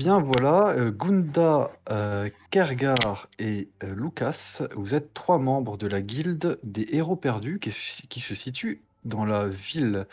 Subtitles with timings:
[0.00, 6.00] Bien voilà, euh, Gunda, euh, Kergar et euh, Lucas, vous êtes trois membres de la
[6.00, 10.06] guilde des héros perdus qui, se- situe dans la ville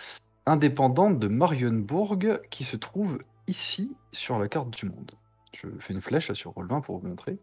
[0.46, 5.12] indépendante de Marienburg qui se trouve ici sur la carte du monde.
[5.54, 7.38] Je fais une flèche sur Roll20 pour vous montrer.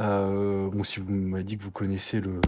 [0.00, 2.40] Euh, bon, si vous m'avez dit que vous connaissez le.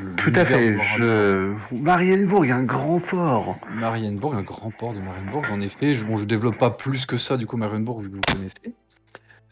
[0.00, 0.76] le- Tout à fait.
[0.98, 1.54] Je...
[1.74, 3.56] Marienbourg, un grand port.
[3.74, 5.94] Marienburg, un grand port de Marienburg, en effet.
[5.94, 8.74] Je, bon, je développe pas plus que ça, du coup, Marienburg, vu que vous connaissez.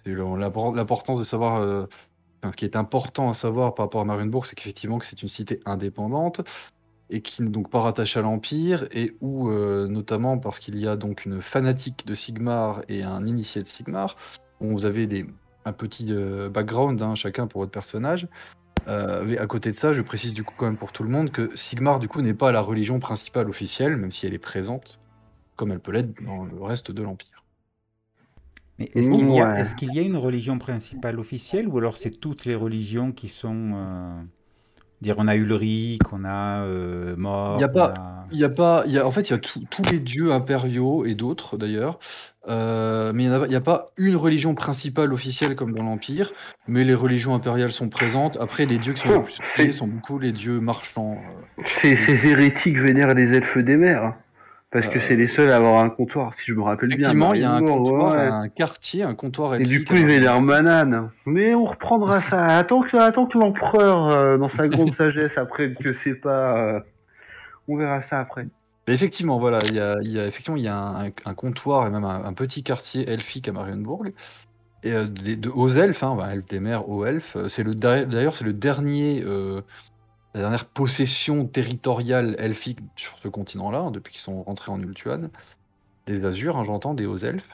[0.05, 1.61] C'est l'importance de savoir.
[1.61, 1.87] euh,
[2.43, 5.23] enfin, ce qui est important à savoir par rapport à Marienburg, c'est qu'effectivement, que c'est
[5.23, 6.43] une cité indépendante
[7.13, 10.87] et qui n'est donc pas rattachée à l'Empire, et où, euh, notamment parce qu'il y
[10.87, 14.15] a donc une fanatique de Sigmar et un initié de Sigmar,
[14.61, 15.27] vous avez des,
[15.65, 18.27] un petit euh, background, hein, chacun pour votre personnage.
[18.89, 21.11] Euh, mais à côté de ça, je précise du coup quand même pour tout le
[21.11, 24.39] monde que Sigmar du coup n'est pas la religion principale officielle, même si elle est
[24.39, 24.99] présente,
[25.57, 27.45] comme elle peut l'être dans le reste de l'Empire.
[28.79, 32.55] Mais est-ce qu'il y, a- y une religion principale officielle ou alors c'est toutes les
[32.55, 33.73] religions qui sont.
[33.75, 34.23] euh,
[35.01, 37.57] dire, on a Ulrich, on a euh, Mort.
[37.59, 39.33] Il y a pas- a- Il y a pas, il y a, en fait, il
[39.33, 41.99] y a tous les dieux impériaux et d'autres d'ailleurs,
[42.49, 45.83] Euh, mais il n'y a, il y a pas une religion principale officielle comme dans
[45.83, 46.33] l'Empire,
[46.67, 48.39] mais les religions impériales sont présentes.
[48.41, 51.19] Après, les dieux qui sont les Oh, plus priés c'est- sont beaucoup les dieux marchands.
[51.59, 51.63] euh.
[51.83, 54.15] Ces, ces hérétiques vénèrent les elfes des mers.
[54.73, 56.99] Parce que Euh, c'est les seuls à avoir un comptoir, si je me rappelle bien.
[56.99, 58.21] Effectivement, il y a un Marienbourg, comptoir, ouais.
[58.29, 60.45] un quartier, un comptoir Et du coup, ils Marienburg.
[60.47, 61.11] vénèrent Manan.
[61.27, 62.45] Mais on reprendra ça.
[62.47, 66.57] Attends que, attends que l'empereur, euh, dans sa grande sagesse, après que c'est pas.
[66.57, 66.81] euh,
[67.67, 68.47] on verra ça après.
[68.87, 71.35] Mais effectivement, voilà, il y a, il y a- effectivement, il y a un, un-
[71.35, 74.13] comptoir et même un, un petit quartier elfique à Marienburg.
[74.83, 77.37] Et de hauts elfes, hein, elfes des mers, hauts elfes.
[77.49, 79.61] C'est le der- d'ailleurs c'est le dernier, euh,
[80.35, 85.31] la dernière possession territoriale elfique sur ce continent-là, hein, depuis qu'ils sont rentrés en Ultuan.
[86.07, 87.49] Des Azurs, hein, j'entends, des hauts elfes.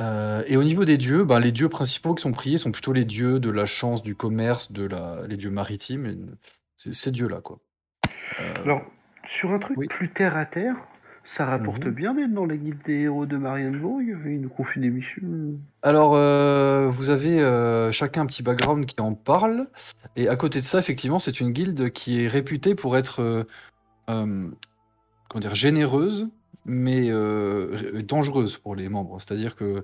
[0.00, 2.92] Euh, et au niveau des dieux, ben, les dieux principaux qui sont priés sont plutôt
[2.92, 6.06] les dieux de la chance, du commerce, de la, les dieux maritimes.
[6.06, 7.58] et ces dieux-là, quoi.
[8.40, 8.82] Euh, Alors,
[9.28, 9.86] sur un truc Oui.
[9.88, 10.74] plus terre à terre,
[11.36, 11.90] ça rapporte Mhm.
[11.92, 14.00] bien d'être dans la guilde des héros de Marienbourg.
[14.02, 15.58] Ils nous confient des missions.
[15.82, 19.66] Alors, euh, vous avez euh, chacun un petit background qui en parle.
[20.16, 23.44] Et à côté de ça, effectivement, c'est une guilde qui est réputée pour être euh,
[24.06, 26.28] comment dire, généreuse,
[26.64, 27.10] mais
[28.02, 29.18] dangereuse pour les membres.
[29.20, 29.82] C'est-à-dire que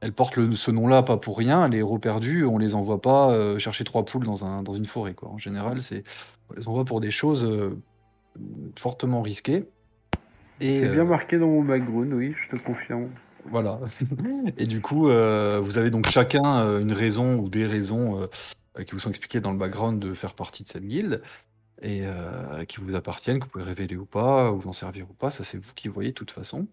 [0.00, 1.68] elle porte le- ce nom-là pas pour rien.
[1.68, 5.14] Les héros perdus, on les envoie pas chercher trois poules dans, un, dans une forêt.
[5.14, 5.30] Quoi.
[5.30, 6.04] En général, c'est,
[6.50, 7.48] on les envoie pour des choses
[8.78, 9.64] fortement risquées.
[10.60, 13.08] Et, C'est bien euh, marqué dans mon background, oui, je te confirme.
[13.44, 13.80] voilà.
[14.56, 18.28] Et du coup, euh, vous avez donc chacun euh, une raison ou des raisons
[18.86, 21.22] qui vous sont expliquées dans le background de faire partie de cette guilde
[21.82, 25.06] et euh, qui vous appartiennent, que vous pouvez révéler ou pas, ou vous en servir
[25.10, 26.66] ou pas, ça c'est vous qui voyez de toute façon.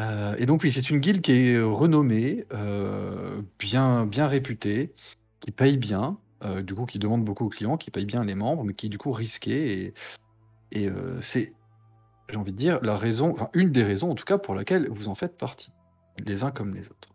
[0.00, 4.92] Euh, et donc oui, c'est une guilde qui est renommée, euh, bien, bien réputée,
[5.40, 6.18] qui paye bien,
[6.62, 8.88] du coup qui demande beaucoup aux clients, qui paye bien les membres, mais qui est
[8.88, 9.94] du coup risquée et,
[10.72, 11.52] et euh, c'est
[12.28, 14.88] j'ai envie de dire, la raison, enfin une des raisons en tout cas pour laquelle
[14.90, 15.70] vous en faites partie,
[16.24, 17.08] les uns comme les autres.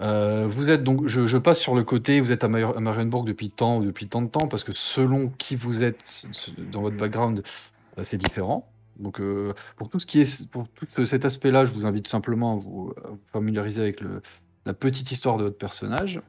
[0.00, 2.80] Euh, vous êtes donc, je, je passe sur le côté, vous êtes à, Mar- à
[2.80, 6.26] Marienburg depuis tant ou depuis tant de temps, parce que selon qui vous êtes
[6.70, 7.42] dans votre background,
[7.98, 8.68] euh, c'est différent.
[8.98, 12.08] Donc euh, pour tout ce qui est, pour tout ce- cet aspect-là, je vous invite
[12.08, 14.20] simplement à vous, à vous familiariser avec le,
[14.66, 16.20] la petite histoire de votre personnage.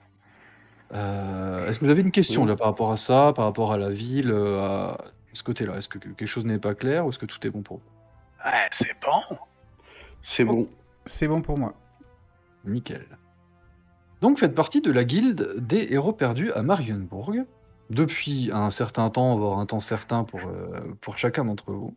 [0.94, 2.48] Est-ce que vous avez une question Oui.
[2.50, 4.98] là, par rapport à ça, par rapport à la ville, à
[5.36, 7.62] ce côté-là Est-ce que quelque chose n'est pas clair ou est-ce que tout est bon
[7.62, 7.84] pour vous?
[8.46, 9.38] Ouais, c'est bon.
[10.24, 10.68] C'est bon.
[11.06, 11.74] C'est bon pour moi.
[12.66, 13.06] Nickel.
[14.22, 17.46] Donc, faites partie de la guilde des héros perdus à Marienburg
[17.90, 21.96] depuis un certain temps, voire un temps certain pour, euh, pour chacun d'entre vous.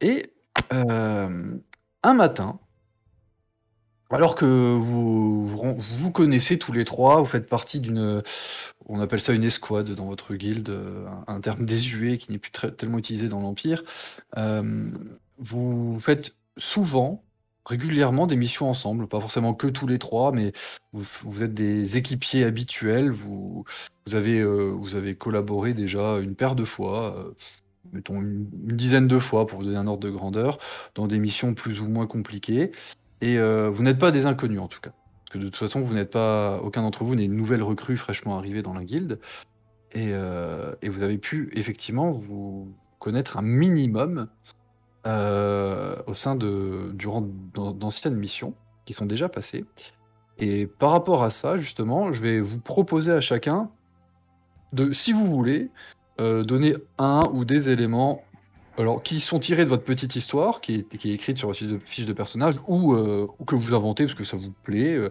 [0.00, 0.32] Et
[0.72, 1.56] euh,
[2.02, 2.60] un matin,
[4.10, 8.22] alors que vous, vous connaissez tous les trois, vous faites partie d'une,
[8.86, 10.74] on appelle ça une escouade dans votre guilde,
[11.26, 13.84] un, terme désuet qui n'est plus tellement utilisé dans l'Empire.
[14.38, 14.90] Euh,
[15.38, 17.22] vous faites souvent,
[17.64, 20.52] régulièrement, des missions ensemble, pas forcément que tous les trois, mais
[20.92, 23.64] vous, êtes des équipiers habituels, vous,
[24.06, 27.34] vous, avez, euh, vous avez collaboré déjà une paire de fois, euh,
[27.92, 30.58] mettons une, une dizaine de fois pour vous donner un ordre de grandeur,
[30.94, 32.72] dans des missions plus ou moins compliquées.
[33.20, 34.90] Et euh, vous n'êtes pas des inconnus en tout cas.
[34.90, 37.96] Parce que de toute façon, vous n'êtes pas, aucun d'entre vous n'est une nouvelle recrue
[37.96, 39.18] fraîchement arrivée dans la guilde.
[39.92, 44.28] Et, euh, vous avez pu effectivement vous connaître un minimum
[45.06, 47.22] euh, au sein de durant
[47.54, 48.54] d'an- d'anciennes missions
[48.86, 49.64] qui sont déjà passées.
[50.38, 53.70] Et par rapport à ça, justement, je vais vous proposer à chacun
[54.72, 55.70] de, si vous voulez,
[56.18, 58.22] donner un ou des éléments
[58.78, 61.78] Alors, qui sont tirés de votre petite histoire, qui est, qui est écrite sur votre
[61.84, 64.94] fiche de, personnage, ou, euh, ou que vous inventez parce que ça vous plaît.
[64.94, 65.10] euh,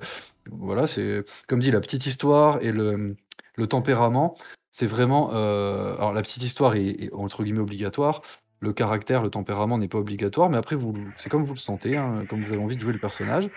[0.49, 3.17] voilà, c'est comme dit, la petite histoire et le,
[3.55, 4.35] le tempérament,
[4.71, 5.31] c'est vraiment.
[5.33, 8.21] euh, alors, la petite histoire est, est, entre guillemets obligatoire.
[8.61, 10.77] Le caractère, le tempérament n'est pas obligatoire, mais après,
[11.17, 13.49] c'est comme vous le sentez, hein, comme vous avez envie de jouer le personnage.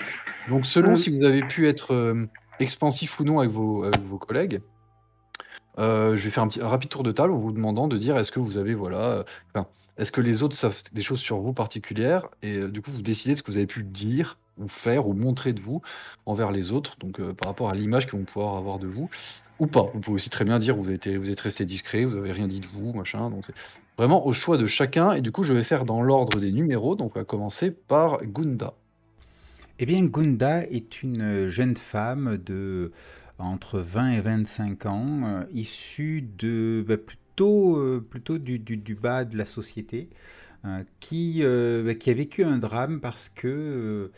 [0.48, 0.96] Donc, selon Mm.
[0.96, 2.16] si vous avez pu être
[2.58, 4.60] expansif ou non avec vos, avec vos collègues,
[5.78, 8.18] je vais faire un, petit, un rapide tour de table en vous demandant de dire
[8.18, 9.24] est-ce que vous avez, voilà,
[9.98, 13.02] est-ce que les autres savent des choses sur vous particulières et euh, du coup vous
[13.02, 15.82] décidez de ce que vous avez pu dire ou faire ou montrer de vous
[16.26, 19.08] envers les autres, donc euh, par rapport à l'image qu'ils vont pouvoir avoir de vous
[19.58, 19.90] ou pas?
[19.94, 22.48] Vous pouvez aussi très bien dire vous, avez vous êtes resté discret, vous avez rien
[22.48, 23.30] dit de vous, machin.
[23.30, 23.44] Donc
[23.98, 26.96] vraiment au choix de chacun et du coup je vais faire dans l'ordre des numéros.
[26.96, 28.74] Donc on va commencer par Gunda.
[29.82, 32.92] Eh bien, Gunda est une jeune femme de
[33.38, 36.96] entre 20 et 25 ans, euh, issue de bah,
[37.40, 40.08] plutôt, euh, plutôt du, du- du bas de la société,
[41.00, 44.10] qui, euh, bah, qui a vécu un drame parce que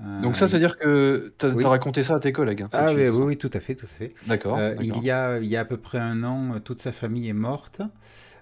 [0.00, 1.64] euh, Donc ça, c'est à dire que tu as, Oui.
[1.64, 2.62] raconté ça à tes collègues.
[2.62, 4.14] hein, ah oui, oui, oui, tout à fait, tout à fait.
[4.26, 4.58] D'accord.
[4.58, 7.28] Euh, il y a, il y a à peu près un an, toute sa famille
[7.28, 7.82] est morte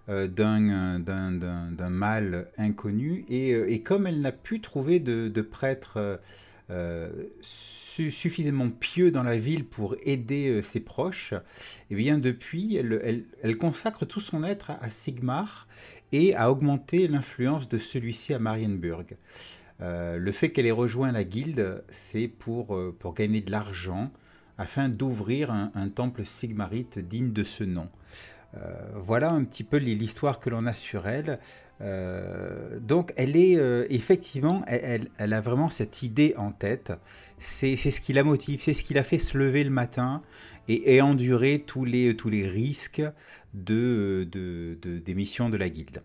[0.08, 3.24] euh, d'un mal inconnu.
[3.28, 6.20] Et, et comme elle n'a pu trouver de, de prêtre
[7.96, 11.34] su- suffisamment pieux dans la ville pour aider euh, ses proches,
[11.90, 15.66] eh bien depuis, elle, consacre tout son être à, Sigmar
[16.12, 19.16] et à augmenter l'influence de celui-ci à Marienburg.
[19.80, 24.10] Euh, le fait qu'elle ait rejoint la guilde, c'est pour, euh, gagner de l'argent
[24.58, 27.88] afin d'ouvrir un, temple sigmarite digne de ce nom.
[28.56, 31.38] Euh, voilà un petit peu l'histoire que l'on a sur elle.
[31.82, 36.92] Euh, donc elle est euh, effectivement, elle, elle- elle a vraiment cette idée en tête.
[37.38, 40.22] C'est ce qui la motive, c'est ce qui la fait se lever le matin
[40.68, 43.02] et, et endurer tous les, tous les risques
[43.54, 46.02] de, de- de- des missions de la guilde.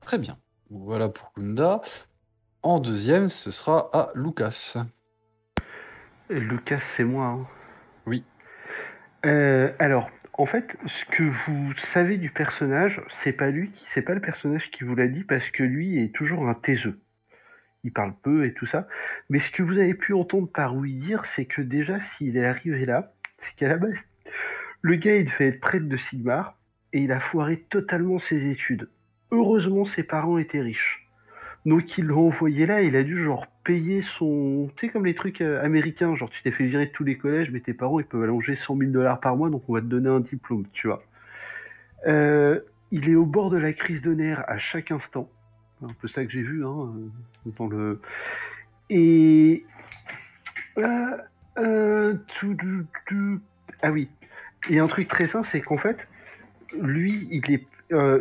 [0.00, 0.38] Très bien.
[0.70, 1.80] Voilà pour Gunda.
[2.62, 4.76] En deuxième, ce sera à Lucas.
[6.30, 7.26] Et Lucas, c'est moi.
[7.26, 7.46] hein.
[8.06, 8.24] Oui.
[9.24, 14.02] Euh, alors, en fait, ce que vous savez du personnage, c'est pas lui, qui- c'est
[14.02, 16.98] pas le personnage qui vous l'a dit parce que lui est toujours un taiseux.
[17.84, 18.88] Il parle peu et tout ça.
[19.30, 22.44] Mais ce que vous avez pu entendre par oui dire, c'est que déjà, s'il est
[22.44, 23.94] arrivé là, c'est qu'à la base,
[24.82, 26.58] le gars, il devait être prêtre de Sigmar
[26.92, 28.88] et il a foiré totalement ses études.
[29.30, 31.03] Heureusement, ses parents étaient riches.
[31.66, 34.70] Donc ils l'ont envoyé là, il a dû genre payer son...
[34.76, 37.16] Tu sais comme les trucs euh, américains, genre tu t'es fait virer de tous les
[37.16, 39.80] collèges, mais tes parents ils peuvent allonger 100 000 dollars par mois, donc on va
[39.80, 41.02] te donner un diplôme, tu vois.
[42.06, 45.30] Euh, il est au bord de la crise de nerfs à chaque instant.
[45.82, 46.92] Un peu ça que j'ai vu hein,
[47.46, 48.00] euh, dans le...
[48.90, 49.64] Et...
[53.82, 54.08] Ah oui,
[54.70, 55.96] a un truc très simple, c'est qu'en fait,
[56.78, 57.66] lui, il, est,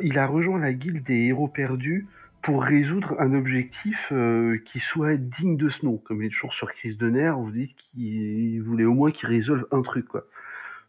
[0.02, 2.08] il a rejoint la guilde des héros perdus
[2.44, 5.98] pour résoudre un objectif euh, qui soit digne de ce nom.
[5.98, 9.30] Comme il est toujours sur crise de nerfs, vous dites qu'il voulait au moins qu'il
[9.30, 10.26] résolve un truc, quoi.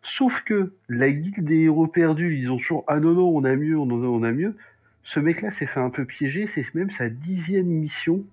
[0.02, 3.56] Sauf que la guilde des héros perdus, ils ont toujours ah non non on a
[3.56, 4.54] mieux, on a, on a mieux.
[5.04, 8.25] Ce mec-là s'est fait un peu piéger, c'est même sa dixième mission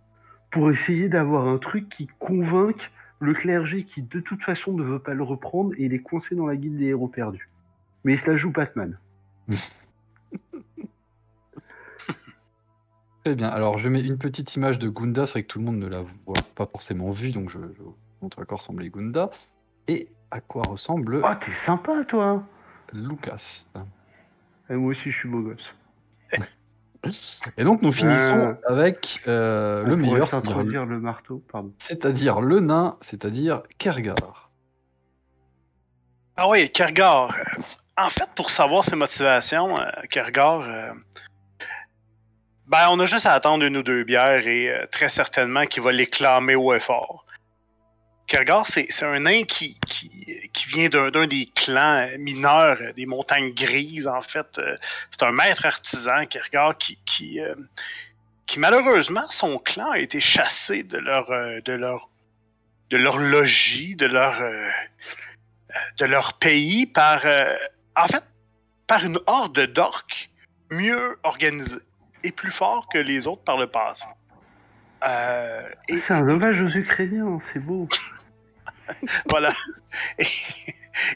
[0.51, 4.99] pour essayer d'avoir un truc qui convainque le clergé qui de toute façon ne veut
[4.99, 7.47] pas le reprendre et il est coincé dans la guilde des héros perdus.
[8.03, 8.97] Mais il se la joue Batman.
[13.23, 13.49] Très bien.
[13.49, 15.25] Alors, je mets une petite image de Gunda.
[15.25, 17.59] C'est vrai que tout le monde ne la voit pas forcément vue, donc je,
[18.21, 19.29] montre à quoi ressemble Gunda.
[19.87, 22.43] Et à quoi ressemble Oh t'es sympa toi.
[22.93, 23.65] Lucas.
[24.69, 25.63] Et moi aussi je suis beau gosse.
[27.57, 28.71] Et donc, nous finissons Ah.
[28.71, 31.73] avec euh, le meilleur, c'est-à-dire le- marteau, pardon.
[31.79, 34.51] c'est-à-dire le nain, c'est-à-dire Kergar.
[36.37, 37.31] Ah oui, Kergar.
[37.31, 37.61] euh,
[37.97, 40.93] En fait, pour savoir ses motivations, euh, Kergar, euh,
[42.71, 45.83] ben, on a juste à attendre une ou deux bières et euh, très certainement qu'il
[45.83, 47.25] va les clamer haut et fort.
[48.27, 53.05] Kergar, c'est un nain qui, qui, qui vient d'un des clans euh, mineurs euh, des
[53.05, 54.61] montagnes grises, en fait.
[55.11, 57.41] C'est un maître artisan, Kergar, qui, qui,
[58.45, 62.09] qui malheureusement, son clan a été chassé de leur, de leur,
[62.89, 64.41] de leur logis, de leur,
[65.97, 67.25] de leur pays par,
[67.97, 68.23] en fait,
[68.87, 70.29] par une horde d'orques
[70.69, 71.81] mieux organisée
[72.23, 74.05] et plus fort que les autres par le passé.
[75.03, 77.87] Euh, et, C'est un hommage aux Ukrainiens, c'est beau.
[79.29, 79.53] voilà.
[80.19, 80.25] Et,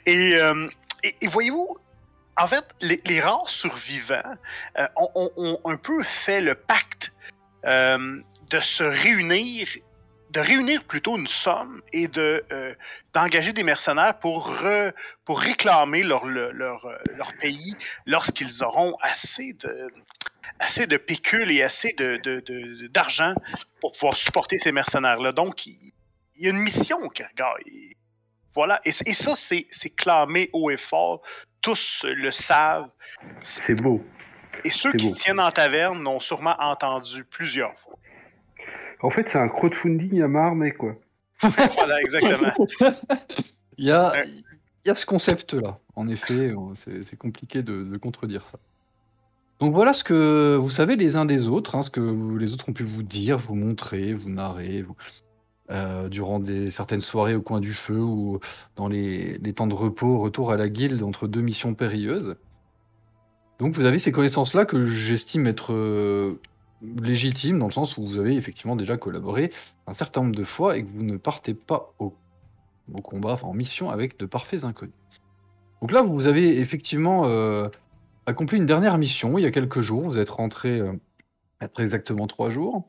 [0.05, 0.67] et, euh,
[1.03, 1.77] et- voyez-vous,
[2.37, 4.35] en fait, les, les rares survivants
[4.77, 7.11] euh, ont, ont- ont un peu fait le pacte
[7.63, 9.67] de se réunir
[10.29, 12.45] de réunir plutôt une somme et de
[13.13, 14.53] d'engager des mercenaires pour
[15.23, 19.87] pour réclamer leur leur, leur, pays lorsqu'ils auront assez de
[20.59, 23.33] assez de pécule et assez de d'argent
[23.81, 25.31] pour pouvoir supporter ces mercenaires là.
[25.31, 25.93] Donc il,
[26.37, 27.31] y a une mission regarde.
[28.53, 31.21] Voilà, et, et ça c'est clamé haut et fort.
[31.61, 32.89] Tous le savent.
[33.41, 34.03] C'est beau.
[34.63, 37.97] Et ceux qui tiennent en taverne l'ont sûrement entendu plusieurs fois.
[39.01, 40.95] En fait, c'est un crowdfunding à marmer, quoi.
[41.41, 42.53] voilà, exactement.
[43.77, 44.43] il, y a, il
[44.87, 45.79] y a ce concept-là.
[45.95, 48.57] En effet, c'est compliqué de, contredire ça.
[49.59, 52.69] Donc voilà ce que vous savez les uns des autres, hein, ce que les autres
[52.69, 54.83] ont pu vous dire, vous montrer, vous narrer,
[55.71, 58.39] euh, durant des, certaines soirées au coin du feu ou
[58.75, 62.35] dans les, temps de repos, retour à la guilde entre deux missions périlleuses.
[63.57, 66.39] Donc vous avez ces connaissances-là que j'estime être euh,
[67.01, 69.51] légitimes dans le sens où vous avez effectivement déjà collaboré
[69.87, 72.13] un certain nombre de fois et que vous ne partez pas au,
[73.01, 74.93] combat, enfin en mission avec de parfaits inconnus.
[75.81, 77.69] Donc là, vous avez effectivement euh,
[78.25, 80.03] accompli une dernière mission il y a quelques jours.
[80.03, 80.93] Vous êtes rentré euh,
[81.59, 82.87] après exactement trois jours.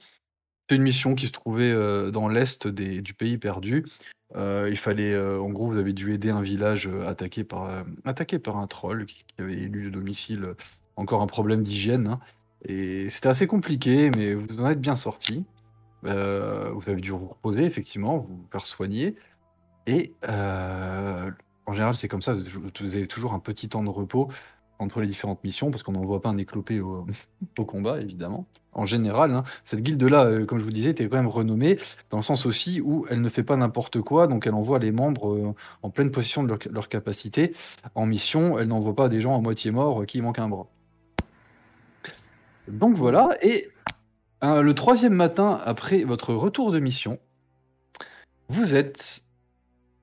[0.68, 1.72] C'est une mission qui se trouvait
[2.10, 3.86] dans l'est du pays perdu.
[4.34, 8.66] il fallait, en gros, vous avez dû aider un village attaqué par, attaqué par un
[8.66, 10.54] troll qui, avait élu le domicile.
[10.96, 12.08] encore un problème d'hygiène.
[12.08, 12.20] Hein.
[12.64, 15.44] Et c'était assez compliqué, mais vous en êtes bien sorti.
[16.02, 19.14] vous avez dû vous reposer, effectivement, vous faire soigner.
[19.86, 24.30] Et en général, c'est comme ça, vous avez toujours un petit temps de repos
[24.78, 27.06] entre les différentes missions, parce qu'on n'envoie pas un éclopé au,
[27.64, 28.46] combat, évidemment.
[28.72, 31.78] En général, hein, cette guilde-là, euh, comme je vous disais, était quand même renommée,
[32.10, 34.92] dans le sens aussi où elle ne fait pas n'importe quoi, donc elle envoie les
[34.92, 37.54] membres euh, en pleine possession de leur, capacité.
[37.94, 40.66] En mission, elle n'envoie pas des gens à moitié morts euh, qui manquent un bras.
[42.68, 43.68] Donc voilà, et
[44.42, 47.20] le troisième matin après votre retour de mission,
[48.48, 49.22] vous êtes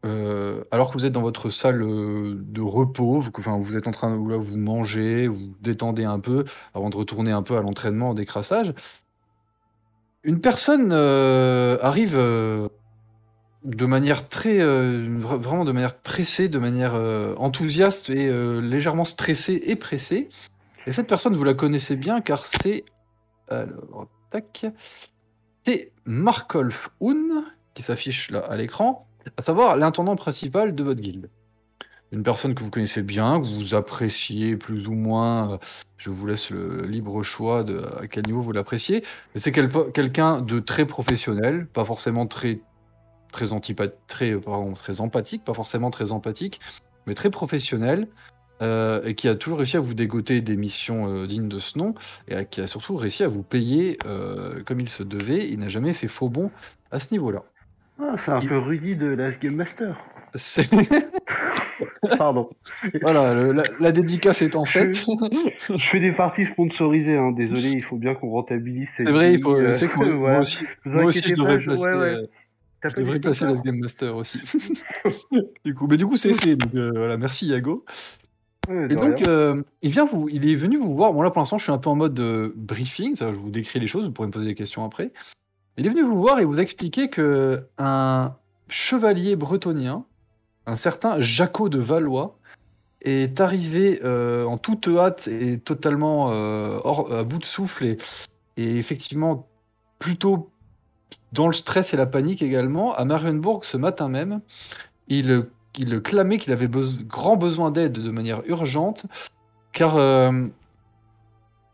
[0.05, 4.12] euh, alors que vous êtes dans votre salle, euh, de repos, vous êtes en train
[4.12, 6.43] de vous mangez, vous détendez un peu
[6.74, 8.74] avant de retourner un peu à l'entraînement en décrassage.
[10.24, 16.95] Une personne, euh, arrive, de manière très, vraiment de manière pressée, de manière,
[17.38, 18.29] enthousiaste et
[18.62, 20.27] légèrement stressée et pressée.
[20.86, 22.83] Et cette personne, vous la connaissez bien car c'est
[23.50, 24.65] alors tac,
[25.65, 25.91] c'est
[27.74, 29.07] qui s'affiche là à l'écran
[29.38, 31.30] à savoir l'intendant principal de votre guilde.
[32.13, 35.58] Une personne que vous connaissez bien, que vous appréciez plus ou moins, euh,
[35.98, 39.03] je vous laisse le libre choix de à quel niveau vous l'appréciez,
[39.34, 42.62] mais c'est quelqu'un de très professionnel, pas forcément très
[43.32, 43.48] très,
[44.06, 44.39] très,
[44.75, 46.60] très empathique, pas forcément très empathique,
[47.08, 48.08] mais très professionnel,
[48.62, 51.80] euh, et qui a toujours réussi à vous dégoter des missions euh, dignes de ce
[51.80, 51.96] nom,
[52.27, 53.98] et qui a surtout réussi à vous payer
[54.68, 55.50] comme il se devait.
[55.50, 56.51] Il n'a jamais fait faux bon
[56.92, 57.44] à ce niveau-là.
[58.00, 59.96] Ah, c'est un peu Rudy de Last Game Master.
[62.18, 62.50] Pardon.
[63.02, 64.94] Voilà, la, dédicace est en fait.
[64.94, 67.32] Je, fais des parties sponsorisées, hein.
[67.32, 68.88] désolé, il faut bien qu'on rentabilise.
[68.98, 72.30] C'est vrai, il faut, euh, c'est que moi, aussi, moi aussi je devrais placer, ouais,
[72.84, 74.40] je devrais placer Last Game Master aussi.
[75.66, 77.86] du coup, mais du coup c'est fait, donc euh, voilà, merci Yago.
[78.70, 81.14] et donc, euh, il, vient vous, il est venu vous voir.
[81.14, 82.20] Bon, là pour l'instant, je suis un peu en mode
[82.56, 85.12] briefing, ça, je vous décris les choses, vous pourrez me poser des questions après.
[85.77, 88.36] Il est venu vous voir et vous expliquer que un
[88.68, 90.06] chevalier bretonien,
[90.65, 92.38] un certain Jaco de Valois,
[93.01, 96.80] est arrivé euh, en toute hâte et totalement euh,
[97.12, 97.98] à bout de souffle et,
[98.56, 99.48] effectivement
[100.00, 100.50] plutôt
[101.34, 104.42] dans le stress et la panique également à Marienbourg ce matin même.
[105.08, 109.06] Il, il clamait qu'il avait grand besoin d'aide de manière urgente
[109.74, 110.32] car euh,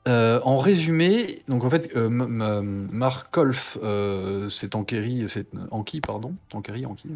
[0.09, 6.33] euh, en résumé, donc en fait, euh, Mark Kolf euh, c'est Ankerry, c'est Anki, pardon,
[6.51, 7.09] Ankerry, Anki,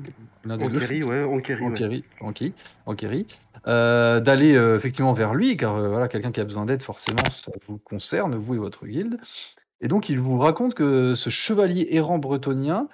[0.45, 2.53] l'un des Ankerry, ouais, Ankerry, Ankerry,
[2.85, 3.25] Ankerry,
[3.65, 8.35] d'aller effectivement vers lui, car voilà, quelqu'un qui a besoin d'aide, forcément, ça vous concerne,
[8.35, 9.19] vous et votre guilde.
[9.81, 12.87] Et donc, il vous raconte que ce chevalier errant bretonien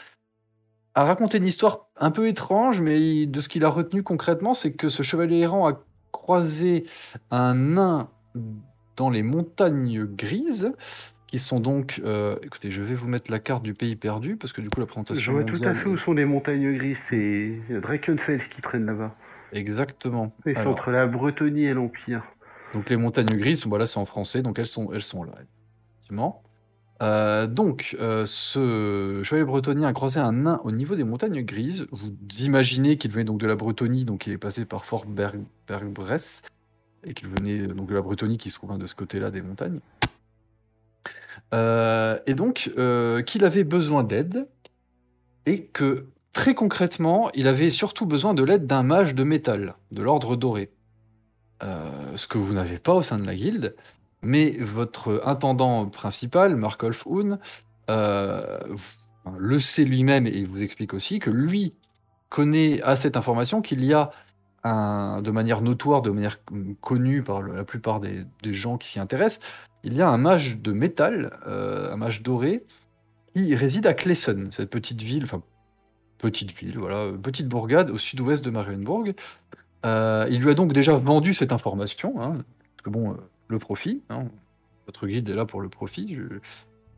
[0.96, 4.74] a raconté une histoire un peu étrange, mais de ce qu'il a retenu concrètement, c'est
[4.74, 6.86] que ce chevalier errant a croisé
[7.32, 8.10] un nain
[9.00, 10.74] dans les montagnes grises,
[11.28, 12.02] qui sont donc.
[12.04, 14.82] Euh, écoutez, je vais vous mettre la carte du pays perdu, parce que du coup,
[14.82, 15.22] la présentation.
[15.22, 16.98] Je vois tout à fait où sont les montagnes grises.
[17.10, 19.16] C'est Drakenfels qui traîne là-bas.
[19.54, 20.36] Exactement.
[20.44, 22.24] C'est entre la Bretonie et l'Empire.
[22.74, 25.34] Donc les montagnes grises, voilà, c'est en français, donc elles sont, elles sont là,
[25.96, 26.44] effectivement.
[27.02, 31.88] Euh, donc, euh, ce chevalier bretonien a croisé un nain au niveau des montagnes grises.
[31.92, 35.40] Vous imaginez qu'il venait donc de la Bretonie, donc il est passé par Fort Berg
[35.68, 36.44] Berg-Bresse
[37.04, 39.80] et qu'il venait donc de la Bretonie qui se trouve de ce côté-là des montagnes.
[41.54, 44.48] Euh, et donc, euh, qu'il avait besoin d'aide.
[45.46, 50.02] et que très concrètement, il avait surtout besoin de l'aide d'un mage de métal, de
[50.02, 50.70] l'ordre doré.
[51.64, 53.76] Euh, ce que vous n'avez pas au sein de la guilde,
[54.22, 57.40] mais votre intendant principal, Markolf Hoon,
[57.90, 58.60] euh,
[59.38, 61.74] le sait lui-même et il vous explique aussi que lui
[62.30, 64.12] connaît à cette information qu'il y a
[64.64, 66.38] un, de manière notoire, de manière
[66.82, 69.40] connue par la plupart des, gens qui s'y intéressent,
[69.84, 72.66] il y a un mage de métal, euh, un mage doré,
[73.34, 75.42] qui réside à Klesen, cette petite ville, enfin
[76.18, 79.14] petite ville, voilà, petite bourgade au sud-ouest de Marienburg.
[79.86, 83.16] Euh, il lui a donc déjà vendu cette information, hein, parce que bon, euh,
[83.48, 84.26] le profit, hein,
[84.86, 86.16] votre guide est là pour le profit.
[86.16, 86.40] je-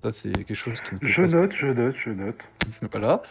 [0.04, 2.38] Ça, c'est quelque chose qui Je note, je note, je note.
[2.92, 3.22] voilà.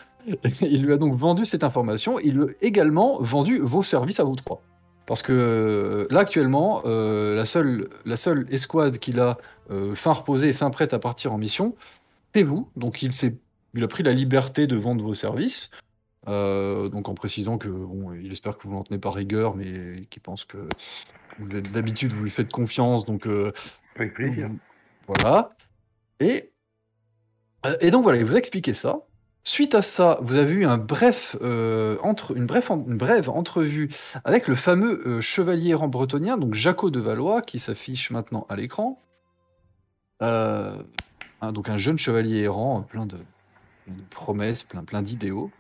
[0.61, 2.19] Il lui a donc vendu cette information.
[2.21, 4.63] Il lui a également vendu vos services à vous trois.
[5.07, 9.39] Parce que euh, là, actuellement, euh, la, seule, la seule escouade qu'il a
[9.71, 11.75] euh, fin reposée et fin prête à partir en mission,
[12.35, 12.69] c'est vous.
[12.77, 13.11] Donc il,
[13.75, 15.71] il a pris la liberté de vendre vos services.
[16.29, 20.03] Euh, donc en précisant que bon, il espère que vous n'en tenez pas rigueur, mais
[20.11, 20.59] qu'il pense que
[21.41, 23.05] vous êtes- d'habitude vous lui faites confiance.
[23.05, 23.27] Donc
[23.97, 24.49] Avec plaisir.
[25.09, 25.51] voilà.
[26.21, 26.51] Et,
[27.81, 29.01] et donc voilà, il vous a expliqué ça.
[29.43, 31.97] Suite à ça, vous avez eu euh,
[32.37, 33.91] une, brève entrevue
[34.25, 38.57] avec le fameux euh, chevalier errant bretonien, donc Jaco de Valois, qui s'affiche maintenant à
[38.57, 39.01] l'écran.
[40.21, 40.77] Euh,
[41.41, 43.17] hein, donc un jeune chevalier errant, plein de,
[44.11, 45.51] promesses, plein, plein d'idéaux,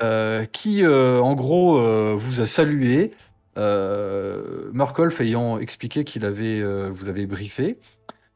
[0.00, 3.10] euh, qui euh, en gros euh, vous a salué,
[3.58, 7.78] euh, Markolf ayant expliqué qu'il avait, euh, vous avait briefé.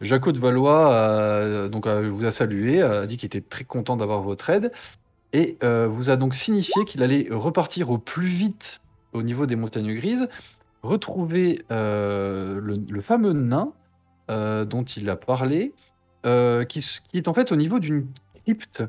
[0.00, 3.96] Jaco de Valois a- donc, a- vous a salué, a dit qu'il était très content
[3.96, 4.72] d'avoir votre aide
[5.32, 8.80] et euh, vous a donc signifié qu'il allait repartir au plus vite
[9.12, 10.28] au niveau des montagnes grises,
[10.82, 13.72] retrouver euh, le, fameux nain
[14.30, 15.72] euh, dont il a parlé,
[16.26, 18.06] euh, qui, qui est en fait au niveau d'une
[18.44, 18.84] crypte.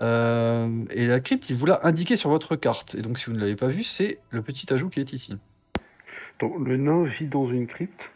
[0.00, 2.94] Euh, et la crypte, il vous l'a indiqué sur votre carte.
[2.94, 5.36] Et donc, si vous ne l'avez pas vu, c'est le petit ajout qui est ici.
[6.40, 8.10] Donc, le nain vit dans une crypte.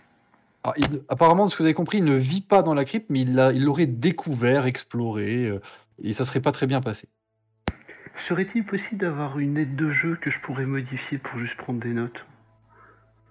[0.65, 2.85] Alors, il- apparemment, de ce que vous avez compris, il ne vit pas dans la
[2.85, 5.61] crypte, mais il l'a- il l'aurait découvert, exploré, euh,
[6.03, 7.09] et ça serait pas très bien passé.
[8.29, 11.93] Serait-il possible d'avoir une aide de jeu que je pourrais modifier pour juste prendre des
[11.93, 12.25] notes?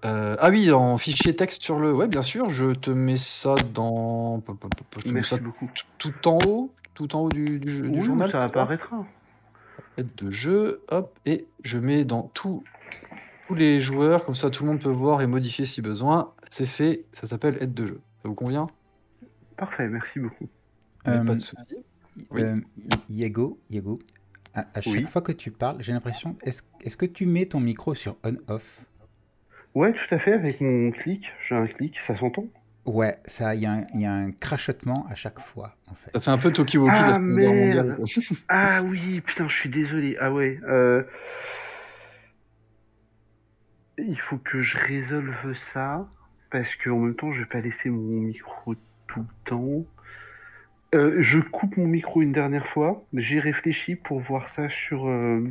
[0.05, 1.91] Euh, ah oui, en fichier texte sur le...
[1.93, 4.41] Ouais, bien sûr, je te mets ça dans...
[4.47, 5.69] Je te mets Merci ça beaucoup.
[5.97, 8.31] tout en haut, tout en haut du, du, Oui, journal.
[8.31, 9.05] ça apparaîtra.
[9.97, 12.63] Aide de jeu, hop, et je mets dans tout-
[13.47, 16.33] tous les joueurs, comme ça tout le monde peut voir et modifier si besoin.
[16.49, 18.01] C'est fait, ça s'appelle aide de jeu.
[18.21, 18.63] Ça vous convient?
[19.57, 20.47] Parfait, merci beaucoup.
[21.07, 21.41] Euh, Pas de.
[22.31, 22.41] Oui.
[22.41, 22.57] Euh,
[23.09, 23.99] Yago, Yago,
[24.53, 25.03] à, à chaque Oui.
[25.03, 28.81] fois que tu parles, j'ai l'impression, est-ce que tu mets ton micro sur on-off?
[29.75, 31.23] Ouais, tout à fait, avec mon clic.
[31.47, 32.45] J'ai un clic, ça s'entend
[32.85, 35.93] Ouais, ça, il y, a un- il y a un crachotement à chaque fois, en
[35.93, 36.09] fait.
[36.13, 37.87] Ça fait un peu Tokiwoki Ah, la Seconde Guerre merde.
[37.87, 38.05] mondiale.
[38.47, 40.17] Ah oui, putain, je suis désolé.
[40.21, 40.59] Ah ouais.
[40.67, 41.03] euh,
[43.97, 46.07] Il faut que je résolve ça
[46.51, 48.75] parce que en même temps, je vais pas laisser mon micro
[49.07, 49.85] tout le temps.
[50.95, 53.03] Euh, je coupe mon micro une dernière fois.
[53.13, 55.07] J'ai réfléchi pour voir ça sur.
[55.07, 55.43] euh,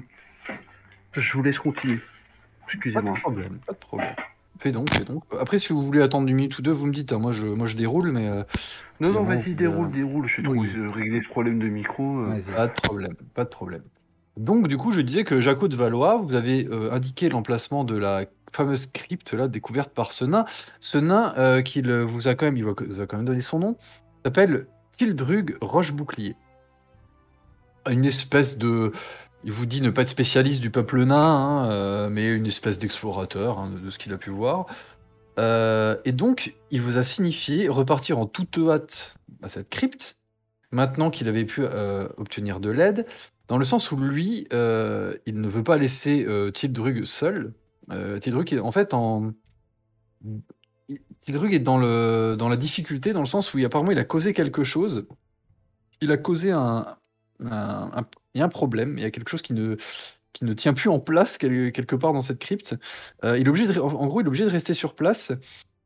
[1.12, 1.98] Je vous laisse continuer.
[1.98, 3.14] Pas Excusez-moi.
[3.14, 4.14] de problème, pas de problème.
[4.58, 5.22] Fais donc, fais donc.
[5.38, 7.12] Après, si vous voulez attendre une minute ou deux, vous me dites.
[7.12, 8.42] hein, moi, je, moi, je déroule, mais euh,
[9.00, 10.28] Non, non, vas-y, déroule, euh, déroule.
[10.28, 10.70] Je vais Oui.
[10.72, 12.20] trouver- régler ce problème de micro.
[12.20, 12.34] euh.
[12.54, 13.82] Pas de problème, pas de problème.
[14.36, 17.96] Donc, du coup, je disais que Jaco de Valois, vous avez euh, indiqué l'emplacement de
[17.96, 20.44] la fameuse crypte là, découverte par ce nain.
[20.78, 23.76] Ce nain, euh, vous a quand même, il vous a quand même donné son nom,
[24.24, 26.36] s'appelle Tildrug Roche-Bouclier.
[27.88, 28.92] Une espèce de.
[29.44, 32.78] Il vous dit ne pas être spécialiste du peuple nain, hein, euh, mais une espèce
[32.78, 34.66] d'explorateur hein, de, ce qu'il a pu voir.
[35.38, 40.16] Et donc, il vous a signifié repartir en toute hâte à cette crypte,
[40.72, 41.62] maintenant qu'il avait pu
[42.16, 43.06] obtenir de l'aide,
[43.48, 47.54] dans le sens où lui, euh, il ne veut pas laisser euh, Tildrug seul.
[47.90, 49.32] Euh, Tildrug est en fait en.
[51.20, 54.32] Tildrug est dans, le, dans la difficulté, dans le sens où apparemment il a causé
[54.32, 55.06] quelque chose.
[56.00, 56.96] Il a causé un,
[57.44, 59.76] un, problème, il y a quelque chose qui ne,
[60.32, 62.76] qui ne tient plus en place quel- quelque part dans cette crypte.
[63.24, 65.32] Euh, il est obligé en gros, il est obligé de rester sur place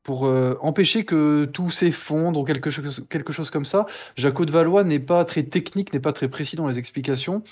[0.02, 3.86] pour euh, empêcher que tout s'effondre ou quelque chose, comme ça.
[4.16, 7.42] Jaco de Valois n'est pas très technique, n'est pas très précis dans les explications,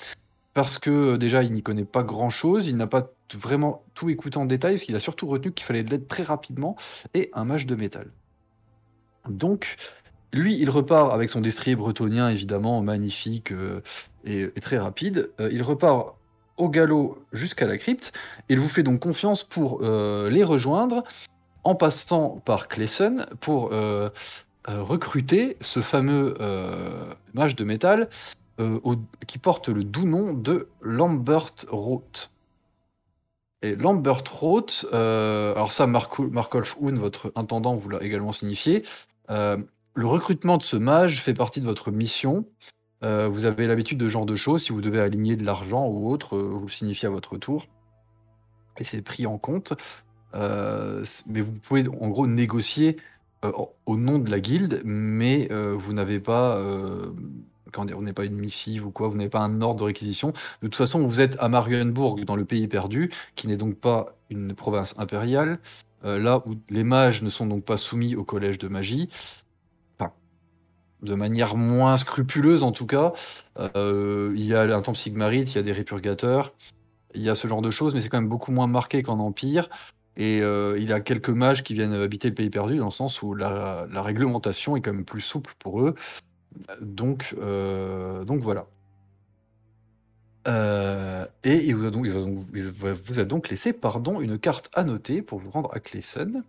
[0.54, 4.38] parce que euh, déjà, il n'y connaît pas grand-chose, il n'a pas vraiment tout écouté
[4.38, 6.76] en détail, parce qu'il a surtout retenu qu'il fallait de l'aide très rapidement,
[7.14, 8.10] et un mage de métal.
[9.28, 9.76] Donc,
[10.32, 13.82] lui, il repart avec son destrier bretonien, évidemment, magnifique euh,
[14.24, 15.30] et, très rapide.
[15.50, 16.14] Il repart
[16.56, 18.12] au galop jusqu'à la crypte,
[18.48, 21.04] et il vous fait donc confiance pour les rejoindre,
[21.64, 24.10] en passant par Clesen pour euh,
[24.68, 28.08] euh, recruter ce fameux euh, mage de métal
[29.28, 32.32] qui porte le doux nom de Lambert Roth.
[33.62, 38.82] Et Lambert Roth, alors ça, Markolf Huhn, votre intendant, vous l'a également signifié.
[39.28, 39.66] Le
[39.96, 42.46] recrutement de ce mage fait partie de votre mission.
[43.02, 44.64] Vous avez l'habitude de ce genre de choses.
[44.64, 47.66] Si vous devez aligner de l'argent ou autre, vous le signifiez à votre tour.
[48.78, 49.74] Et c'est pris en compte.
[50.34, 52.96] Euh, mais vous pouvez en gros négocier
[53.44, 53.52] euh,
[53.86, 56.60] au- nom de la guilde, mais euh, vous n'avez pas,
[57.86, 60.30] dire, vous n'avez pas une missive ou quoi, vous n'avez pas un ordre de réquisition.
[60.30, 64.14] De toute façon, vous êtes à Marienburg, dans le pays perdu, qui n'est donc pas
[64.30, 65.58] une province impériale,
[66.04, 69.08] là où les mages ne sont donc pas soumis au collège de magie.
[71.00, 73.12] De manière moins scrupuleuse en tout cas.
[73.56, 76.52] Il y a un temple sigmarite, il y a des répurgateurs,
[77.14, 79.18] il y a ce genre de choses, mais c'est quand même beaucoup moins marqué qu'en
[79.20, 79.68] Empire.
[80.18, 82.90] Et euh, il y a quelques mages qui viennent habiter le pays perdu, dans le
[82.90, 85.94] sens où la, réglementation est quand même plus souple pour eux.
[86.80, 88.66] Donc, euh, donc voilà.
[90.48, 95.78] Euh, et il vous a donc, laissé pardon, une carte annotée pour vous rendre à
[95.78, 96.42] Cleyson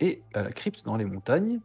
[0.00, 1.60] et à la crypte dans les montagnes,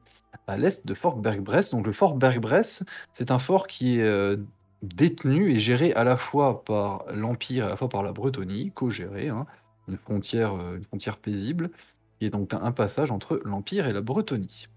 [0.46, 1.72] à l'est de Fort Bergbress.
[1.72, 4.38] Donc le Fort Bergbress, c'est un fort qui est
[4.84, 8.72] détenu et géré à la fois par l'Empire et à la fois par la Bretonie,
[8.76, 9.48] co-géré, hein,
[9.88, 11.70] une, frontière, euh, une frontière paisible,
[12.20, 14.68] qui est donc un, passage entre l'Empire et la Bretonie.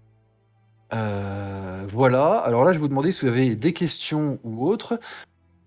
[0.93, 4.99] Euh, voilà, alors là je vous demandais si vous avez des questions ou autres,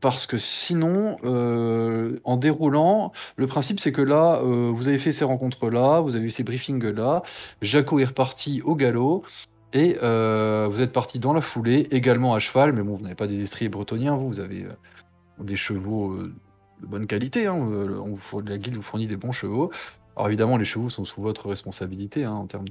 [0.01, 5.25] parce que sinon, euh, en déroulant, le principe c'est que là, vous avez fait ces
[5.25, 7.23] rencontres-là, vous avez eu ces briefings-là,
[7.61, 9.25] Jaco est reparti au galop,
[9.75, 13.27] et vous êtes parti dans la foulée, également à cheval, mais bon, vous n'avez pas
[13.27, 14.67] des destriers bretoniens, vous, vous avez
[15.39, 16.17] des chevaux
[16.81, 19.71] de bonne qualité, hein, euh, la guilde vous fournit des bons chevaux.
[20.17, 22.69] Alors évidemment, les chevaux sont sous votre responsabilité hein, en termes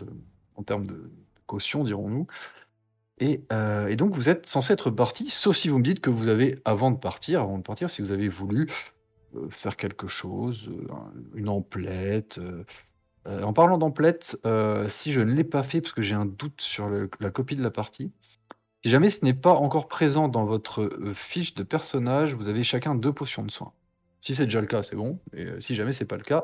[0.85, 1.11] de,
[1.45, 2.27] caution, dirons-nous.
[3.19, 6.09] Et, euh, et donc vous êtes censé être parti, sauf si vous me dites que
[6.09, 8.69] vous avez, avant de partir, avant de partir, si vous avez voulu
[9.35, 12.39] euh, faire quelque chose, un- une emplette.
[13.25, 14.37] en parlant d'emplette,
[14.89, 17.63] si je ne l'ai pas fait parce que j'ai un doute sur la copie de
[17.63, 18.11] la partie,
[18.83, 22.95] si jamais ce n'est pas encore présent dans votre fiche de personnage, vous avez chacun
[22.95, 23.73] deux potions de soin.
[24.19, 25.19] Si c'est déjà le cas, c'est bon.
[25.33, 26.43] Et euh, si jamais c'est pas le cas,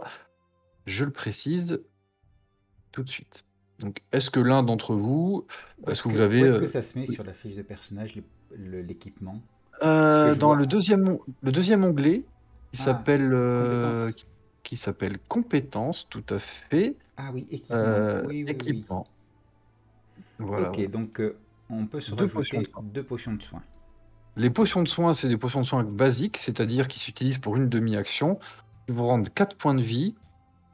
[0.85, 1.81] je le précise
[2.91, 3.43] tout de suite.
[3.79, 5.45] Donc, est-ce que l'un d'entre vous,
[5.87, 7.13] est-ce que vous avez est-ce euh, que ça se met oui.
[7.13, 8.13] sur la fiche de personnage,
[8.55, 9.41] l'équipement?
[9.83, 12.19] Euh, dans le deuxième, le deuxième onglet,
[12.71, 14.11] qui Ah, s'appelle euh,
[14.63, 16.95] qui, s'appelle compétences, tout à fait.
[17.17, 17.75] Ah oui, équipement.
[17.75, 18.51] Euh, oui, oui, oui.
[18.51, 19.07] équipement.
[20.39, 20.69] Voilà.
[20.69, 21.37] ok, donc euh,
[21.69, 23.61] on peut se Deux potions rajouter deux potions de soin.
[24.37, 27.69] Les potions de soin, c'est des potions de soin basiques, c'est-à-dire qui s'utilisent pour une
[27.69, 28.35] demi-action,
[28.85, 30.15] qui vous rendent 4 points de vie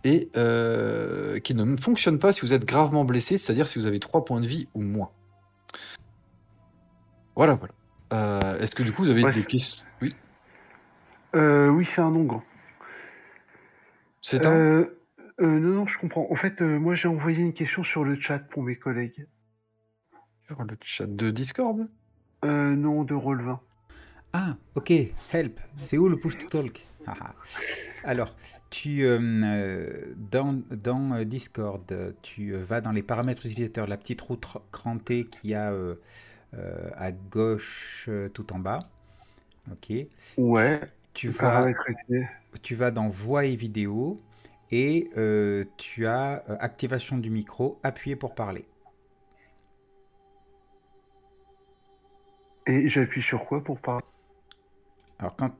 [0.04, 4.00] et euh, qui ne fonctionnent pas si vous êtes gravement blessé, c'est-à-dire si vous avez
[4.00, 5.12] 3 points de vie ou moins.
[7.36, 7.74] Voilà, voilà.
[8.13, 10.15] Euh, Est-ce que du coup vous avez Ouais, des questions Oui,
[11.36, 12.43] Euh, oui, c'est un grand.
[14.21, 14.88] c'est un?
[15.39, 16.28] Non, non, je comprends.
[16.30, 19.28] En fait, moi, j'ai envoyé une question sur le chat pour mes collègues.
[20.45, 21.88] Sur le chat de Discord
[22.45, 23.60] Euh, non, de Roll20.
[24.34, 24.93] Ah, ok,
[25.34, 25.60] help.
[25.77, 26.88] C'est où le push to talk?
[27.06, 27.36] Haha.
[28.04, 28.36] Alors,
[28.69, 31.84] tu euh, euh, dans, dans euh, Discord,
[32.21, 34.39] tu vas dans les paramètres utilisateurs, la petite roue
[34.71, 35.95] crantée qu'il y a euh,
[36.56, 38.89] euh, à gauche tout en bas.
[39.71, 39.93] Ok.
[40.38, 40.82] Ouais,
[41.13, 41.73] Tu vas,
[42.63, 44.21] tu vas dans voix et vidéo
[44.71, 45.10] et
[45.77, 48.65] tu as activation du micro, appuyer pour parler.
[52.67, 54.04] Et j'appuie sur quoi pour parler
[55.19, 55.52] Alors quand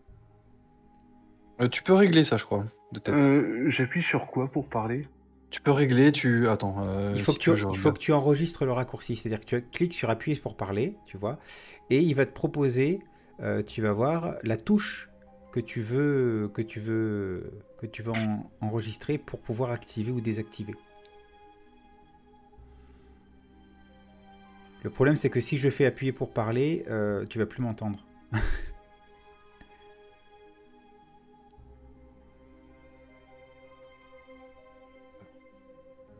[1.62, 3.14] Euh, tu peux régler ça, je crois, de tête.
[3.16, 5.08] euh, J'appuie sur quoi pour parler
[5.50, 6.48] Tu peux régler, tu...
[6.48, 7.98] Attends, euh, il faut, si que tu, veux, je il faut regarde.
[7.98, 11.38] que tu enregistres le raccourci, c'est-à-dire que tu cliques sur appuyer pour parler, tu vois,
[11.90, 13.00] et il va te proposer,
[13.42, 15.10] euh, tu vas voir la touche
[15.52, 20.22] que tu veux que tu veux que tu veux en- enregistrer pour pouvoir activer ou
[20.22, 20.74] désactiver.
[24.84, 28.04] Le problème c'est que si je fais appuyer pour parler, euh, tu vas plus m'entendre.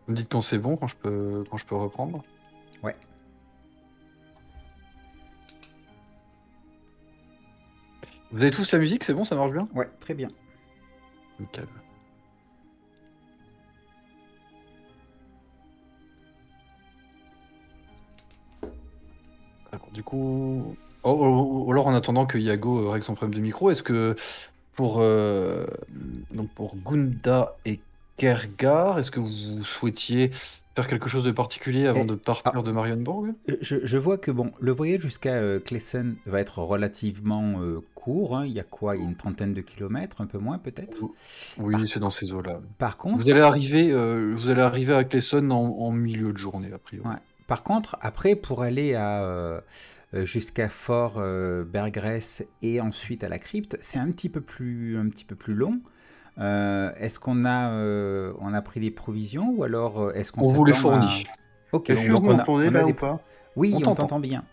[0.08, 2.24] Vous dites quand c'est bon, quand je peux, quand je peux reprendre
[2.84, 2.96] Ouais.
[8.32, 9.68] Vous avez tous la musique, c'est bon, ça marche bien?
[9.74, 10.30] Ouais, très bien.
[11.40, 11.68] Nickel.
[20.02, 20.76] Du coup...
[21.04, 23.84] Oh, oh, oh, alors, en attendant que Yago euh, règle son problème de micro, est-ce
[23.84, 24.16] que
[24.76, 25.66] pour, euh,
[26.34, 27.80] donc pour Gunda et
[28.18, 30.32] Kergar, est-ce que vous souhaitiez
[30.76, 34.18] faire quelque chose de particulier avant Et- de partir de Marienburg Euh, Je, je vois
[34.18, 35.60] que bon, le voyage jusqu'à euh,
[36.28, 38.38] va être relativement euh, court.
[38.38, 38.46] hein.
[38.46, 38.96] Il y a quoi?
[38.96, 40.98] Il y a une trentaine de kilomètres, un peu moins peut-être?
[41.60, 42.60] Oui, c'est dans ces eaux-là.
[42.78, 43.92] Par contre, Vous allez arriver,
[44.34, 47.08] vous allez arriver à Clesson en, en milieu de journée, a priori.
[47.08, 47.16] Ouais.
[47.52, 49.60] Par contre, après, pour aller à, euh,
[50.14, 52.22] euh, jusqu'à Fort euh, Bergrès
[52.62, 55.82] et ensuite à la crypte, c'est un petit peu plus, un petit peu plus long.
[56.38, 60.54] Euh, est-ce qu'on a, euh, on a pris des provisions ou alors est-ce qu'on On
[60.54, 61.26] vous les à- fournit.
[61.74, 63.20] Ok, donc on a, on a là des- ou pas
[63.58, 64.22] Oui, On on t'entend.
[64.22, 64.46] bien.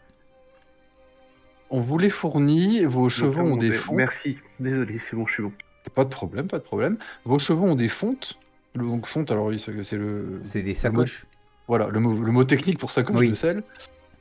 [1.70, 3.72] On vous les fournit, vos chevaux ont des Demandez.
[3.78, 3.96] fontes.
[3.96, 5.52] Merci, désolé, c'est bon, je suis bon.
[5.94, 6.98] Pas de problème, pas de problème.
[7.24, 8.40] Vos chevaux ont des fontes.
[8.74, 11.26] Donc fonte, alors oui, c'est le, C'est des sacoches.
[11.68, 13.30] Voilà, le, mot, le mot technique pour sacoche Oui.
[13.30, 13.62] de sel.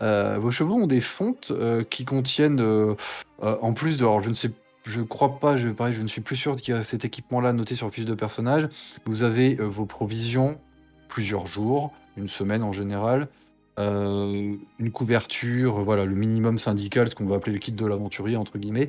[0.01, 2.93] Euh, vos chevaux ont des fontes euh, qui contiennent, euh,
[3.39, 4.51] en plus de, alors je ne sais,
[4.83, 7.53] je crois pas, je, pareil, je ne suis plus sûr qu'il y a cet équipement-là
[7.53, 8.67] noté sur le fiche de personnage.
[9.05, 10.59] Vous avez vos provisions,
[11.07, 13.27] plusieurs jours, une semaine en général,
[13.79, 18.57] une couverture, voilà, le minimum syndical, ce qu'on va appeler le kit de l'aventurier entre
[18.57, 18.87] guillemets.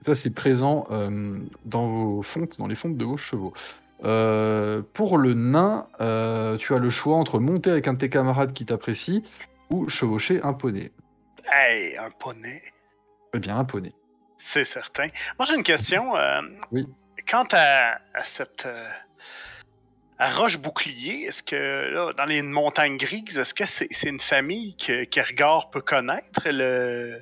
[0.00, 0.86] Ça, c'est présent
[1.64, 3.52] dans vos fontes, dans les fontes de vos chevaux.
[4.04, 8.10] Euh, pour le nain, euh, tu as le choix entre monter avec un de tes
[8.10, 9.24] camarades qui t'apprécie
[9.70, 10.92] ou chevaucher un poney.
[11.50, 12.62] Hey, un poney.
[13.34, 13.90] Eh bien, un poney.
[14.36, 15.08] C'est certain.
[15.38, 16.16] Moi, j'ai une question.
[16.16, 16.86] euh, Oui.
[17.28, 18.68] Quant à, à cette.
[20.18, 21.56] à Roche Bouclier, est-ce que,
[21.92, 26.42] là, dans les montagnes grises, est-ce que c'est c'est une famille que Kergar peut connaître,
[26.46, 27.20] le.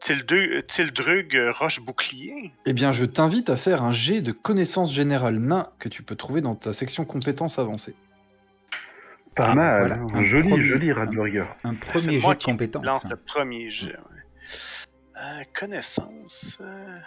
[0.00, 2.52] Tildru- Tildrug Roche Bouclier?
[2.66, 6.16] Eh bien, je t'invite à faire un jet de connaissances générales nain que tu peux
[6.16, 7.94] trouver dans ta section compétences avancées.
[9.34, 11.46] Pas Ah, mal, voilà, hein, un un joli, premier- joli Radburger.
[11.64, 12.84] Un C'est premier jet de qui compétences.
[12.84, 13.88] lance le premier jet.
[13.96, 15.20] ouais.
[15.20, 16.58] Euh, connaissance.
[16.60, 16.98] euh,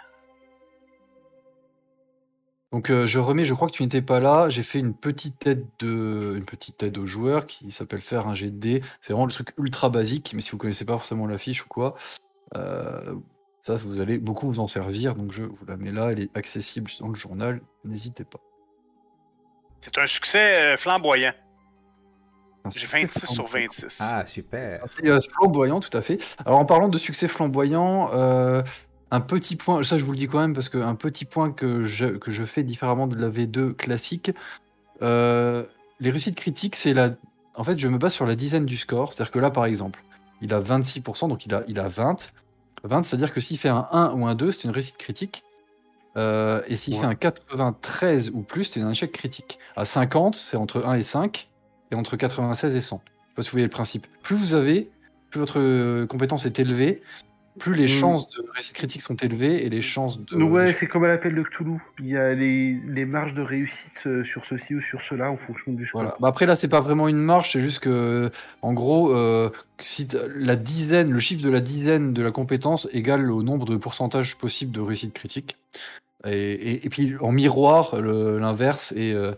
[2.72, 4.50] Donc, euh, je remets, je crois que tu n'étais pas là.
[4.50, 8.34] J'ai fait une petite aide de, une petite aide aux joueurs qui s'appelle faire un
[8.34, 8.82] jet de dés.
[9.00, 11.68] C'est vraiment le truc ultra basique, mais si vous connaissez pas forcément la fiche ou
[11.68, 11.94] quoi,
[12.56, 13.14] euh,
[13.62, 15.14] ça, vous allez beaucoup vous en servir.
[15.14, 16.12] Donc, je vous la mets là.
[16.12, 17.60] Elle est accessible dans le journal.
[17.84, 18.40] N'hésitez pas.
[19.80, 21.32] C'est un succès euh, flamboyant.
[22.70, 23.68] J'ai succès 26 sur flamboyant.
[23.70, 23.98] 26.
[24.00, 24.84] Ah, super.
[24.90, 26.18] C'est euh, flamboyant, tout à fait.
[26.44, 28.62] Alors, en parlant de succès flamboyant, euh,
[29.10, 31.84] un petit point, ça je vous le dis quand même, parce qu'un petit point que
[31.84, 34.32] je, que je fais différemment de la V2 classique,
[35.02, 35.64] euh,
[36.00, 37.12] les réussites critiques, c'est la.
[37.54, 39.12] En fait, je me base sur la dizaine du score.
[39.12, 40.00] C'est-à-dire que là, par exemple,
[40.40, 42.32] il a 26%, donc il a, il a 20.
[42.84, 45.42] 20, c'est-à-dire que s'il fait un 1 ou un 2, c'est une réussite critique.
[46.16, 47.00] Euh, et s'il Ouais.
[47.00, 49.58] fait un 93 ou plus, c'est un échec critique.
[49.76, 51.48] À 50, c'est entre 1 et 5,
[51.90, 53.00] et entre 96 et 100.
[53.04, 54.06] Je sais pas si vous voyez le principe.
[54.22, 54.90] Plus vous avez,
[55.30, 57.02] plus votre compétence est élevée,
[57.58, 58.00] plus les Mm.
[58.00, 60.36] chances de réussite critique sont élevées, et les chances de...
[60.42, 61.78] Ouais, c'est comme à l'appel de Cthulhu.
[61.98, 65.36] Il y a les, les marges de réussite euh, sur ceci ou sur cela en
[65.36, 66.00] fonction du score.
[66.02, 66.16] Voilà.
[66.20, 68.30] Bah après là, c'est pas vraiment une marche, c'est juste que,
[68.62, 73.30] en gros, euh, si la dizaine, le chiffre de la dizaine de la compétence égale
[73.30, 75.56] au nombre de pourcentages possible de réussite critique.
[76.24, 79.32] Et, et- et puis en miroir, l'inverse est euh,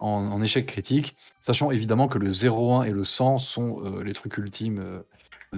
[0.00, 4.12] en, en échec critique, sachant évidemment que le 0,1 et le 100 sont euh, les
[4.12, 4.80] trucs ultimes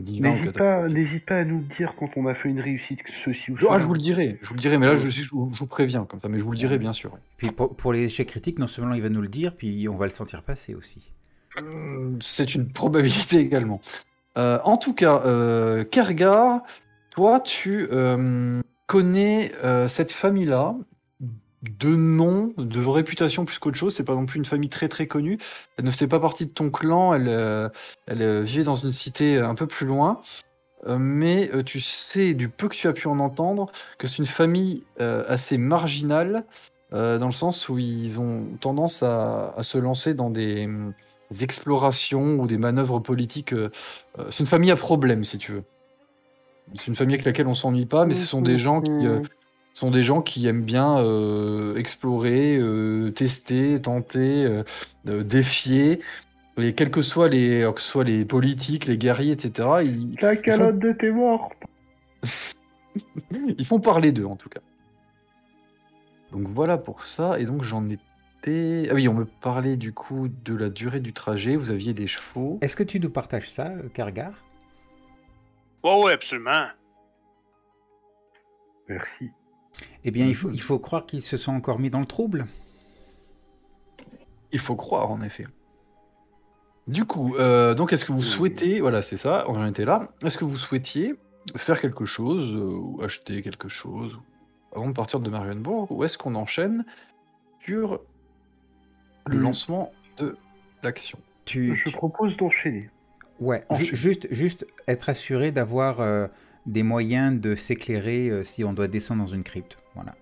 [0.01, 0.97] N'hésite pas, catastrophiques.
[0.97, 3.63] n'hésite pas à nous le dire quand on a fait une réussite, ceci ou Ah,
[3.63, 3.81] cela.
[3.81, 6.05] je vous le dirai, je vous le dirai, mais là je, vous je vous préviens
[6.05, 7.11] comme ça, mais je vous le dirai bien sûr.
[7.37, 9.97] Puis pour, pour les échecs critiques, non seulement il va nous le dire, puis on
[9.97, 11.03] va le sentir passer aussi.
[11.59, 13.81] Euh, C'est une probabilité également.
[14.37, 16.61] Euh, en tout cas, euh, Kergar,
[17.11, 20.75] toi, tu euh, connais euh, cette famille-là
[21.79, 23.95] de nom, de réputation plus qu'autre chose.
[23.95, 25.39] C'est pas non plus une famille très très connue.
[25.77, 27.15] Elle ne faisait pas partie de ton clan.
[27.15, 27.69] Elle, euh,
[28.07, 30.21] elle euh, vivait dans une cité un peu plus loin.
[30.87, 34.19] Euh, mais euh, tu sais, du peu que tu as pu en entendre, que c'est
[34.19, 36.45] une famille euh, assez marginale,
[36.93, 40.69] euh, dans le sens où ils ont tendance à, à se lancer dans des,
[41.31, 43.53] des explorations ou des manœuvres politiques.
[43.53, 43.71] euh,
[44.19, 45.65] euh, c'est une famille à problème, si tu veux.
[46.75, 49.23] C'est une famille avec laquelle on s'ennuie pas, mais ce sont des gens qui, euh,
[49.23, 49.29] ce
[49.77, 54.47] sont des gens qui aiment bien euh, explorer, euh, tester, tenter,
[55.07, 56.01] euh, défier.
[56.57, 60.79] Et quels que soient les, que soit les politiques, les guerriers, etc., ils, Ta calotte
[60.79, 61.53] de tes morts
[63.59, 64.61] ils font parler d'eux en tout cas.
[66.33, 67.39] Donc voilà pour ça.
[67.39, 68.89] Et donc j'en étais.
[68.91, 71.55] Ah oui, on me parlait du coup de la durée du trajet.
[71.57, 72.59] Vous aviez des chevaux.
[72.62, 74.33] Est-ce que tu nous partages ça, Kargar?
[75.85, 76.65] Ouais, ouais, absolument.
[78.89, 79.31] Merci.
[80.09, 82.47] Eh bien, il faut, il faut croire qu'ils se sont encore mis dans le trouble.
[84.53, 85.47] Il faut croire en effet.
[86.87, 90.09] Du coup, euh, donc est-ce que vous souhaitez, voilà, c'est ça, on en était là.
[90.23, 91.14] Est-ce que vous souhaitiez
[91.57, 94.16] faire quelque chose euh, ou acheter quelque chose
[94.75, 96.85] avant de partir de Marienbourg ou est-ce qu'on enchaîne
[97.64, 98.01] sur
[99.27, 99.42] le Mm.
[99.42, 100.37] lancement de
[100.85, 101.19] l'action?
[101.45, 102.88] Tu, Je tu- propose d'enchaîner.
[103.40, 106.29] ouais, juste, juste être assuré d'avoir euh,
[106.66, 109.79] des moyens de s'éclairer euh, si on doit descendre dans une crypte.
[109.97, 110.15] Voilà.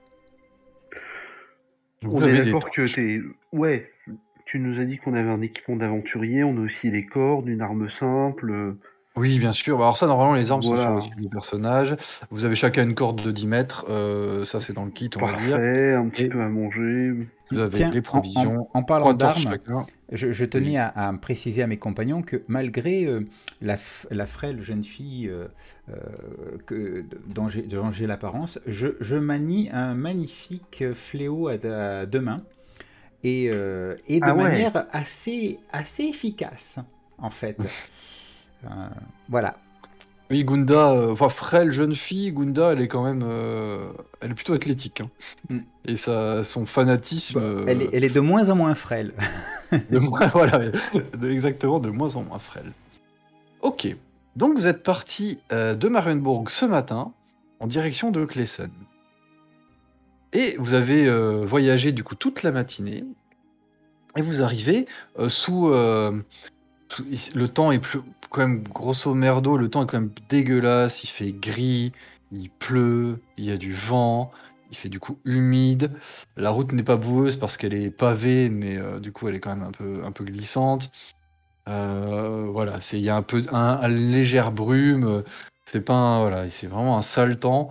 [2.03, 3.21] Vous on avez est d'accord que t'es.
[3.53, 3.91] Ouais,
[4.47, 7.61] tu nous as dit qu'on avait un équipement d'aventurier, on a aussi des cordes, une
[7.61, 8.77] arme simple.
[9.17, 9.79] Oui, bien sûr.
[9.79, 11.01] Bah, Alors ça, normalement, les armes Voilà.
[11.01, 11.97] sont sur les personnages.
[12.31, 13.87] Vous avez chacun une corde de 10 mètres.
[13.89, 15.57] euh, ça, c'est dans le kit, on va dire.
[15.57, 17.13] Parfait, un petit Et- peu à manger.
[17.53, 18.69] Vous avez Tiens, les en- provisions.
[18.75, 19.87] en, en parlant trois torches d'armes, chacun.
[20.11, 23.21] je, je tenais à, à préciser à mes compagnons que malgré euh,
[23.63, 25.47] la, f- la frêle jeune fille euh,
[25.91, 25.95] euh,
[26.67, 31.53] que, dont j'ai dont j'ai l'apparence, je, je manie un magnifique fléau à,
[32.01, 32.43] à deux mains
[33.23, 34.43] et, euh, et de Ah ouais.
[34.45, 36.79] manière assez, assez efficace
[37.19, 37.59] en fait.
[38.67, 38.89] Euh,
[39.29, 39.55] voilà.
[40.31, 43.23] Oui, Gunda, euh, enfin, frêle jeune fille, Gunda, elle est quand même.
[43.25, 45.01] euh, elle est plutôt athlétique.
[45.03, 45.11] hein.
[45.51, 45.59] Mm.
[45.87, 47.39] Et ça, son fanatisme.
[47.39, 49.13] euh, Elle, est, elle est de moins en moins frêle.
[49.91, 50.59] de moins- voilà,
[51.19, 52.73] de- exactement, de moins en moins frêle.
[53.61, 53.87] Ok.
[54.37, 57.13] Donc, vous êtes parti euh, de Marienburg ce matin
[57.61, 58.71] en direction de Klesen.
[60.33, 63.05] Et vous avez euh, voyagé du coup toute la matinée.
[64.17, 64.87] Et vous arrivez
[65.19, 65.69] euh, sous.
[65.69, 66.23] euh, sous-
[67.35, 71.05] le temps est plus, quand même grosso merdo, le temps est quand même dégueulasse.
[71.05, 71.93] Il fait gris,
[72.33, 74.31] il pleut, il y a du vent,
[74.71, 75.93] il fait du coup humide.
[76.37, 79.41] La route n'est pas boueuse parce qu'elle est pavée, mais euh, du coup elle est
[79.41, 80.91] quand même un peu, un peu glissante.
[81.69, 85.25] Euh, voilà, il y a un peu un légère brume.
[85.67, 87.71] C'est pas un- voilà, c'est vraiment un sale temps.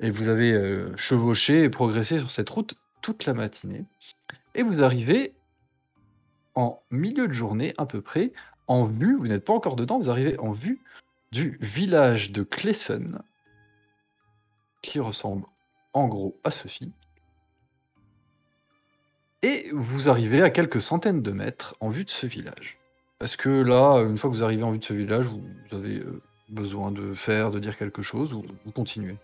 [0.00, 3.84] Et vous avez euh, chevauché et progressé sur cette route toute la matinée.
[4.54, 5.34] Et vous arrivez
[6.54, 8.32] en milieu de journée à peu près,
[8.66, 10.80] en vue, vous n'êtes pas encore dedans, vous arrivez en vue
[11.30, 13.22] du village de Klesen,
[14.82, 15.44] qui ressemble
[15.92, 16.92] en gros à ceci.
[19.42, 22.78] Et vous arrivez à quelques centaines de mètres en vue de ce village.
[23.18, 25.76] Parce que là, une fois que vous arrivez en vue de ce village, vous vous
[25.76, 29.16] avez euh, besoin de faire, de dire quelque chose, ou vous continuez.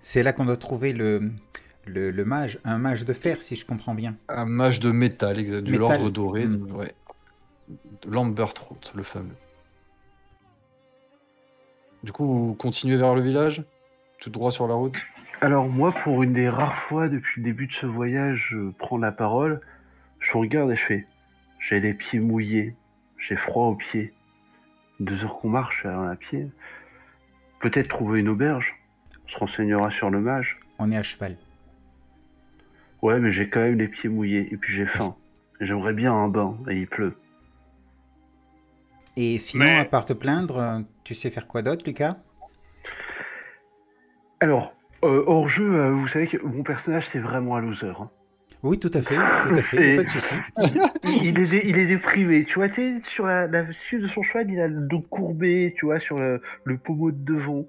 [0.00, 1.32] C'est là qu'on doit trouver le,
[1.86, 4.16] le, le mage, un mage de fer, si je comprends bien.
[4.28, 6.66] Un mage de métal, exact, du l'ordre doré, Mm.
[6.66, 6.94] de- ouais.
[8.94, 9.34] Le fameux.
[12.02, 13.64] Du coup, vous continuez vers le village
[14.20, 14.96] Tout droit sur la route?
[15.40, 18.96] Alors moi, pour une des rares fois depuis le début de ce voyage, je prends
[18.98, 19.60] la parole,
[20.20, 21.06] je vous regarde et je fais
[21.68, 22.74] J'ai les pieds mouillés,
[23.18, 24.12] j'ai froid aux pieds.
[25.00, 26.46] Deux heures qu'on marche à pied.
[27.60, 28.72] Peut-être trouver une auberge.
[29.26, 30.58] On se renseignera sur le mage.
[30.78, 31.36] On est à cheval.
[33.02, 35.14] Ouais, mais j'ai quand même les pieds mouillés et puis j'ai faim.
[35.60, 37.14] J'aimerais bien un bain et il pleut.
[39.16, 42.16] Et sinon, Mais- à part te plaindre, tu sais faire quoi d'autre, Lucas?
[44.40, 47.92] Alors, euh, hors jeu, euh, vous savez que mon personnage c'est vraiment un loser.
[47.98, 48.10] hein.
[48.62, 50.34] Oui, tout à fait, tout à fait, pas de souci.
[51.04, 54.50] il, est, il est déprimé, tu vois, tu sais, sur la, la de son cheval,
[54.50, 57.64] il a le dos courbé, tu vois, sur le, le pommeau de devant.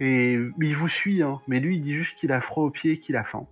[0.00, 2.92] Et il vous suit, hein, mais lui, il dit juste qu'il a froid aux pieds
[2.92, 3.46] et qu'il a faim.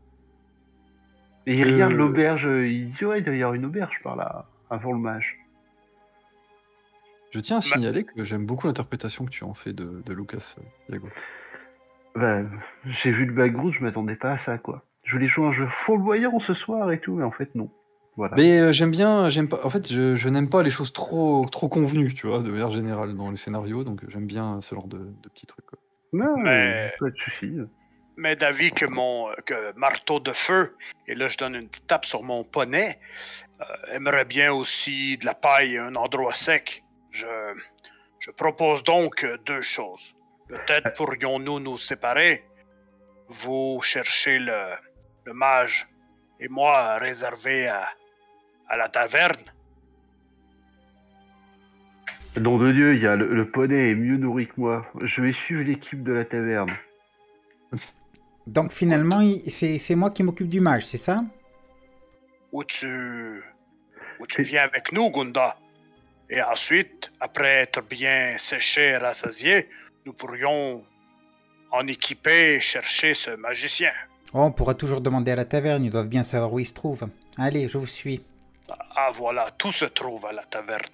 [1.46, 1.72] Et il Euh.
[1.72, 4.92] regarde l'auberge, euh, il dit, ouais, il doit y avoir une auberge par là, avant
[4.92, 5.37] le mage.
[7.30, 10.56] Je tiens à signaler que j'aime beaucoup l'interprétation que tu en fais de, de Lucas,
[10.58, 11.08] euh, Iago.
[12.14, 12.40] Bah,
[12.87, 14.82] j'ai vu le background, je m'attendais pas à ça, quoi.
[15.04, 17.70] Je voulais jouer un jeu fourvoyant ce soir et tout, mais en fait, non.
[18.16, 18.34] Voilà.
[18.37, 19.61] Mais euh, j'aime bien, j'aime pas.
[19.64, 22.72] En fait, je, je n'aime pas les choses trop, trop convenues, tu vois, de manière
[22.72, 25.66] générale dans les scénarios, donc j'aime bien ce genre de, de petits trucs.
[25.66, 25.78] quoi.
[26.12, 27.59] Non, Mais- de soucis.
[28.16, 32.05] Mais d'avis que mon que marteau de feu, et là je donne une petite tape
[32.05, 32.99] sur mon poney,
[33.61, 36.83] euh, aimerait bien aussi de la paille et un endroit sec.
[37.12, 37.27] Je,
[38.18, 40.16] je propose donc euh, deux choses.
[40.49, 42.44] Peut-être pourrions-nous nous séparer.
[43.29, 44.71] Vous cherchez le,
[45.25, 45.87] le mage
[46.40, 47.88] et moi réservé à,
[48.68, 49.37] à la taverne.
[52.37, 54.87] Nom de Dieu, il y a le, le poney est mieux nourri que moi.
[55.02, 56.70] Je vais suivre l'équipe de la taverne.
[58.46, 61.22] Donc finalement, c'est moi qui m'occupe du mage, c'est ça?
[62.52, 63.42] Ou tu,
[64.20, 65.56] ou tu viens avec nous, Gunda?
[66.31, 69.68] Et ensuite, après être bien séché et rassasié,
[70.06, 70.83] nous pourrions
[71.70, 73.92] en équiper et chercher ce magicien.
[74.33, 76.74] Oh, On pourra toujours demander à la taverne, ils doivent bien savoir où il se
[76.74, 77.08] trouve.
[77.37, 78.22] Allez, je vous suis.
[78.96, 80.85] Ah voilà, tout se trouve à la taverne.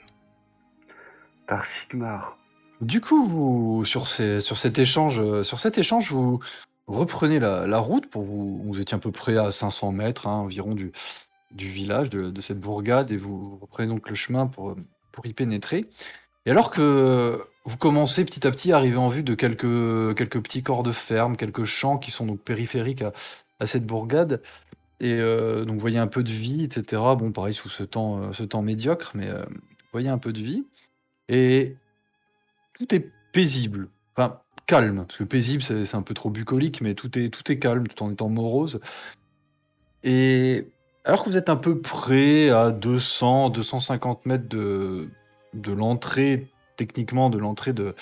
[1.46, 2.36] Par Sigmar.
[2.80, 6.40] Du coup, vous sur, cet échange, euh, sur cet échange, vous
[6.86, 8.62] reprenez la, route pour vous.
[8.64, 10.92] Vous étiez à peu près à 500 mètres hein, environ du,
[11.50, 14.76] village, de, cette bourgade, et vous, reprenez donc le chemin pour, euh,
[15.12, 15.86] pour y pénétrer.
[16.46, 20.42] Et alors que vous commencez petit à petit à arriver en vue de quelques, quelques
[20.42, 24.42] petits corps de ferme, quelques champs qui sont donc périphériques à, cette bourgade,
[25.00, 27.00] Et euh, donc, vous voyez un peu de vie, etc.
[27.16, 30.64] Bon, pareil, sous ce temps, ce temps médiocre, mais vous voyez un peu de vie.
[31.28, 31.76] Et
[32.74, 33.88] tout est paisible.
[34.16, 37.58] Enfin, calme, parce que paisible, c'est un peu trop bucolique, mais tout est, tout est
[37.58, 38.80] calme, tout en étant morose.
[40.02, 40.68] Et
[41.04, 45.10] alors que vous êtes un peu près à 200, 250 mètres de,
[45.52, 47.94] de l'entrée, techniquement de l'entrée de,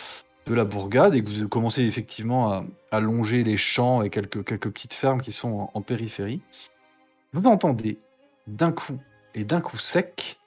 [0.46, 4.44] de la bourgade, et que vous commencez effectivement à, à longer les champs et quelques,
[4.44, 6.40] quelques petites fermes qui sont en, en périphérie,
[7.32, 7.98] vous entendez
[8.46, 8.98] d'un coup
[9.34, 10.38] et d'un coup sec,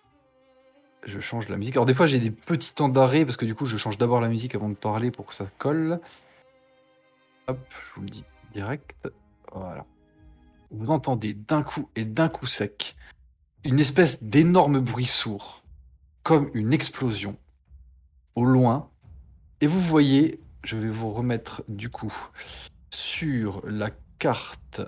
[1.05, 1.75] je change la musique.
[1.75, 4.21] Alors des fois j'ai des petits temps d'arrêt parce que du coup je change d'abord
[4.21, 5.99] la musique avant de parler pour que ça colle.
[7.47, 8.95] Hop, je vous le dis direct.
[9.53, 9.85] Voilà.
[10.71, 12.95] Vous entendez d'un coup et d'un coup sec
[13.63, 15.63] une espèce d'énorme bruit sourd,
[16.21, 17.35] comme une explosion,
[18.35, 18.89] au loin.
[19.59, 22.15] Et vous voyez, je vais vous remettre du coup
[22.91, 23.89] sur la
[24.19, 24.81] carte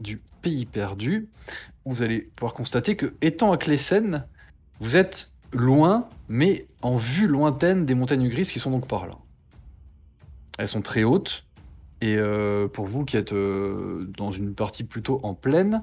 [0.00, 1.28] du pays perdu,
[1.84, 4.26] vous allez pouvoir constater que, étant à Clesen,
[4.80, 9.14] vous êtes loin, mais en vue lointaine des montagnes grises qui sont donc par là.
[10.58, 11.44] Elles sont très hautes,
[12.00, 15.82] et euh, pour vous qui êtes euh, dans une partie plutôt en plaine,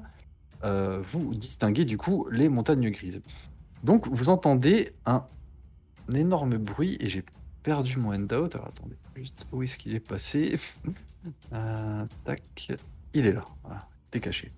[0.64, 3.20] euh, vous distinguez du coup les montagnes grises.
[3.84, 5.24] Donc vous entendez un,
[6.14, 7.24] énorme bruit, et j'ai
[7.62, 8.54] perdu mon handout.
[8.54, 10.58] Alors attendez, juste où est-ce qu'il est passé?
[12.24, 12.42] Tac,
[13.12, 13.44] il est là.
[14.14, 14.52] Il caché.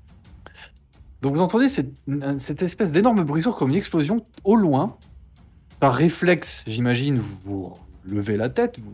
[1.23, 4.97] Donc vous entendez cette, espèce d'énorme bruit comme une explosion au loin.
[5.81, 8.93] Par réflexe, j'imagine, vous, vous levez la tête, vous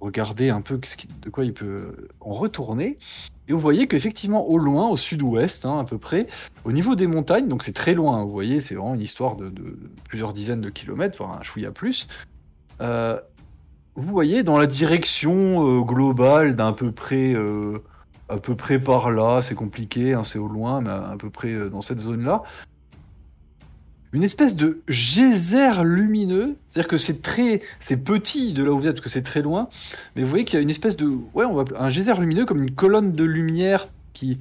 [0.00, 2.98] regardez un peu de quoi il peut en retourner.
[3.48, 6.26] Et vous voyez qu'effectivement, au loin, au sud-ouest, hein, à peu près,
[6.64, 9.48] au niveau des montagnes, donc c'est très loin, vous voyez, c'est vraiment une histoire de,
[9.48, 12.06] de plusieurs dizaines de kilomètres, voire un chouïa plus.
[12.80, 13.18] Euh,
[13.94, 17.82] vous voyez dans la direction euh, globale d'à peu près, euh,
[18.28, 21.52] à peu près par là, c'est compliqué, hein, c'est au loin, mais à, peu près
[21.52, 22.42] euh, dans cette zone-là,
[24.12, 28.86] une espèce de geyser lumineux, c'est-à-dire que c'est très, c'est petit de là où vous
[28.86, 29.68] êtes, parce que c'est très loin,
[30.14, 32.44] mais vous voyez qu'il y a une espèce de, ouais, on va un geyser lumineux
[32.44, 34.38] comme une colonne de lumière qui,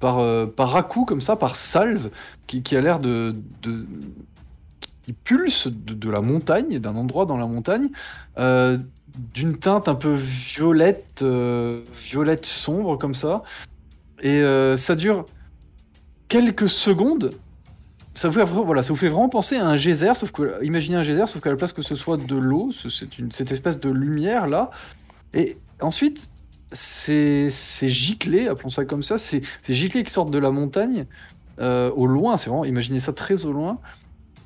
[0.00, 2.10] par, euh, par à-coup comme ça, par salve,
[2.46, 3.86] qui, qui a l'air de, de-
[5.02, 7.88] qui pulse de, la montagne, d'un endroit dans la montagne,
[8.38, 8.78] euh,
[9.34, 13.42] d'une teinte un peu violette, euh, violette sombre comme ça,
[14.22, 15.26] et euh, ça dure
[16.28, 17.32] quelques secondes.
[18.14, 20.96] Ça vous, fait, voilà, ça vous fait vraiment penser à un geyser, sauf que, imaginez
[20.96, 23.52] un geyser, sauf qu'à la place que ce soit de l'eau, ce- c'est une, cette
[23.52, 24.70] espèce de lumière là.
[25.32, 26.28] Et ensuite,
[26.72, 31.06] ces, ces giclées, appelons ça comme ça, ces, ces giclées qui sortent de la montagne,
[31.60, 33.78] au loin, c'est vraiment, imaginez ça très au loin,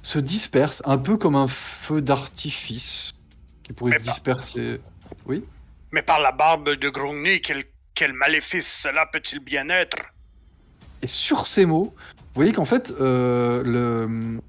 [0.04, 3.14] se dispersent, un peu comme un feu d'artifice
[3.62, 4.80] qui pourrait Mais se pas- disperser.
[5.26, 5.42] Oui
[5.92, 9.96] Mais par la barbe de Grogny, quel, quel maléfice cela peut-il bien être?
[11.00, 14.40] Et sur ces mots, vous voyez qu'en fait, euh, le,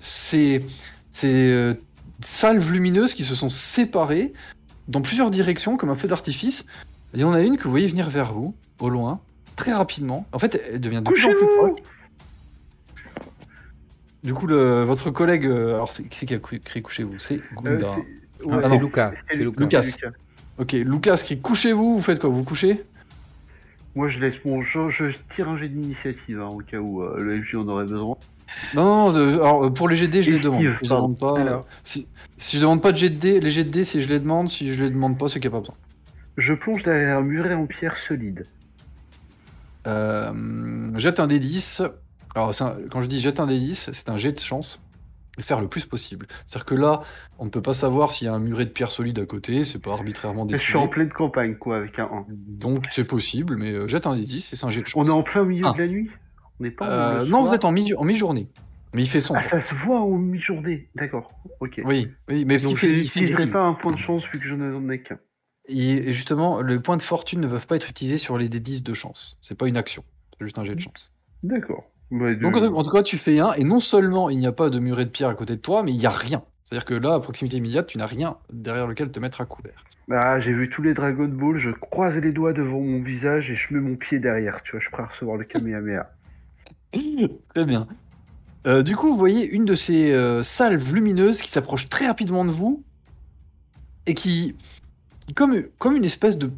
[0.00, 0.66] ces,
[1.12, 1.74] ces euh,
[2.20, 4.32] salves lumineuses qui se sont séparées
[4.88, 6.66] dans plusieurs directions, comme un feu d'artifice,
[7.14, 9.20] il y en a une que vous voyez venir vers vous, au loin,
[9.54, 10.26] très rapidement.
[10.32, 11.80] En fait, elle devient de plus en plus proche.
[14.26, 17.18] Du coup, le, votre collègue, euh, alors c'est qui c'est qui a crié couchez-vous?
[17.18, 17.94] C'est Euh, Gunda.
[17.96, 18.78] c'est- Ah, c'est.
[18.78, 19.12] Lucas.
[19.30, 19.80] C'est Lucas.
[19.82, 20.10] Lucas.
[20.58, 22.28] ok, Lucas crie couchez-vous, vous faites quoi?
[22.28, 22.84] Vous couchez?
[23.94, 25.04] Moi, je laisse mon jeu, je
[25.34, 28.16] tire un jet d'initiative hein, au cas où euh, le FJ en aurait besoin.
[28.74, 30.60] Non, non, de- alors pour les GD, je les demande.
[30.60, 31.66] Si je demande pas, Alors.
[31.82, 32.06] si,
[32.36, 34.90] si je demande pas de GD, les GD, si je les demande, si je les
[34.90, 35.76] demande pas, c'est qu'il n'y a pas besoin.
[36.36, 38.44] Je plonge derrière un muret en pierre solide.
[39.86, 41.88] Euh, jette un D10.
[42.36, 44.80] Alors, un- quand je dis jette un D10, c'est un jet de chance.
[45.38, 46.26] Et faire le plus possible.
[46.46, 47.02] C'est-à-dire que là,
[47.38, 49.64] on ne peut pas savoir s'il y a un muret de pierre solide à côté,
[49.64, 50.92] c'est pas arbitrairement Je suis en décidé.
[50.94, 52.24] pleine campagne, quoi, avec un 1.
[52.30, 55.04] Donc c'est possible, mais euh, jette un D10 et c'est un jet de chance.
[55.04, 56.08] On est en plein milieu de la nuit?
[56.58, 57.48] On n'est pas Euh, non, soir?
[57.48, 58.48] vous êtes en mi- en mi-journée.
[58.94, 59.40] mais il fait sombre.
[59.44, 60.88] Ah, ça se voit en mi-journée.
[60.94, 61.30] D'accord,
[61.60, 61.82] ok.
[61.84, 64.46] Oui, oui, mais parce qu'il fait, je il pas un point de chance vu que
[64.48, 65.18] je n'en ai qu'un.
[65.68, 68.94] Et justement, les points de fortune ne peuvent pas être utilisés sur les D10 de
[68.94, 69.36] chance.
[69.42, 70.02] C'est pas une action,
[70.38, 71.12] c'est juste un jet de chance.
[71.42, 71.84] D'accord.
[72.10, 74.70] De- Donc en tout- cas, tu fais un, et non seulement il n'y a pas
[74.70, 76.42] de muret de pierre à côté de toi, mais il n'y a rien.
[76.64, 79.84] C'est-à-dire que là, à proximité immédiate, tu n'as rien derrière lequel te mettre à couvert.
[80.10, 83.56] Ah, j'ai vu tous les Dragon Ball, je croise les doigts devant mon visage et
[83.56, 86.10] je mets mon pied derrière, tu vois, je suis prêt à recevoir le Kamehameha.
[87.54, 87.86] Très bien.
[88.66, 92.44] Euh, du coup, vous voyez une de ces euh, salves lumineuses qui s'approche très rapidement
[92.44, 92.84] de vous
[94.06, 94.56] et qui,
[95.34, 96.50] comme, comme une espèce de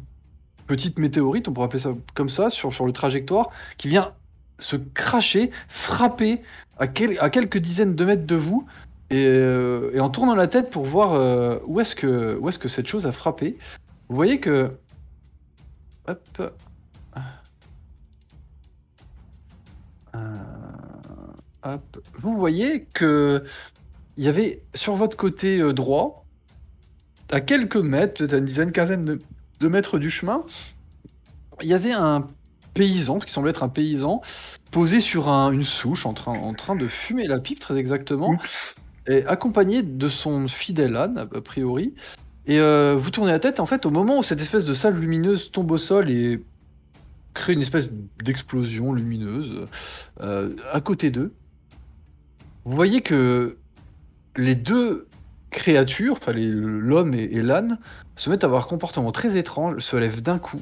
[0.67, 4.13] petite météorite, on pourrait appeler ça comme ça, sur, sur le trajectoire, qui vient
[4.59, 6.41] se cracher, frapper
[6.77, 8.65] à, quel- à quelques dizaines de mètres de vous.
[9.09, 13.11] Et, euh, en tournant la tête pour voir euh, où est-ce que, cette chose a
[13.11, 13.57] frappé,
[14.07, 14.71] vous voyez que.
[16.07, 16.53] Hop.
[21.63, 22.03] Hop.
[22.19, 23.43] Vous voyez que
[24.17, 26.25] il y avait sur votre côté euh, droit,
[27.31, 29.19] à quelques mètres, peut-être à une dizaine, quinzaine
[29.59, 30.43] de mètres du chemin,
[31.61, 32.27] il y avait un
[32.73, 34.21] paysan, ce qui semblait être un paysan,
[34.71, 38.29] posé sur un- une souche, en train, en train de fumer la pipe, très exactement,
[38.31, 38.49] Oups.
[39.07, 41.93] et accompagné de son fidèle âne, a priori.
[42.45, 44.95] Et euh, vous tournez la tête, en fait, au moment où cette espèce de salle
[44.95, 46.43] lumineuse tombe au sol et
[47.33, 47.89] crée une espèce
[48.23, 49.67] d'explosion lumineuse
[50.21, 51.33] euh, à côté d'eux,
[52.65, 53.57] vous voyez que
[54.35, 55.07] les deux
[55.51, 57.79] créatures, enfin l'homme et, et l'âne,
[58.15, 60.61] se mettent à avoir un comportement très étrange, se lèvent d'un coup.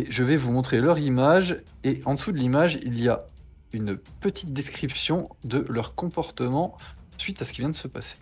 [0.00, 1.60] Et je vais vous montrer leur image.
[1.84, 3.26] Et en dessous de l'image, il y a
[3.74, 6.74] une petite description de leur comportement
[7.18, 8.16] suite à ce qui vient de se passer.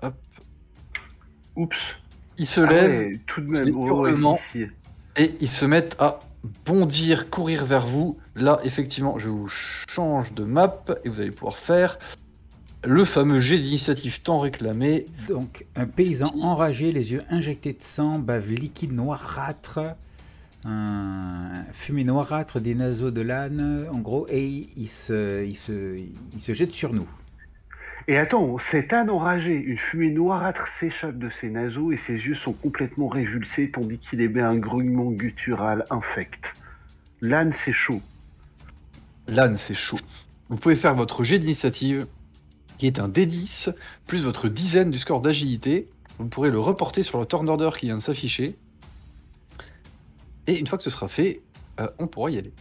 [0.00, 0.14] Hop.
[1.56, 1.76] Oups.
[2.38, 3.76] Ils se Ah lèvent ouais, tout de même.
[3.76, 4.38] Oh,
[5.16, 6.20] et ils se mettent à
[6.64, 8.18] bondir, courir vers vous.
[8.34, 11.98] Là, effectivement, je vous change de map et vous allez pouvoir faire
[12.84, 15.06] le fameux jet d'initiative tant réclamé.
[15.28, 19.80] Donc, un paysan enragé, les yeux injectés de sang, bave liquide noirâtre,
[20.64, 25.96] un fumée noirâtre des naseaux de l'âne, en gros, et il se, il, se,
[26.34, 27.08] il se jette sur nous.
[28.06, 32.36] Et attends, cet âne enragé, une fumée noirâtre s'échappe de ses naseaux et ses yeux
[32.36, 36.40] sont complètement révulsés tandis qu'il émet un grognement guttural infect.
[37.20, 38.00] L'âne, c'est chaud.
[39.26, 39.98] L'âne, c'est chaud.
[40.48, 42.06] Vous pouvez faire votre jet d'initiative,
[42.78, 43.74] qui est un D10,
[44.06, 45.88] plus votre dizaine du score d'agilité.
[46.18, 48.56] Vous pourrez le reporter sur le turn order qui vient de s'afficher.
[50.46, 51.42] Et une fois que ce sera fait,
[51.80, 52.52] euh, on pourra y aller.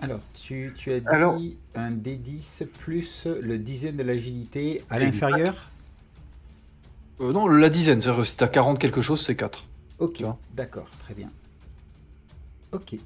[0.00, 1.38] Alors, tu, tu as dit Alors-
[1.74, 5.70] un D10 plus le dizaine de l'agilité à l'inférieur?
[7.20, 9.64] Euh, non, la dizaine, c'est-à-dire si t'as 40 quelque chose, c'est 4.
[9.98, 10.22] Ok,
[10.54, 11.30] d'accord, très bien.
[12.72, 12.96] Ok,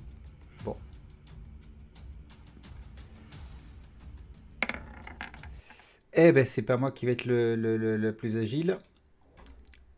[6.18, 8.78] Eh ben, c'est pas moi qui vais être le, plus agile.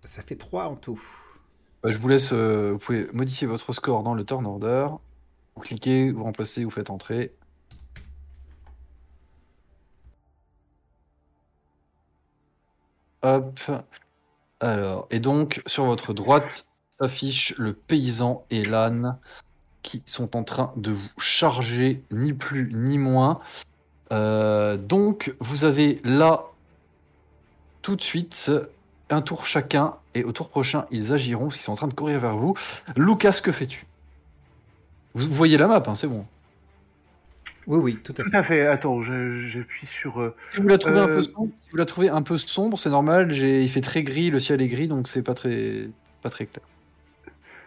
[0.02, 1.00] Ça fait 3 en tout.
[1.82, 4.88] Bah, je vous laisse, euh, vous pouvez modifier votre score dans le turn order.
[5.54, 7.32] Vous cliquez, vous remplacez, vous faites entrer.
[13.22, 13.60] Hop.
[14.60, 16.66] Alors, et donc, sur votre droite
[17.00, 19.18] s'affiche le paysan et l'âne
[19.82, 23.40] qui sont en train de vous charger, ni plus ni moins.
[24.12, 26.44] Euh, donc, vous avez là,
[27.82, 28.50] tout de suite,
[29.10, 31.94] un tour chacun, et au tour prochain, ils agiront, parce qu'ils sont en train de
[31.94, 32.54] courir vers vous.
[32.96, 33.84] Lucas, que fais-tu?
[35.14, 36.26] Vous voyez la map, hein, c'est bon.
[37.66, 38.36] Oui, oui, tout à Tout fait.
[38.36, 38.66] à fait.
[38.66, 40.20] Attends, j'appuie sur.
[40.20, 42.38] euh, Si vous la trouvez un Euh, peu sombre, si vous la trouvez un peu
[42.38, 43.32] sombre, c'est normal.
[43.34, 45.88] Il fait très gris, le ciel est gris, donc c'est pas très,
[46.22, 46.64] pas très clair.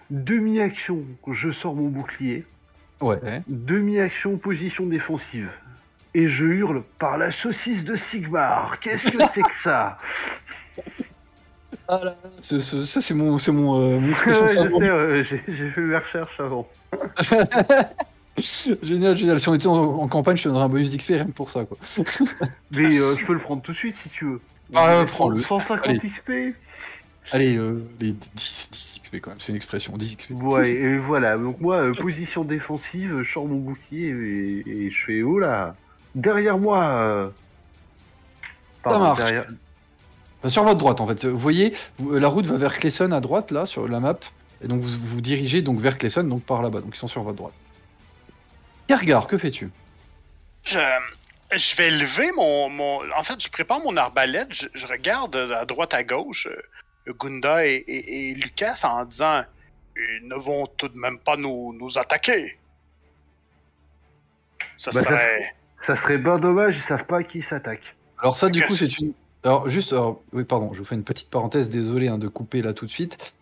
[0.10, 2.46] Demi-action, je sors mon bouclier.
[3.00, 3.42] Ouais.
[3.48, 5.50] Demi-action, position défensive.
[6.14, 8.80] Et je hurle par la saucisse de Sigmar.
[8.82, 9.98] Qu'est-ce que c'est que ça?
[11.88, 14.12] Ah là, ce- ce- ça c'est mon, c'est mon, euh, mon
[14.82, 15.38] euh, j'ai
[15.72, 16.68] fait mes recherches avant.
[18.38, 19.40] génial, génial.
[19.40, 21.66] Si on était en, en campagne, je te donnerais un bonus d'XP rien pour ça,
[21.66, 21.78] quoi.
[22.72, 24.42] Mais euh, je peux le prendre tout de suite si tu veux.
[24.74, 25.42] Ah, prends-le.
[25.44, 26.00] 150 Allez.
[26.00, 26.56] XP.
[27.32, 30.32] Allez, euh, les 10, 10 XP quand même, c'est une expression, 10 XP.
[30.32, 31.38] Ouais, et voilà.
[31.38, 35.76] Donc moi, euh, position défensive, je sors mon bouclier et, et je fais oh là,
[36.16, 36.84] derrière moi.
[36.86, 37.30] euh.
[38.84, 39.18] Pardon, marche.
[39.20, 39.46] derrière-
[40.40, 41.26] Enfin, sur votre droite, en fait.
[41.26, 44.18] Vous voyez, vous- la route va vers Clayson à droite, là, sur la map.
[44.64, 46.82] Et donc, vous vous dirigez donc vers Clayson, donc par là-bas.
[46.82, 47.54] Donc, ils sont sur votre droite.
[48.88, 49.70] Kergar, que fais-tu?
[50.64, 50.80] Je,
[51.56, 53.02] je vais lever mon, mon.
[53.18, 54.48] En fait, je prépare mon arbalète.
[54.52, 59.44] Je, je regarde à droite à gauche euh, Gunda et, et- et Lucas en disant
[59.96, 62.58] Ils ne vont tout de même pas nous, nous attaquer.
[64.78, 65.56] Ça ça- serait.
[65.88, 67.96] Ça serait bien dommage, ils savent pas à qui s'attaque.
[68.20, 69.14] Alors, ça, du coup, c'est une.
[69.44, 69.94] Alors, juste.
[69.94, 72.86] alors, oui, pardon, je vous fais une petite parenthèse, désolé hein, de couper là tout
[72.86, 73.34] de suite.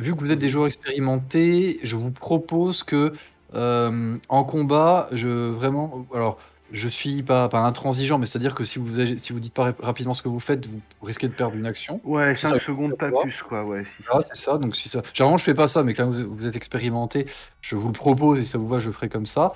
[0.00, 3.12] Vu que vous êtes des joueurs expérimentés, je vous propose que
[3.54, 6.04] euh, en combat, je vraiment.
[6.12, 6.38] Alors,
[6.72, 9.64] je suis pas, pas intransigeant, mais c'est-à-dire que si vous, ag- si vous dites pas
[9.64, 12.00] rap- rapidement ce que vous faites, vous risquez de perdre une action.
[12.02, 13.84] Ouais, Ça, 5 ça secondes pas plus, quoi, ouais.
[13.84, 14.58] si- Ah, c'est ça.
[14.58, 15.02] Donc, si ça.
[15.12, 17.26] Généralement, je fais pas ça, mais quand vous, vous êtes expérimenté,
[17.60, 19.52] je vous le propose et ça vous va, je ferai comme ça.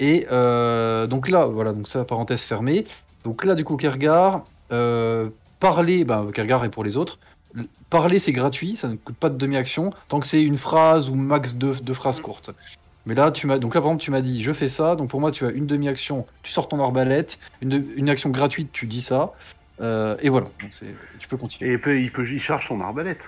[0.00, 2.86] Et euh, donc là, voilà, donc ça, parenthèse fermée.
[3.22, 5.28] Donc là, du coup, Kergar, euh,
[5.60, 7.18] parler, bah, Kergar est pour les autres.
[7.90, 11.14] Parler, c'est gratuit, ça ne coûte pas de demi-action, tant que c'est une phrase ou
[11.16, 12.50] max deux, deux phrases courtes.
[13.04, 15.10] Mais là, tu m'as, donc là, par exemple, tu m'as dit, je fais ça, donc
[15.10, 18.70] pour moi, tu as une demi-action, tu sors ton arbalète, une, de- une action gratuite,
[18.72, 19.32] tu dis ça,
[19.80, 20.46] euh, et voilà.
[20.62, 21.70] Donc c'est, tu peux continuer.
[21.70, 23.18] Et il, peut, il, peut, il charge son arbalète.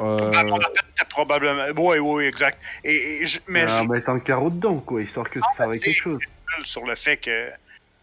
[0.00, 1.64] Euh, était probablement.
[1.76, 2.58] Oui, oui, exact.
[2.84, 5.64] Et, et je- mais Ah, je mettre un carreau dedans, quoi, histoire que Non, ça
[5.72, 6.18] c'est- quelque chose.
[6.64, 7.50] sur le fait que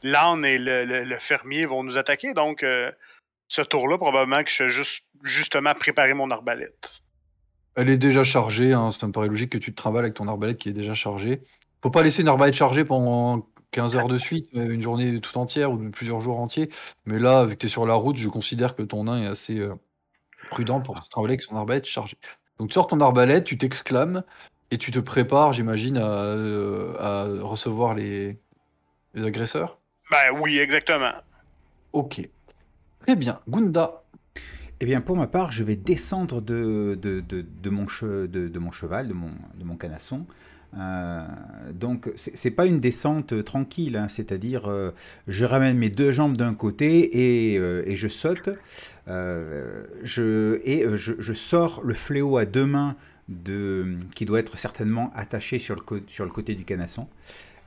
[0.04, 2.34] l'âne et le, le- le fermier vont nous attaquer.
[2.34, 2.92] Donc, euh,
[3.48, 6.92] ce tour-là, probablement que je vais juste, justement préparer mon arbalète.
[7.76, 10.28] Elle est déjà chargée, hein, ça me paraît logique que tu te travailles avec ton
[10.28, 11.42] arbalète qui est déjà chargée.
[11.84, 15.72] Faut pas laisser une arbalète chargée pendant 15 heures de suite, une journée tout entière
[15.72, 16.70] ou plusieurs jours entiers.
[17.06, 19.28] Mais là, vu que tu es sur la route, je considère que ton nain est
[19.28, 19.76] assez euh,
[20.50, 22.18] prudent pour se travailler avec son arbalète chargée.
[22.60, 24.24] Donc tu sors ton arbalète, tu t'exclames
[24.72, 28.40] et tu te prépares, j'imagine, à, euh, à recevoir les,
[29.14, 29.80] les agresseurs?
[30.12, 31.14] Ben oui, exactement.
[31.94, 32.28] Ok.
[33.02, 33.40] Très bien.
[33.48, 34.04] Gunda.
[34.80, 38.48] Eh bien, pour ma part, je vais descendre de, de, de, de mon, che- de,
[38.50, 40.26] de mon cheval, de mon, de mon canasson.
[40.78, 41.26] Euh,
[41.74, 44.92] donc, c'est pas une descente euh, tranquille, hein, c'est-à-dire euh,
[45.28, 48.50] je ramène mes deux jambes d'un côté et, euh, et je saute.
[49.08, 52.96] Je, et je, je sors le fléau à deux mains
[53.30, 57.08] de, qui doit être certainement attaché sur le, co- sur le côté du canasson.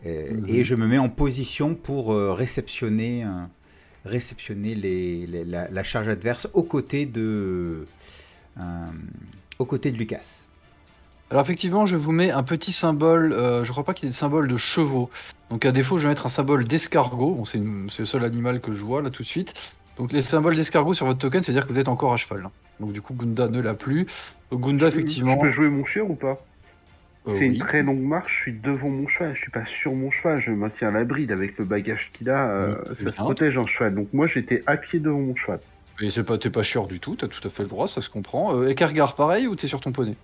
[0.05, 0.45] Mhm.
[0.49, 3.25] Et je me mets en position pour réceptionner,
[4.05, 7.87] réceptionner les, les- la, la charge adverse aux côtés de,
[9.59, 10.48] aux côtés de Lucas.
[11.31, 14.13] Alors effectivement, je vous mets un petit symbole, euh, je crois pas qu'il y ait
[14.13, 15.11] de symbole de chevaux.
[15.51, 17.35] Donc à défaut, je vais mettre un symbole d'escargot.
[17.35, 19.53] Bon, c'est le seul animal que je vois là tout de suite.
[19.99, 22.45] Donc les symboles d'escargot sur votre token, c'est-à-dire que vous êtes encore à cheval.
[22.47, 22.51] hein.
[22.81, 24.07] Donc du coup, Gunda ne l'a plus.
[24.51, 25.37] Donc Gunda, effectivement...
[25.37, 26.39] Je peux jouer mon chien ou pas?
[27.27, 27.57] Euh, C'est oui.
[27.57, 30.41] une très longue marche, je suis devant mon cheval, je suis pas sur mon cheval,
[30.41, 33.67] je maintiens la bride avec le bagage qu'il a, euh, Oui, ça se protège un
[33.67, 33.95] cheval.
[33.97, 35.59] Donc moi j'étais à pied devant mon cheval.
[36.01, 38.01] Et c'est pas, t'es pas chieur du tout, t'as tout à fait le droit, ça
[38.01, 38.57] se comprend.
[38.57, 40.15] Euh, Ekergar, pareil, ou t'es sur ton poney?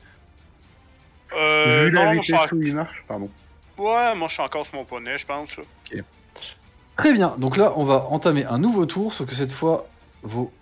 [1.36, 3.30] Euh, Vu la non, je suis vitesse en- où il marche, pardon.
[3.78, 5.56] Ouais, moi je suis encore sur mon poney, je pense.
[5.56, 5.64] là.
[6.96, 9.88] Très bien, donc là, on va entamer un nouveau tour, sauf que cette fois,
[10.22, 10.52] vos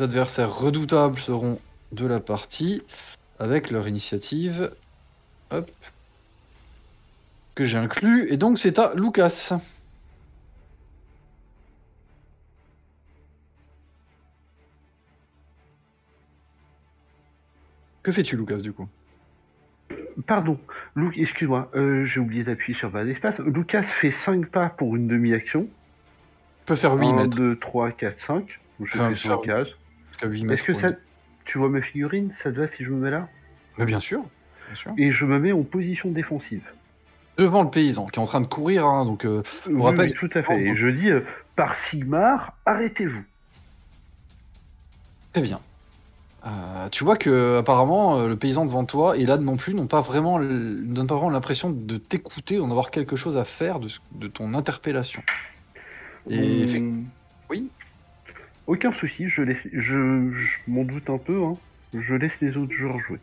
[0.00, 1.60] adversaires redoutables seront
[1.92, 2.82] de la partie,
[3.38, 4.72] avec leur initiative.
[5.52, 5.70] Hop.
[7.54, 9.50] Que j'ai inclus, et donc c'est à Lucas.
[18.02, 18.88] Que fais-tu, Lucas, du coup?
[20.26, 20.58] Pardon,
[21.14, 23.38] excuse-moi, euh, j'ai oublié d'appuyer sur bas d'espace.
[23.40, 25.64] Lucas fait 5 pas pour une demi-action.
[25.64, 27.36] Tu peux faire 8 1, mètres.
[27.36, 28.60] 2, 3, 4, 5.
[28.80, 29.68] Je Enfin, fais faire- 5 cases.
[30.10, 30.62] Jusqu'à 8 mètres.
[30.62, 30.88] Est-ce que ça...
[30.88, 30.98] une-
[31.44, 32.32] Tu vois ma figurine?
[32.42, 33.28] Ça te va si je me mets là?
[33.78, 34.22] Mais bien sûr,
[34.66, 34.92] bien sûr.
[34.96, 36.62] Et je me mets en position défensive.
[37.36, 39.26] Devant le paysan, qui est en train de courir, hein, donc...
[39.26, 40.58] euh, Oui, rappelle- oui, tout à fait.
[40.62, 41.20] Et je dis, euh,
[41.54, 43.22] par Sigmar, arrêtez-vous.
[45.34, 45.60] Très bien.
[46.46, 49.88] Euh, tu vois que apparemment euh, le paysan devant toi et là non plus n'ont
[49.88, 54.28] pas vraiment donnent pas vraiment l'impression de t'écouter, d'en avoir quelque chose à faire de,
[54.28, 55.22] ton interpellation.
[56.30, 56.66] Et
[57.50, 57.68] oui.
[58.66, 59.58] Aucun souci, je, laisse...
[59.72, 61.44] je, je m'en doute un peu.
[61.44, 61.56] Hein.
[61.94, 63.18] Je laisse les autres joueurs jouer.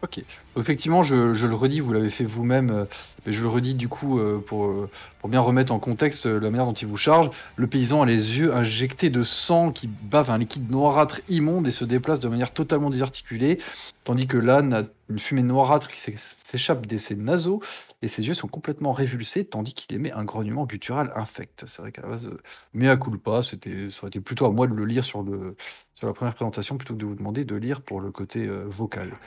[0.00, 0.22] Ok.
[0.56, 2.84] Effectivement, je, le redis, vous l'avez fait vous-même, euh,
[3.26, 4.88] mais je le redis du coup euh, pour, euh,
[5.18, 7.30] pour bien remettre en contexte la manière dont il vous charge.
[7.56, 11.72] Le paysan a les yeux injectés de sang qui bave un liquide noirâtre immonde et
[11.72, 13.58] se déplace de manière totalement désarticulée,
[14.04, 17.60] tandis que l'âne a une fumée noirâtre qui s'é- s'échappe de ses naseaux
[18.00, 21.64] et ses yeux sont complètement révulsés, tandis qu'il émet un grognement guttural infect.
[21.66, 22.40] C'est vrai qu'à la base, euh,
[22.72, 25.56] mea culpa, c'était, ça aurait été plutôt à moi de le lire sur, le,
[25.94, 29.18] sur la première présentation plutôt que de vous demander de lire pour le côté vocal.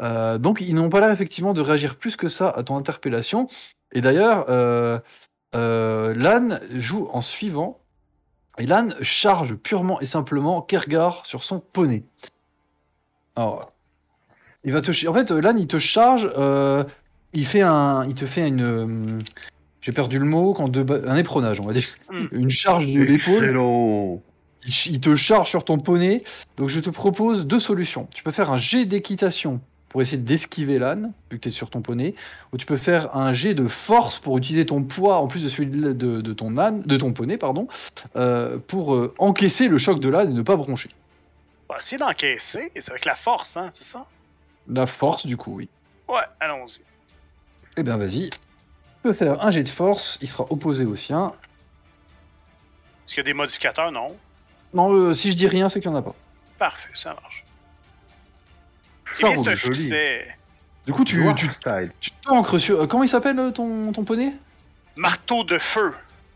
[0.00, 3.48] Euh, donc ils n'ont pas l'air effectivement de réagir plus que ça à ton interpellation.
[3.92, 4.98] Et d'ailleurs, euh,
[5.54, 7.80] euh, l'âne joue en suivant.
[8.58, 12.02] Et l'âne charge purement et simplement Kergar sur son poney.
[13.36, 13.70] Alors,
[14.64, 16.28] il va te, en fait, l'âne il te charge.
[16.36, 16.82] euh,
[17.34, 19.18] il fait un, il te fait une.
[19.80, 21.86] J'ai perdu le mot quand deux ba- un éperonage, on va dire.
[22.10, 22.26] Hmm.
[22.32, 24.20] Une charge de l'épaule.
[24.86, 26.22] Il te charge sur ton poney.
[26.56, 28.08] Donc je te propose deux solutions.
[28.12, 31.70] Tu peux faire un jet d'équitation pour essayer d'esquiver l'âne, vu que tu es sur
[31.70, 32.14] ton poney,
[32.52, 35.48] ou tu peux faire un jet de force pour utiliser ton poids en plus de
[35.48, 37.68] celui de, de- de ton âne, de ton poney, pardon,
[38.16, 40.90] euh, pour euh, encaisser le choc de l'âne et ne pas broncher.
[41.68, 44.06] On va essayer d'encaisser, et c'est avec la force, hein, c'est ça?
[44.68, 45.68] La force, du coup, oui.
[46.08, 46.80] Ouais, allons-y.
[47.76, 48.30] Eh bien, vas-y.
[48.30, 48.38] Tu
[49.02, 51.32] peux faire un jet de force, il sera opposé au sien.
[53.06, 53.90] Est-ce qu'il y a des modificateurs?
[53.92, 54.14] Non.
[54.74, 56.14] Non, euh, si je dis rien, c'est qu'il n'y en a pas.
[56.58, 57.44] Parfait, ça marche.
[59.12, 59.56] Ça roule.
[59.56, 59.90] joli.
[60.86, 61.22] Du coup, tu,
[62.00, 62.80] tu, t'ancres sur...
[62.82, 64.32] euh, comment il s'appelle euh, ton, ton poney?
[64.96, 65.92] Marteau de feu.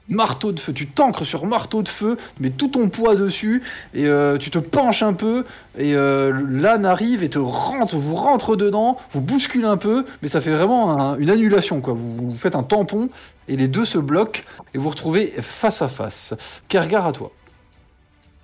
[0.09, 0.73] marteau de feu.
[0.75, 3.63] Tu t'ancres sur marteau de feu, tu mets tout ton poids dessus
[3.95, 5.47] et euh, tu te penches un peu
[5.79, 10.29] et euh, l'âne arrive et te rentre, vous rentre dedans, vous bouscule un peu, mais
[10.29, 11.95] ça fait vraiment un- une annulation quoi.
[11.95, 13.09] Vous, vous faites un tampon
[13.49, 14.43] et les deux se bloquent
[14.75, 16.35] et vous vous retrouvez face à face.
[16.69, 17.33] Kergar à toi.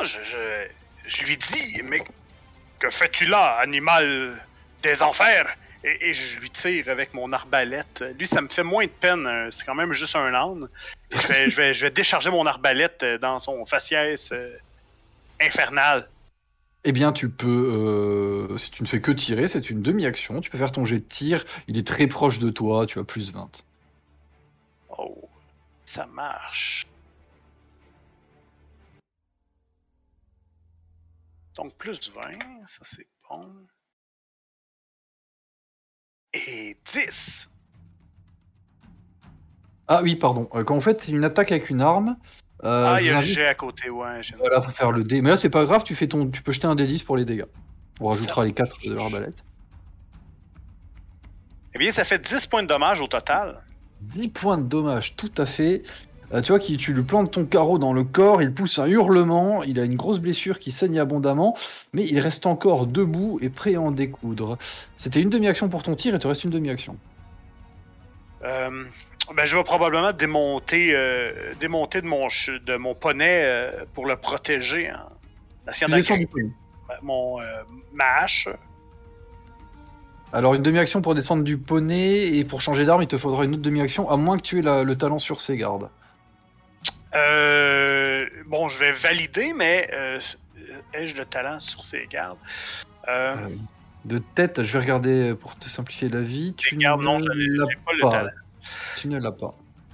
[0.01, 0.37] Je, je,
[1.07, 2.03] je lui dis, mais
[2.79, 4.41] Que fais-tu là, animal
[4.83, 5.49] des enfers?
[5.85, 8.05] Et, et je lui tire avec mon arbalète.
[8.19, 9.27] Lui, ça me fait moins de peine.
[9.27, 10.69] euh, C'est quand même juste un âne.
[11.11, 14.57] Je vais, je vais, je vais décharger mon arbalète euh, dans son faciès euh,
[15.41, 16.09] infernal.
[16.85, 20.41] Eh bien, tu peux, euh, si tu ne fais que tirer, c'est une demi-action.
[20.41, 21.45] Tu peux faire ton jet de tir.
[21.69, 22.87] Il est très proche de toi.
[22.87, 23.49] Tu as plus 20.
[24.97, 25.29] Oh,
[25.85, 26.87] ça marche.
[31.59, 32.23] Donc plus 20,
[32.67, 33.47] ça c'est bon.
[36.33, 37.49] Et 10.
[39.89, 40.49] Ah oui, pardon.
[40.55, 42.17] Euh, quand vous faites une attaque avec une arme,
[42.63, 44.21] euh, ah, il y a invite- jet à côté, ouais.
[44.39, 45.21] Voilà, faut faire le dé.
[45.21, 45.83] Mais là, c'est pas grave.
[45.83, 47.47] Tu fais ton, tu peux jeter un D10 pour les dégâts.
[48.01, 49.43] On rajoutera les 4 de l'arbalète.
[51.75, 53.65] Eh bien, ça fait 10 points de dommage au total.
[54.01, 55.83] 10 points de dommage, tout à fait.
[56.35, 58.87] Euh, tu vois, qui, tu lui plantes ton carreau dans le corps, il pousse un
[58.87, 61.57] hurlement, il a une grosse blessure qui saigne abondamment,
[61.95, 64.59] mais il reste encore debout et prêt à en découdre.
[64.99, 66.97] C'était une demi-action pour ton tir, et te reste une demi-action.
[68.45, 68.85] Euh,
[69.35, 74.91] ben, je vais probablement démonter, euh, démonter de mon, de mon poney pour le protéger.
[74.91, 75.07] Hein.
[75.73, 76.51] Tu descends du poney.
[77.03, 77.39] mon,
[77.95, 78.49] ma hache.
[80.33, 83.55] Alors, une demi-action pour descendre du poney, et pour changer d'arme, il te faudra une
[83.55, 85.89] autre demi-action, à moins que tu aies la- le talent sur ses gardes.
[87.19, 90.21] Euh, bon, je vais valider, mais euh,
[90.95, 92.39] ai-je le talent sur ses gardes?
[93.09, 93.35] Euh,
[94.05, 96.55] De tête, je vais regarder pour te simplifier la vie.
[96.55, 98.31] Tu gardes, non, ne j'avais- l'as j'ai pas le talent.
[98.97, 99.51] Tu ne l'as pas.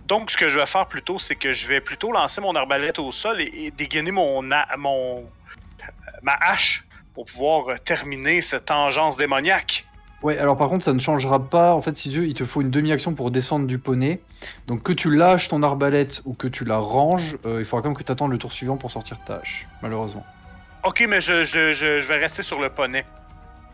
[0.06, 2.98] Donc, ce que je vais faire plutôt, c'est que je vais plutôt lancer mon arbalète
[2.98, 5.24] au sol et, et dégainer mon, a- mon
[6.22, 9.86] ma hache pour pouvoir terminer cette tangence démoniaque.
[10.24, 11.74] Ouais, alors par contre, ça ne changera pas.
[11.74, 14.20] En fait, si tu veux, il te faut une demi-action pour descendre du poney.
[14.66, 17.90] Donc que tu lâches ton arbalète ou que tu la ranges, euh, il faudra quand
[17.90, 20.24] même que tu attendes le tour suivant pour sortir ta hache, malheureusement.
[20.82, 23.04] Ok, mais je, je, je, je vais rester sur le poney.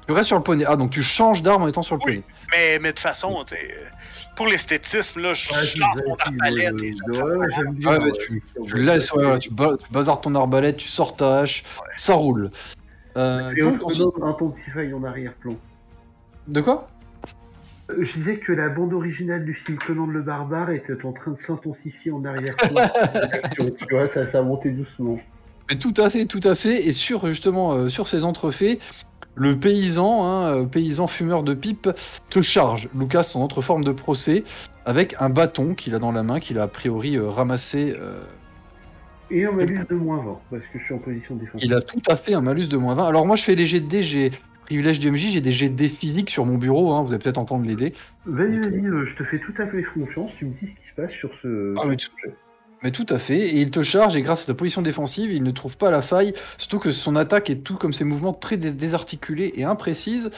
[0.09, 0.65] Tu restes sur le poney.
[0.67, 2.13] Ah, donc tu changes d'arme en étant sur le Oui.
[2.17, 2.25] poney.
[2.53, 3.59] Mais, mais de toute façon, tu euh,
[4.35, 8.13] pour l'esthétisme, là, je, Ouais, je lance mon arbalète et je- ouais, j'aime bien, Ouais,
[8.13, 11.63] tu, tu laisses, ouais, voilà, tu, ba- tu bazardes ton arbalète, tu sors ta hache,
[11.95, 12.51] ça roule.
[13.17, 15.53] Euh, Et on se un ton de cifaille en arrière-plan.
[16.49, 16.89] De quoi?
[17.91, 21.33] Euh, Je disais que la bande originale du film Conan le Barbare était en train
[21.33, 22.89] de s'intensifier en arrière-plan.
[23.57, 25.19] tu vois, ça, ça a monté doucement.
[25.69, 26.87] Mais tout à fait, tout à fait.
[26.87, 28.81] Et sur justement euh, sur ces entrefaits,
[29.37, 31.89] le paysan, hein, euh, paysan fumeur de pipe,
[32.29, 32.89] te charge.
[32.99, 34.43] Lucas en autre forme de procès
[34.85, 37.95] avec un bâton qu'il a dans la main, qu'il a a priori euh, ramassé.
[38.01, 38.25] euh,
[39.31, 41.69] Et un malus de moins 20, parce que je suis en position défensive.
[41.69, 43.07] il a tout à fait un malus de moins 20.
[43.07, 44.33] Alors moi je fais jets de dés, j'ai
[44.71, 46.93] privilège du MJ, j'ai des jets de dés physiques sur mon bureau.
[46.93, 47.93] hein, vous allez peut-être entendre les dés.
[48.25, 50.89] Vas-y, vas-y, euh, je te fais tout à fait confiance, tu me dis ce qui
[50.91, 51.75] se passe sur ce.
[51.77, 51.87] Ah,
[52.83, 55.43] mais tout à fait, et il te charge, et grâce à ta position défensive, il
[55.43, 58.57] ne trouve pas la faille, surtout que son attaque est tout comme ses mouvements très
[58.59, 60.31] dés- désarticulés et imprécises.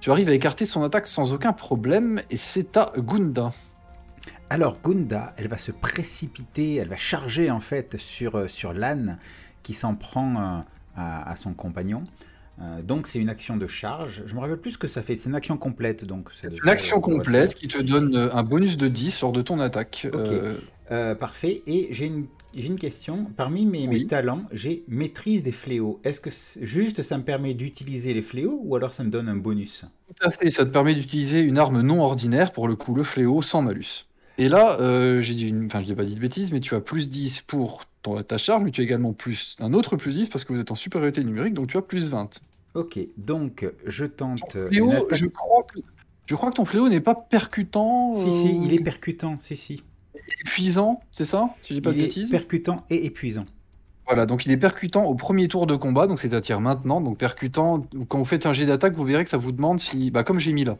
[0.00, 3.52] Tu arrives à écarter son attaque sans aucun problème, et c'est à Gunda.
[4.50, 9.18] Alors Gunda, elle va se précipiter, elle va charger en fait sur, euh, sur l'âne
[9.64, 10.60] qui s'en prend euh,
[10.96, 12.04] à, à son compagnon.
[12.60, 14.22] Euh, donc c'est une action de charge.
[14.26, 15.16] Je me rappelle plus ce que ça fait.
[15.16, 16.28] C'est une action complète donc.
[16.42, 19.60] devrait- Une action complète qui te donne euh, un bonus de 10 lors de ton
[19.60, 20.06] attaque.
[20.90, 21.62] Euh, parfait.
[21.66, 23.26] Et j'ai une, j'ai une question.
[23.36, 26.00] Parmi mes, talents, j'ai maîtrise des fléaux.
[26.04, 29.28] Est-ce que c'est- juste ça me permet d'utiliser les fléaux ou alors ça me donne
[29.28, 29.84] un bonus?
[30.08, 33.04] Tout à fait, ça te permet d'utiliser une arme non ordinaire, pour le coup le
[33.04, 34.06] fléau, sans malus.
[34.38, 35.66] Et là, euh, j'ai dit une...
[35.66, 38.38] enfin, je n'ai pas dit de bêtises, mais tu as plus 10 pour ton, ta
[38.38, 40.76] charge, mais tu as également plus un autre plus 10 parce que vous êtes en
[40.76, 42.40] supériorité numérique, donc tu as plus 20.
[42.74, 42.98] Ok.
[43.16, 45.14] Donc je tente Fléau, attaque.
[45.14, 45.80] je crois que,
[46.26, 48.14] je crois que ton fléau n'est pas percutant.
[48.14, 49.38] Si si, euh, il est percutant.
[49.40, 49.82] Si si.
[50.44, 52.30] épuisant, c'est ça Si je dis pas il de est bêtises.
[52.30, 53.46] percutant et épuisant.
[54.06, 57.00] Voilà, donc il est percutant au premier tour de combat, donc c'est-à-dire maintenant.
[57.00, 60.10] Donc percutant, quand vous faites un jet d'attaque, vous verrez que ça vous demande si,
[60.10, 60.78] bah, comme j'ai mis là,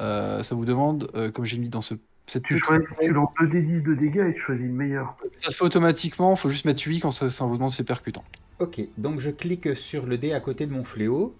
[0.00, 1.94] euh, ça vous demande, euh, comme j'ai mis dans ce,
[2.26, 5.14] cette Tu, choisis, tu lances 2d10 de dégâts et tu choisis le meilleur.
[5.36, 7.84] ça se fait automatiquement, faut juste mettre 8 quand ça, ça vous demande si c'est
[7.84, 8.24] percutant.
[8.60, 11.34] Ok, donc je clique sur le dé à côté de mon fléau.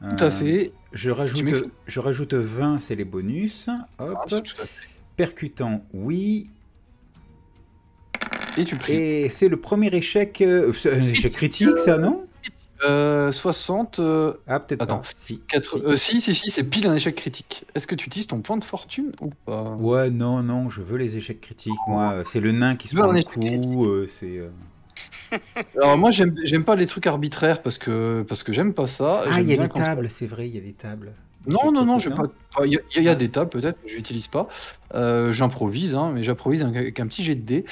[0.00, 0.72] Tout à Euh, fait.
[0.92, 3.68] Je rajoute, je rajoute 20, c'est les bonus.
[3.98, 4.18] Hop.
[4.30, 4.42] Ah.
[5.16, 6.44] Percutant, oui.
[8.56, 8.92] Et tu pries.
[8.94, 10.40] Et c'est le premier échec.
[10.40, 12.26] euh, c'est un échec critique, ça, non?
[12.84, 14.00] Euh, 60.
[14.00, 14.98] euh, Ah, peut-être Attends.
[14.98, 15.08] pas.
[15.16, 15.40] Si.
[15.48, 15.84] quatre- si.
[15.84, 17.64] euh, si, si, c'est pile un échec critique.
[17.74, 19.70] Est-ce que tu utilises ton point de fortune ou pas?
[19.78, 21.72] Ouais, non, non, je veux les échecs critiques.
[21.88, 23.86] Moi, c'est le nain qui se prend le coup.
[23.86, 24.40] euh, c'est.
[25.76, 29.24] Alors moi, j'aime pas les trucs arbitraires parce que, parce que j'aime pas ça.
[29.30, 31.12] Ah, il y a des tables, c'est vrai, il y a des tables.
[31.46, 32.64] Non, non, non, pas.
[32.64, 34.48] Il y, a- il y a des tables peut-être, mais je n'utilise pas.
[34.94, 37.64] Euh, J'improvise, hein, mais j'improvise avec un petit jet de dés.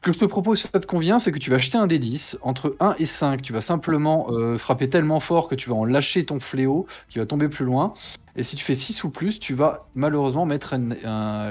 [0.00, 2.36] que je te propose, si ça te convient, c'est que tu vas acheter un D10.
[2.42, 5.84] Entre 1 et 5, tu vas simplement euh, frapper tellement fort que tu vas en
[5.84, 7.92] lâcher ton fléau, qui va tomber plus loin.
[8.36, 10.74] Et si tu fais 6 ou plus, tu vas malheureusement mettre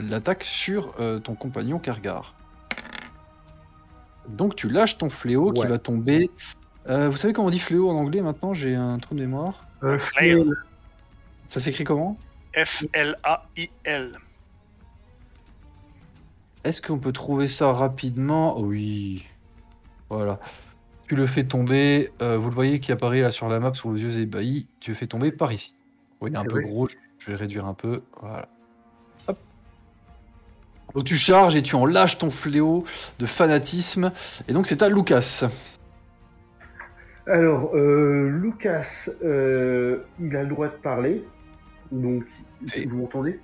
[0.01, 2.35] l'attaque sur euh, ton compagnon Kergar.
[4.29, 6.29] Donc tu lâches ton fléau qui va tomber.
[6.89, 8.53] Euh, vous savez comment on dit fléau en anglais maintenant?
[8.53, 9.67] J'ai un trou de mémoire.
[9.83, 10.43] Euh, Flail.
[11.47, 12.15] Ça s'écrit comment?
[12.55, 14.11] F-L-A-I-L.
[16.63, 18.59] Est-ce qu'on peut trouver ça rapidement?
[18.59, 19.25] Oui.
[20.09, 20.39] Voilà.
[21.07, 22.11] Tu le fais tomber.
[22.21, 24.67] euh, vous le voyez qui apparaît là sur la map sous vos yeux ébahis.
[24.79, 25.75] Tu le fais tomber par ici.
[26.21, 26.87] Oui, il est un peu gros.
[26.87, 28.03] je- Je vais le réduire un peu.
[28.21, 28.47] Voilà.
[30.95, 32.83] Donc tu charges et tu en lâches ton fléau
[33.19, 34.11] de fanatisme.
[34.47, 35.47] Et donc c'est à Lucas.
[37.25, 38.85] Alors, euh, Lucas,
[39.23, 41.23] euh, il a le droit de parler.
[41.89, 42.23] Donc,
[42.61, 43.39] vous m'entendez?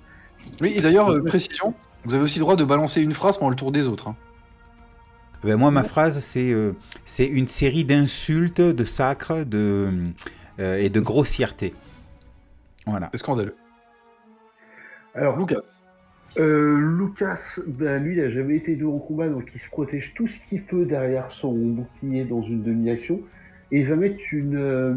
[0.60, 1.72] Oui, et d'ailleurs, euh, précision,
[2.04, 4.08] vous avez aussi le droit de balancer une phrase pendant le tour des autres.
[4.08, 4.16] hein.
[5.42, 6.74] Ben, moi, ma phrase, c'est euh,
[7.06, 9.90] c'est une série d'insultes, de sacres de,
[10.58, 11.74] euh, et de grossièreté.
[12.86, 13.08] Voilà.
[13.12, 13.56] C'est scandaleux.
[15.14, 15.62] Alors, Lucas.
[16.38, 20.12] Euh, Lucas, ben, lui, il a jamais été deux en combat, donc il se protège
[20.14, 23.20] tout ce qu'il peut derrière son bouclier dans une demi-action.
[23.72, 24.56] Et il va mettre une.
[24.56, 24.94] euh,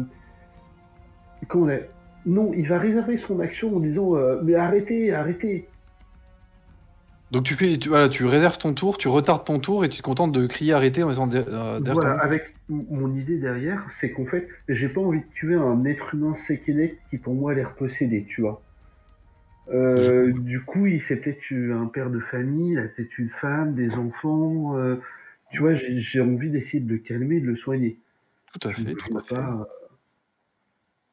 [1.48, 1.88] comment on est
[2.26, 5.66] Non, il va réserver son action en disant euh, Mais arrêtez, arrêtez
[7.30, 9.98] Donc tu fais, tu, voilà, tu réserves ton tour, tu retardes ton tour et tu
[9.98, 14.10] te contentes de crier arrêter en faisant derrière Voilà, ton- avec mon idée derrière, c'est
[14.10, 17.54] qu'en fait, j'ai pas envie de tuer un être humain séquené qui pour moi a
[17.54, 18.62] l'air possédé, tu vois.
[19.70, 21.40] Euh, Du coup, il c'est peut-être
[21.72, 24.76] un père de famille, il a peut-être une femme, des enfants.
[24.76, 24.96] euh,
[25.52, 27.98] tu vois, j'ai envie d'essayer de le calmer, de le soigner.
[28.52, 29.34] Tout à fait, ne tout veux à fait.
[29.34, 29.68] pas-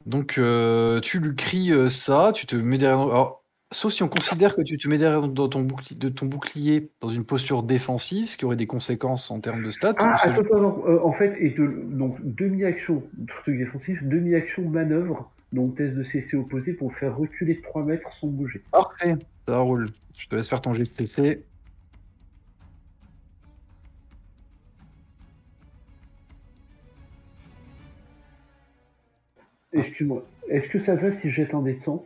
[0.06, 3.00] Donc euh, tu lui cries euh, ça, tu te mets derrière.
[3.02, 6.26] Alors, sauf si on considère que tu te mets derrière dans ton bouclier, de ton
[6.26, 9.94] bouclier dans une posture défensive, ce qui aurait des conséquences en termes de stats.
[10.00, 13.04] Ah, attends, attends, euh, en fait, et de, donc demi-action,
[13.44, 18.10] truc défensif, demi-action manœuvre, donc test de CC opposé pour faire reculer de 3 mètres
[18.20, 18.62] sans bouger.
[18.72, 19.16] Parfait,
[19.48, 19.86] ça roule.
[20.20, 21.44] Je te laisse faire ton jet de CC.
[29.74, 32.06] Excuse-moi, est-ce que ça va si je jette un dé de 100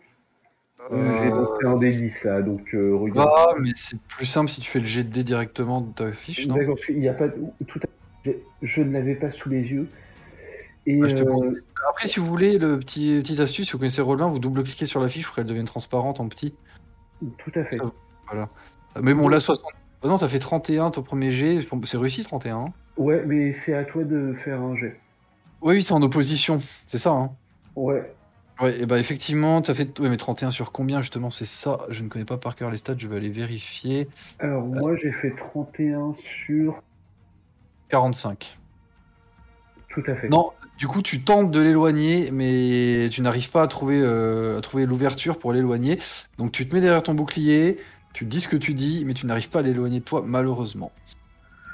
[0.92, 3.32] Euh, J'ai lancé un dé 10 là, donc euh, regarde.
[3.36, 6.12] ah, mais c'est plus simple si tu fais le jet de dés directement de ta
[6.12, 6.56] fiche, non?
[6.56, 7.88] D'accord, il y a pas de- tout à-
[8.26, 8.32] je,
[8.62, 9.88] je ne l'avais pas sous les yeux.
[10.88, 11.64] Et euh.
[11.90, 15.00] Après, si vous voulez, le petit petite astuce, si vous connaissez Roll20, vous double-cliquez sur
[15.02, 16.54] la fiche pour qu'elle devienne transparente en petit.
[17.38, 17.78] tout à fait.
[17.78, 17.92] Ça-
[18.32, 18.50] Voilà.
[19.02, 19.72] Mais bon, là, 60.
[20.04, 21.66] Ah non, t'as fait 31 ton premier jet.
[21.86, 22.58] C'est réussi 31.
[22.58, 25.00] hein Ouais, mais c'est à toi de faire un jet.
[25.62, 26.60] Oui, oui, c'est en opposition.
[26.86, 27.32] C'est ça, hein
[27.76, 28.14] Ouais.
[28.62, 30.00] Ouais, et bah effectivement, t'as fait.
[30.00, 31.30] Ouais, mais 31 sur combien justement?
[31.30, 31.80] C'est ça.
[31.90, 34.08] Je ne connais pas par cœur les stats, je vais aller vérifier.
[34.40, 36.16] Alors moi j'ai fait 31
[36.46, 36.82] sur.
[37.90, 38.58] 45.
[39.96, 40.30] Tout à fait.
[40.30, 44.62] Non, du coup, tu tentes de l'éloigner, mais tu n'arrives pas à trouver, euh, à
[44.62, 46.00] trouver l'ouverture pour l'éloigner.
[46.38, 47.78] Donc tu te mets derrière ton bouclier,
[48.14, 50.92] tu dis ce que tu dis, mais tu n'arrives pas à l'éloigner de toi, malheureusement.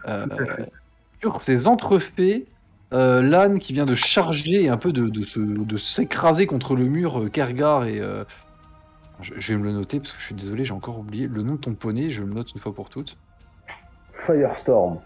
[0.07, 0.25] Euh,
[1.21, 2.45] sur ces entrefaits,
[2.93, 6.75] euh, l'âne qui vient de charger et un peu de, de se- de s'écraser contre
[6.75, 7.99] le mur, euh, Kergar et.
[7.99, 8.23] euh,
[9.21, 11.43] je, je vais me le noter parce que je suis désolé, j'ai encore oublié le
[11.43, 13.17] nom de ton poney, je le note une fois pour toutes.
[14.25, 14.99] Firestorm.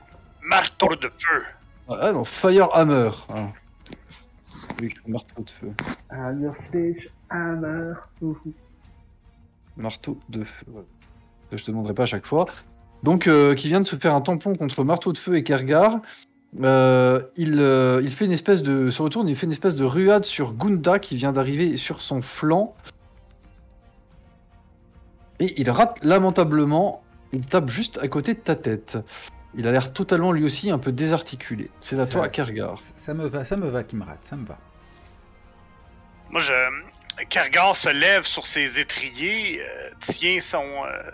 [0.44, 1.44] Marteau de feu.
[1.88, 3.10] Ah non, Firehammer.
[3.30, 3.48] Ah.
[4.82, 5.74] Oui, marteau de feu.
[6.12, 7.94] I'm your stage hammer.
[8.22, 8.54] Ouhou.
[9.78, 10.66] Marteau de feu.
[10.70, 10.84] ouais.
[11.52, 12.48] Je te demanderai pas à chaque fois.
[13.04, 16.00] Donc, euh, qui vient de se faire un tampon contre marteau de feu et Kergar.
[16.62, 18.90] Euh, il, euh, il fait une espèce de.
[18.90, 22.22] se retourne, il fait une espèce de ruade sur Gunda qui vient d'arriver sur son
[22.22, 22.76] flanc.
[25.40, 27.04] Et il rate lamentablement.
[27.34, 28.98] Il tape juste à côté de ta tête.
[29.58, 31.72] Il a l'air totalement lui aussi un peu désarticulé.
[31.82, 32.82] C'est à Ça- toi, Kergar.
[32.82, 34.58] Ça, ça me va, ça me va rate, ça me va.
[36.30, 36.54] Moi, je.
[37.30, 41.12] Kergar se lève sur ses étriers, euh, tient son, euh,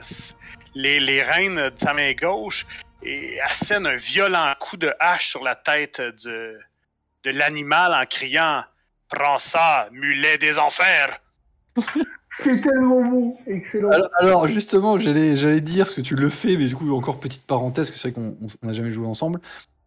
[0.73, 2.65] les, les rênes de sa main gauche
[3.03, 6.57] et assène un violent coup de hache sur la tête de,
[7.23, 8.63] de l'animal en criant
[9.09, 11.19] Prends ça, mulet des enfers
[12.39, 13.37] C'est tellement bon.
[13.47, 13.89] Excellent.
[13.89, 17.45] Alors, alors, justement, j'allais, dire ce que tu le fais, mais du coup, encore petite
[17.45, 19.41] parenthèse, que c'est vrai qu'on on- on n'a jamais joué ensemble.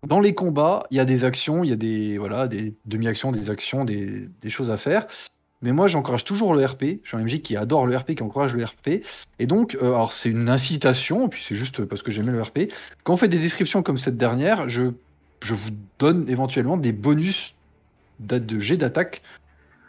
[0.06, 3.32] Dans les combats, il y a des actions, il y a des, voilà, des demi-actions,
[3.32, 5.06] des actions, des, des choses à faire.
[5.62, 7.00] Mais moi, j'encourage toujours le RP.
[7.02, 9.02] Je suis un MJ qui adore le RP, qui encourage le RP.
[9.38, 12.42] Et donc, euh, alors c'est une incitation, et puis c'est juste parce que j'aimais le
[12.42, 12.70] RP.
[13.02, 14.92] Quand on fait des descriptions comme cette dernière, je,
[15.42, 17.54] je vous donne éventuellement des bonus
[18.20, 19.22] de jet d'attaque.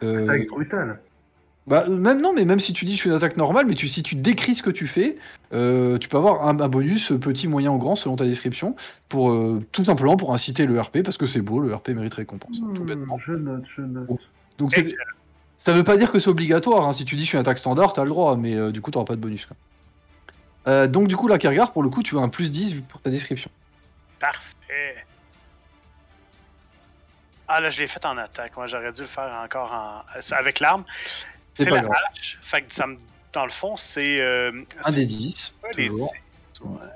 [0.02, 1.00] euh, Attaque brutale.
[1.66, 3.88] Bah, même non, mais même si tu dis je fais une attaque normale, mais tu,
[3.88, 5.16] si tu décris ce que tu fais,
[5.52, 8.76] euh, tu peux avoir un, un bonus petit, moyen ou grand selon ta description,
[9.08, 12.14] pour euh, tout simplement pour inciter le RP, parce que c'est beau, le RP mérite
[12.14, 12.60] récompense.
[12.74, 13.18] tout Hmm, bêtement.
[13.18, 14.08] je note, je note.
[14.58, 14.94] Donc c'est-
[15.58, 16.92] ça veut pas dire que c'est obligatoire, hein.
[16.92, 18.92] si tu dis je fais une attaque standard, t'as le droit, mais euh, du coup
[18.92, 19.46] t'auras pas de bonus.
[19.46, 19.56] quoi.
[20.68, 22.82] Euh, donc du coup la Kergar, pour le coup, tu as un plus 10 vu
[22.82, 23.50] pour ta description.
[24.20, 25.04] Parfait.
[27.48, 28.56] Ah là, je l'ai fait en attaque.
[28.56, 30.02] Moi, j'aurais dû le faire encore en...
[30.34, 30.84] avec l'arme.
[31.64, 31.92] C'est la grave.
[32.12, 32.38] hache.
[32.42, 32.96] Fait que ça me...
[33.32, 34.20] dans le fond, c'est.
[34.20, 34.52] euh,
[34.84, 36.12] Un des 10, pas les toujours.
[36.12, 36.60] dix.
[36.62, 36.86] Ouais.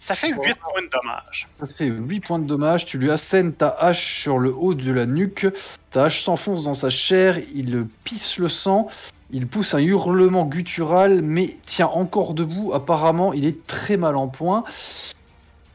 [0.00, 1.48] Ça fait 8 points de dommage.
[1.58, 4.92] Ça fait 8 points de dommage, tu lui assènes ta hache sur le haut de
[4.92, 5.46] la nuque,
[5.90, 8.88] ta hache s'enfonce dans sa chair, il pisse le sang,
[9.30, 14.28] il pousse un hurlement guttural, mais tient encore debout, apparemment il est très mal en
[14.28, 14.62] point,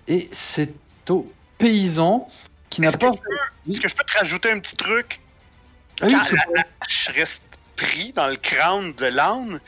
[0.08, 0.74] et c'est
[1.10, 2.28] au paysan
[2.70, 3.12] qui n'a pas...
[3.70, 5.20] est-ce que je peux te rajouter un petit truc?
[6.02, 7.44] Ah Quand la hache reste
[7.76, 9.60] pris dans le crâne de l'âne,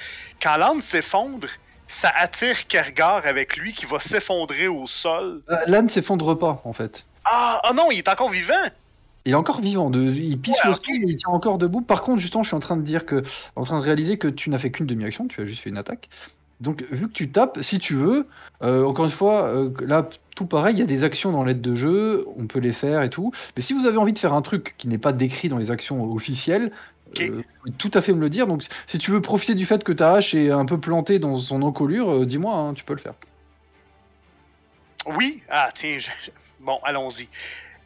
[0.41, 1.47] quand l'âne s'effondre,
[1.87, 5.41] ça attire Kergar avec lui qui va s'effondrer au sol.
[5.49, 7.05] euh, l'âne s'effondre pas en fait.
[7.25, 8.53] Ah, ah non, il est encore vivant!
[9.27, 11.81] Il est encore vivant, de, il pisse Ouais, le mais il tient encore debout.
[11.81, 13.23] Par contre, justement, je suis en train de dire que,
[13.55, 15.77] en train de réaliser que tu n'as fait qu'une demi-action, tu as juste fait une
[15.79, 16.09] attaque.
[16.61, 18.27] Donc, vu que tu tapes, si tu veux,
[18.61, 21.61] euh, encore une fois, euh, là, tout pareil, il y a des actions dans l'aide
[21.61, 23.31] de jeu, on peut les faire et tout.
[23.55, 25.71] Mais si vous avez envie de faire un truc qui n'est pas décrit dans les
[25.71, 26.71] actions officielles,
[27.19, 28.47] euh, vous tout à fait me le dire.
[28.47, 31.35] Donc, si tu veux profiter du fait que ta hache est un peu plantée dans
[31.37, 33.15] son encolure, dis-moi, hein, tu peux le faire.
[35.05, 35.43] Oui?
[35.49, 37.27] Ah, tiens, je- bon, allons-y.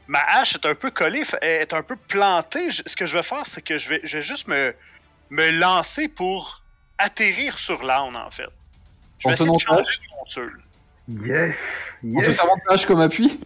[0.08, 2.70] Ma hache est un peu collée, est un peu plantée.
[2.72, 4.74] Ce que je vais faire, c'est que je vais, je vais juste me,
[5.30, 6.64] me lancer pour
[6.98, 8.50] atterrir sur l'âne, en fait.
[9.20, 10.50] Je En vais tenant de de monture.
[11.26, 11.56] Yes,
[12.16, 12.36] En te yes.
[12.36, 13.40] servant ta hache comme appui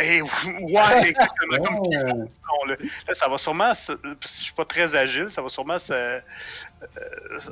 [0.00, 0.28] Eh, ouais,
[1.08, 1.64] exactement.
[1.64, 2.04] comme Ouais.
[2.12, 2.76] Bon, là,
[3.08, 3.72] là, ça va sûrement.
[3.72, 6.20] Je suis pas très agile, ça va sûrement euh,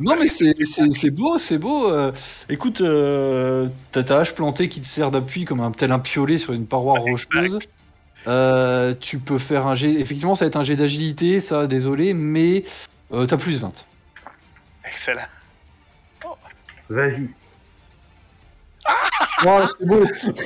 [0.01, 1.91] Non mais c'est- beau, c'est beau.
[1.91, 2.12] euh,
[2.49, 6.39] écoute, euh, t'as ta hache plantée qui te sert d'appui comme un tel un piolet
[6.39, 7.59] sur une paroi rocheuse.
[8.27, 9.93] Euh, tu peux faire un jet.
[9.93, 12.64] Effectivement, ça va être un jet d'agilité, ça, désolé, mais
[13.12, 13.72] euh, t'as plus 20.
[14.87, 15.22] Excellent.
[16.91, 17.28] Vas-y.
[19.47, 20.05] Oh, c'est beau,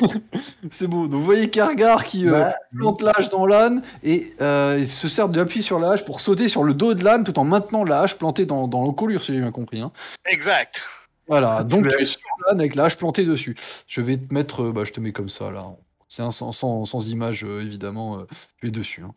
[0.70, 1.06] c'est beau.
[1.06, 5.08] Donc vous voyez Kargar qui euh, Bah, plante l'âge dans l'âne et euh, il se
[5.08, 7.44] sert de l'appui sur la hache pour sauter sur le dos de l'âne tout en
[7.44, 9.80] maintenant la hache plantée dans, dans l'encolure, si j'ai bien compris.
[9.80, 9.92] hein.
[10.26, 10.80] Exact.
[11.26, 13.56] Voilà, donc Tu tu es- sur l'âne avec la hache plantée dessus.
[13.86, 15.64] Je vais te mettre, euh, bah, je te mets comme ça là.
[16.08, 18.26] C'est un sans, sans, sans image euh, évidemment, euh,
[18.60, 19.02] tu es dessus.
[19.04, 19.12] hein.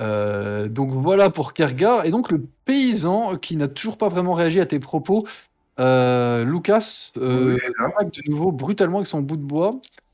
[0.00, 4.58] Euh, donc voilà pour Kergar et donc le paysan qui n'a toujours pas vraiment réagi
[4.60, 5.24] à tes propos.
[5.78, 7.58] Euh, Lucas euh,
[8.00, 9.70] Oui, de nouveau brutalement avec son bout de bois.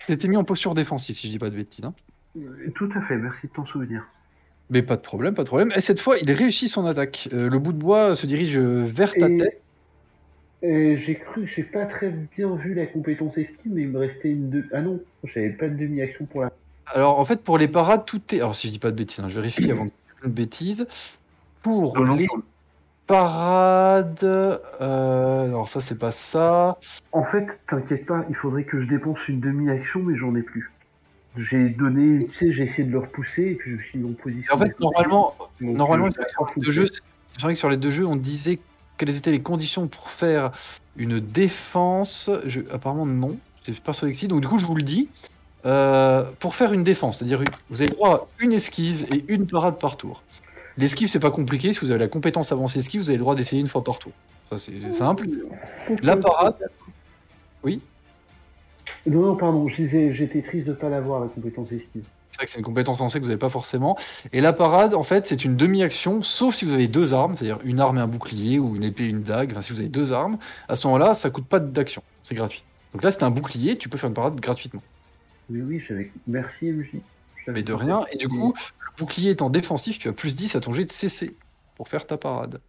[0.06, 1.84] T'étais mis en posture défensive si je dis pas de bêtises.
[1.84, 1.94] hein.
[2.38, 4.02] Euh, Tout à fait, merci de t'en souvenir.
[4.70, 5.72] Mais pas de problème, pas de problème.
[5.76, 7.28] Et cette fois, il réussit son attaque.
[7.32, 9.62] Euh, le bout de bois se dirige vers ta Et- tête.
[10.62, 14.50] J'ai cru, j'ai pas très bien vu la compétence esquive, mais il me restait une
[14.50, 14.66] deux.
[14.74, 16.52] Ah non, j'avais pas de demi-action pour la.
[16.86, 18.36] Alors en fait, pour les parades, tout est.
[18.40, 19.90] Alors si je dis pas de bêtises, hein, je vérifie avant de
[20.24, 20.86] une bêtise.
[21.62, 22.26] Pour non, les
[23.10, 24.24] parades.
[24.24, 26.78] euh, Alors ça, c'est pas ça.
[27.12, 30.70] En fait, t'inquiète pas, il faudrait que je dépense une demi-action, mais j'en ai plus.
[31.36, 34.54] J'ai donné, tu sais, j'ai essayé de le repousser et puis je suis en position.
[34.54, 37.76] En fait, normalement, Donc, normalement euh, sur les deux jeux, c'est vrai que sur les
[37.76, 38.58] deux jeux, on disait
[38.98, 40.50] quelles étaient les conditions pour faire
[40.96, 42.30] une défense.
[42.46, 42.60] Je...
[42.72, 43.36] Apparemment, non.
[43.66, 44.28] Je suis persuadé que si.
[44.28, 45.08] Donc du coup, je vous le dis.
[45.66, 49.46] Euh, pour faire une défense, c'est-à-dire vous avez le droit à une esquive et une
[49.46, 50.22] parade par tour.
[50.80, 51.72] L'esquive, c'est pas compliqué.
[51.72, 53.98] Si vous avez la compétence avancée esquive, vous avez le droit d'essayer une fois par
[53.98, 54.12] tour.
[54.48, 55.28] Ça, c'est simple.
[56.02, 56.56] La parade.
[57.62, 57.82] Oui.
[59.06, 62.02] Non, non, pardon, je disais, j'étais triste de pas l'avoir, la compétence esquive.
[62.30, 63.98] C'est vrai que c'est une compétence avancée que vous n'avez pas forcément.
[64.32, 67.58] Et la parade, en fait, c'est une demi-action, sauf si vous avez deux armes, c'est-à-dire
[67.64, 69.50] une arme et un bouclier, ou une épée et une dague.
[69.50, 72.02] Enfin, si vous avez deux armes, à ce moment-là, ça coûte pas d'action.
[72.24, 72.62] C'est gratuit.
[72.94, 74.82] Donc là, c'est un bouclier, tu peux faire une parade gratuitement.
[75.50, 76.10] Oui, oui, j'avais.
[76.26, 77.00] Merci, MJ.
[77.46, 78.04] J'avais Mais de rien.
[78.12, 80.92] Et du coup, le bouclier étant défensif, tu as plus 10 à ton jet de
[80.92, 81.36] CC
[81.76, 82.60] pour faire ta parade.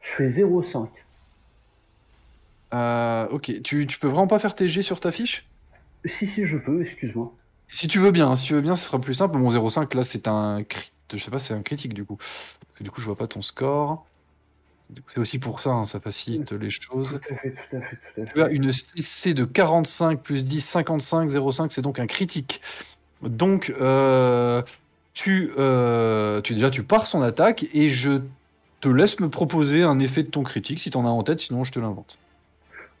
[0.00, 0.88] Je fais 0,5.
[2.74, 5.46] Euh, ok, tu, tu peux vraiment pas faire tes jets sur ta fiche?
[6.04, 7.32] Si, si, je peux, excuse-moi.
[7.68, 9.38] Si tu veux bien, si tu veux bien, ce sera plus simple.
[9.38, 10.92] Mon 0,5 là, c'est un crit.
[11.12, 12.16] Je sais pas, c'est un critique du coup.
[12.16, 14.06] Parce que du coup, je vois pas ton score.
[14.90, 17.20] Du coup, C'est aussi pour ça, hein, ça facilite les choses.
[17.26, 20.44] Tout à fait, tout à fait, tout à Tu as une CC de 45 plus
[20.44, 22.60] 10, 55, 0,5, c'est donc un critique.
[23.28, 24.62] Donc, euh,
[25.12, 28.20] tu, euh, tu déjà, tu pars son attaque et je
[28.80, 31.40] te laisse me proposer un effet de ton critique si tu en as en tête,
[31.40, 32.18] sinon je te l'invente.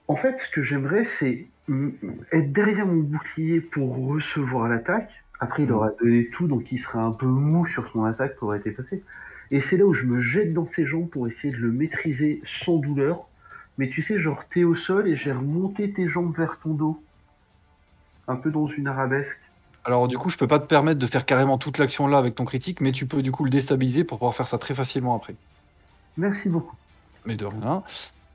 [0.08, 1.88] En fait, ce que j'aimerais, c'est mm,
[2.32, 5.10] être derrière mon bouclier pour recevoir l'attaque.
[5.40, 8.44] Après, il aura donné tout, donc il sera un peu mou sur son attaque qui
[8.44, 9.02] aurait été passée.
[9.50, 12.40] Et c'est là où je me jette dans ses jambes pour essayer de le maîtriser
[12.64, 13.28] sans douleur.
[13.76, 17.02] Mais tu sais, genre, t'es au sol et j'ai remonté tes jambes vers ton dos.
[18.28, 19.36] Un peu dans une arabesque.
[19.84, 22.34] Alors du coup, je peux pas te permettre de faire carrément toute l'action là avec
[22.34, 25.14] ton critique, mais tu peux du coup le déstabiliser pour pouvoir faire ça très facilement
[25.14, 25.34] après.
[26.16, 26.76] Merci beaucoup.
[27.26, 27.82] Mais de rien.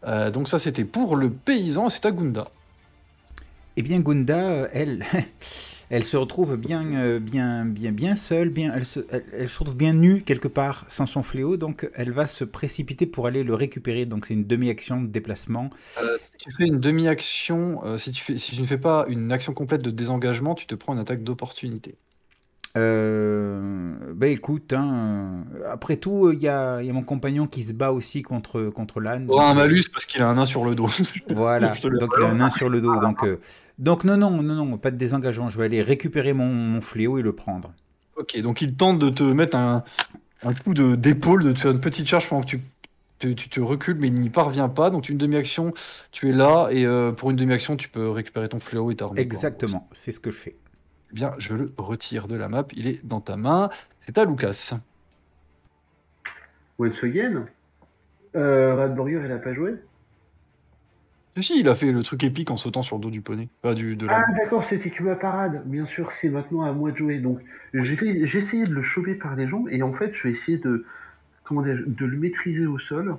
[0.06, 2.50] Euh, donc ça, c'était pour le paysan, c'est à Gunda.
[3.78, 5.06] Eh bien, Gunda, euh, elle,
[5.90, 9.00] elle se retrouve bien, euh, bien, bien, bien seule, bien, elle, se,
[9.34, 13.08] elle, se retrouve bien nue quelque part sans son fléau, donc elle va se précipiter
[13.08, 14.06] pour aller le récupérer.
[14.06, 15.70] Donc c'est une demi-action de déplacement.
[16.02, 19.54] Euh, tu fais une demi-action, euh, si, tu si tu ne fais pas une action
[19.54, 21.98] complète de désengagement, tu te prends une attaque d'opportunité.
[22.78, 27.48] Euh, bah écoute, hein, euh, après tout, il y a, il y a mon compagnon
[27.48, 29.26] qui se bat aussi contre, contre l'âne.
[29.30, 30.90] Auras un malus parce qu'il a un nain sur le dos.
[31.30, 33.00] Voilà, donc il a un nain sur le dos.
[33.00, 33.40] Donc, euh,
[33.80, 35.50] donc non, non, non, non, pas de désengagement.
[35.50, 37.74] Je vais aller récupérer mon, mon fléau et le prendre.
[38.16, 39.84] ok, donc il tente de te mettre un,
[40.44, 42.62] un coup d'épaule, de te faire une petite charge pendant que tu,
[43.20, 44.90] tu, tu te recules, mais il n'y parvient pas.
[44.92, 45.74] Donc une demi-action,
[46.12, 49.10] tu es là, et euh, pour une demi-action, tu peux récupérer ton fléau et ta.
[49.16, 50.56] Exactement, c'est ce que je fais.
[51.12, 53.70] Eh bien, je le retire de la map, il est dans ta main.
[54.02, 54.76] C'est à Lucas.
[56.78, 57.46] Once again,
[58.36, 59.76] euh, elle a pas joué?
[61.36, 63.50] Si, si, il a fait le truc épique en sautant sur le dos du poney.
[63.62, 65.64] Pas du, de Ah d'accord, c'était que ma parade.
[65.66, 67.20] Bien sûr, c'est maintenant à moi de jouer.
[67.20, 67.40] Donc
[67.74, 70.58] j'ai j'ai essayé de le choper par les jambes et en fait, je vais essayer
[70.58, 70.86] de
[71.44, 73.18] comment dire, de le maîtriser au sol,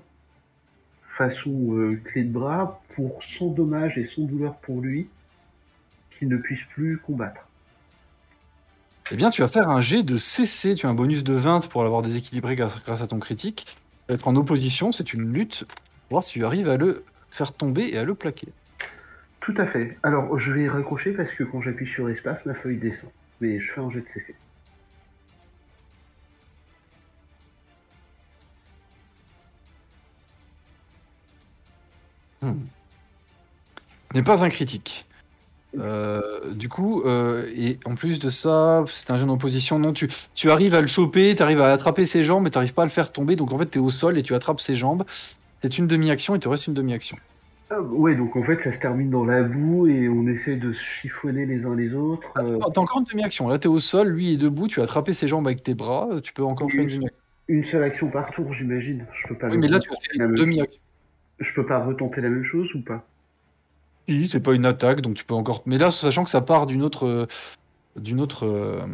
[1.18, 5.09] façon euh, clé de bras, pour sans dommage et sans douleur pour lui,
[6.12, 7.49] qu'il ne puisse plus combattre.
[9.12, 10.76] Eh bien, tu vas faire un jet de CC.
[10.76, 13.66] Tu as un bonus de 20 pour l'avoir déséquilibré grâce, grâce à ton critique.
[14.08, 15.64] Être en opposition, c'est une lutte.
[16.08, 18.48] Pour voir si tu arrives à le faire tomber et à le plaquer.
[19.40, 19.98] Tout à fait.
[20.04, 23.11] Alors je vais raccrocher parce que quand j'appuie sur espace, ma feuille descend.
[23.40, 24.34] Mais je fais un jet de CC.
[34.12, 35.06] Ce n'est pas un critique.
[35.78, 36.20] Euh,
[36.52, 39.78] du coup, euh, et en plus de ça, c'est un jeu en opposition.
[39.78, 42.56] Non, tu, tu arrives à le choper, tu arrives à attraper ses jambes, mais tu
[42.58, 43.36] n'arrives pas à le faire tomber.
[43.36, 45.04] Donc en fait, tu es au sol et tu attrapes ses jambes.
[45.62, 47.16] C'est une demi-action, il te reste une demi-action.
[47.72, 50.72] Ah, ouais, donc en fait, ça se termine dans la boue et on essaie de
[50.72, 52.26] se chiffonner les uns les autres.
[52.38, 53.48] euh, Ah, T'as encore une demi-action.
[53.48, 56.08] Là, t'es au sol, lui est debout, tu as attrapé ses jambes avec tes bras,
[56.20, 57.18] tu peux encore faire une demi-action.
[57.46, 59.06] une seule action par tour, j'imagine.
[59.22, 59.46] Je peux pas.
[59.48, 60.80] Oui, mais là, tu as fait une demi-action.
[61.38, 63.06] Je peux pas retenter la même chose ou pas?
[64.11, 65.62] Si, c'est pas une attaque, donc tu peux encore.
[65.66, 67.26] Mais là, sachant que ça part d'une autre, euh,
[67.94, 68.84] d'une autre euh,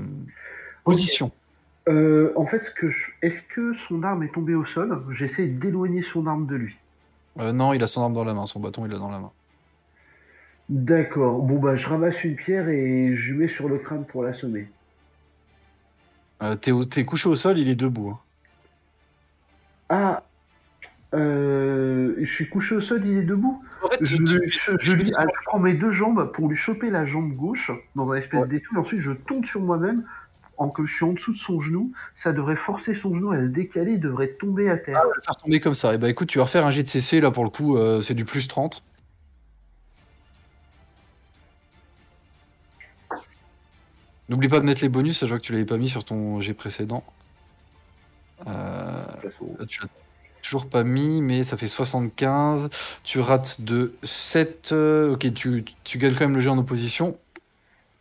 [0.85, 1.31] position.
[1.89, 5.03] Euh, En fait, que je- est-ce que son arme est tombée au sol?
[5.13, 6.77] J'essaie d'éloigner son arme de lui.
[7.39, 9.19] Euh, non, il a son arme dans la main, son bâton, il l'a dans la
[9.19, 9.31] main.
[10.69, 11.41] D'accord.
[11.41, 14.69] Bon bah, je ramasse une pierre et je lui mets sur le crâne pour l'assommer.
[16.43, 18.11] Euh, t'es, au- t'es couché au sol, il est debout.
[18.11, 18.19] hein.
[19.89, 20.23] Ah.
[21.15, 23.63] Euh, je suis couché au sol, il est debout.
[23.83, 26.33] En fait, Je, tu- je- tu- je- je je- ah, je prends mes deux jambes
[26.33, 28.49] pour lui choper la jambe gauche dans un espèce Ouais.
[28.49, 28.81] d'étoile.
[28.81, 30.05] Ensuite, je tombe sur moi-même.
[30.59, 33.37] En que je suis en dessous de son genou, ça devrait forcer son genou à
[33.37, 34.99] le décaler, il devrait tomber à terre.
[34.99, 35.95] Ah, le faire tomber comme ça.
[35.95, 38.01] Et bah écoute, tu vas refaire un jet de CC, là pour le coup, euh,
[38.01, 38.83] c'est du plus 30.
[44.29, 46.41] N'oublie pas de mettre les bonus, je vois que tu l'avais pas mis sur ton
[46.41, 47.05] jet précédent.
[48.47, 49.89] Euh, là, tu l'as
[50.47, 52.71] toujours pas mis, mais ça fait 75.
[53.05, 54.71] Tu rates de 7.
[54.73, 57.19] euh, ok, tu, tu gagnes quand même le jet en opposition.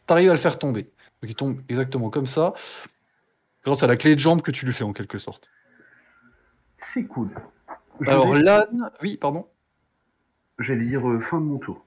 [0.08, 0.84] T'arrives à le faire tomber.
[1.22, 2.54] Donc il tombe exactement comme ça.
[3.64, 5.50] Grâce à la clé de jambe que tu lui fais en quelque sorte.
[6.94, 7.30] C'est cool.
[8.02, 9.48] Je Alors vais- l'âne, oui, pardon.
[10.60, 11.84] J'allais dire euh, fin de mon tour.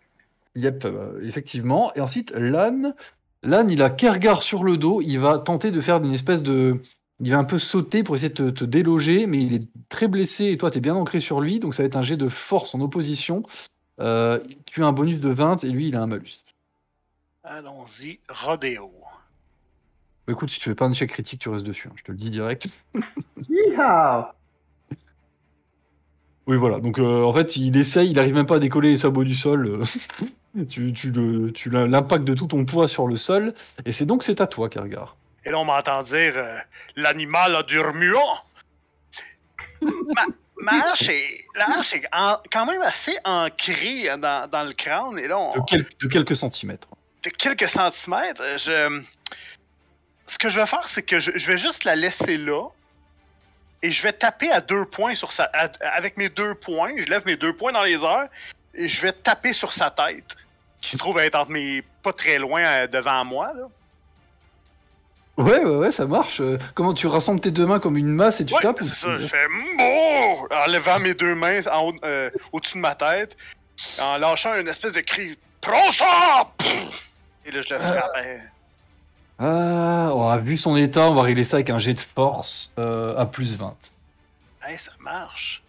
[0.56, 1.93] Yep, euh, effectivement.
[1.94, 2.94] Et ensuite, l'âne,
[3.43, 5.01] l'âne, il a Kergar sur le dos.
[5.01, 6.82] Il va tenter de faire une espèce de.
[7.20, 10.06] Il va un peu sauter pour essayer de te, te déloger, mais il est très
[10.06, 11.58] blessé et toi, tu es bien ancré sur lui.
[11.58, 13.42] Donc, ça va être un jet de force en opposition.
[14.00, 16.44] Euh, tu as un bonus de 20 et lui, il a un malus.
[17.42, 18.92] Allons-y, rodéo.
[20.26, 21.88] Bah, écoute, si tu fais pas un échec critique, tu restes dessus.
[21.88, 22.68] hein, je te le dis direct.
[26.46, 26.80] Oui, voilà.
[26.80, 29.34] Donc, euh, en fait, il essaye, il arrive même pas à décoller les sabots du
[29.34, 29.66] sol.
[30.56, 33.52] euh, tu tu, l'impact de tout ton poids sur le sol.
[33.84, 35.16] Et c'est donc, c'est à toi, Kergar.
[35.44, 36.59] Et là, on m'entend dire euh,
[36.97, 38.43] l'animal a du remuant.
[39.81, 40.24] ma,
[40.60, 45.19] ma hache est, la hache est en- quand même assez ancrée dans, dans le crâne.
[45.19, 46.89] Et là, on, De, quel- de quelques centimètres.
[47.23, 49.02] de quelques centimètres, euh, je.
[50.27, 52.69] Ce que je vais faire, c'est que je, je vais juste la laisser là.
[53.81, 55.44] Et je vais taper à deux points sur sa.
[55.55, 56.93] à- avec mes deux points.
[56.98, 58.28] Je lève mes deux points dans les airs.
[58.74, 60.36] Et je vais taper sur sa tête.
[60.81, 61.82] Qui se trouve être entre mes.
[62.02, 63.66] pas très loin euh, devant moi, là.
[65.39, 66.40] Ouais, ouais, ouais, ça marche.
[66.40, 68.89] Euh, comment tu rassembles tes deux mains comme une masse et tu Ouais, tapes c'est
[68.89, 69.19] ça.
[69.19, 70.47] Je fais Mouh!
[70.51, 73.36] en levant mes deux mains en haut- euh, au-dessus de ma tête,
[74.01, 76.51] en lâchant une espèce de cri Prends ça!
[77.44, 78.12] Et là, je le frappe.
[78.16, 78.39] hein.
[79.40, 82.73] Ah, on a vu son état, on va régler ça avec un jet de force
[82.78, 83.74] euh, à plus 20.
[84.65, 85.62] Hey, ça marche.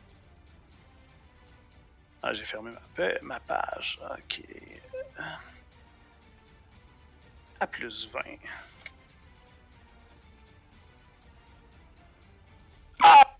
[2.24, 4.00] Ah, j'ai fermé ma, ma page.
[4.18, 4.41] Ok.
[7.60, 8.20] À plus 20.
[13.03, 13.35] Ah!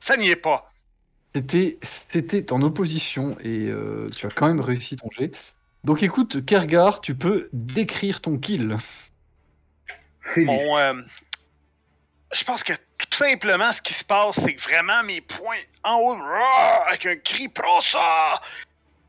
[0.00, 0.70] Ça n'y est pas.
[1.34, 1.78] C'était,
[2.12, 5.32] c'était en opposition et euh, tu as quand même réussi ton jet.
[5.84, 8.76] Donc écoute, Kergar, tu peux décrire ton kill.
[10.36, 10.94] Bon, euh,
[12.32, 15.96] je pense que tout simplement, ce qui se passe, c'est que vraiment mes poings en
[15.96, 16.16] haut,
[16.86, 18.40] avec un cri prends ça!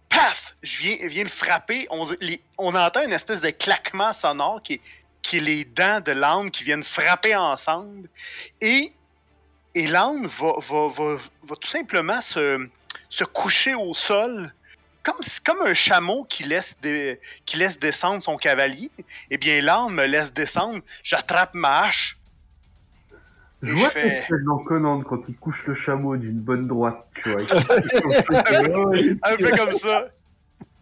[0.09, 0.55] Paf!
[0.61, 1.87] Je viens, je viens le frapper.
[1.89, 4.81] On, les- on entend une espèce de claquement sonore qui est,
[5.21, 8.09] qui est les dents de l'âne qui viennent frapper ensemble.
[8.61, 8.93] Et,
[9.75, 12.67] et l'âne va, va, va, va tout simplement se,
[13.09, 14.53] se coucher au sol.
[15.03, 18.89] Comme, comme un chameau qui laisse, dé- qui laisse descendre son cavalier,
[19.29, 22.17] eh bien, l'âne me laisse descendre, j'attrape ma hache.
[23.61, 27.29] Je vois fais- scène dans Conan quand il couche le chameau d'une bonne droite, tu
[27.31, 27.41] vois.
[27.41, 30.07] ouais, Un peu comme ça.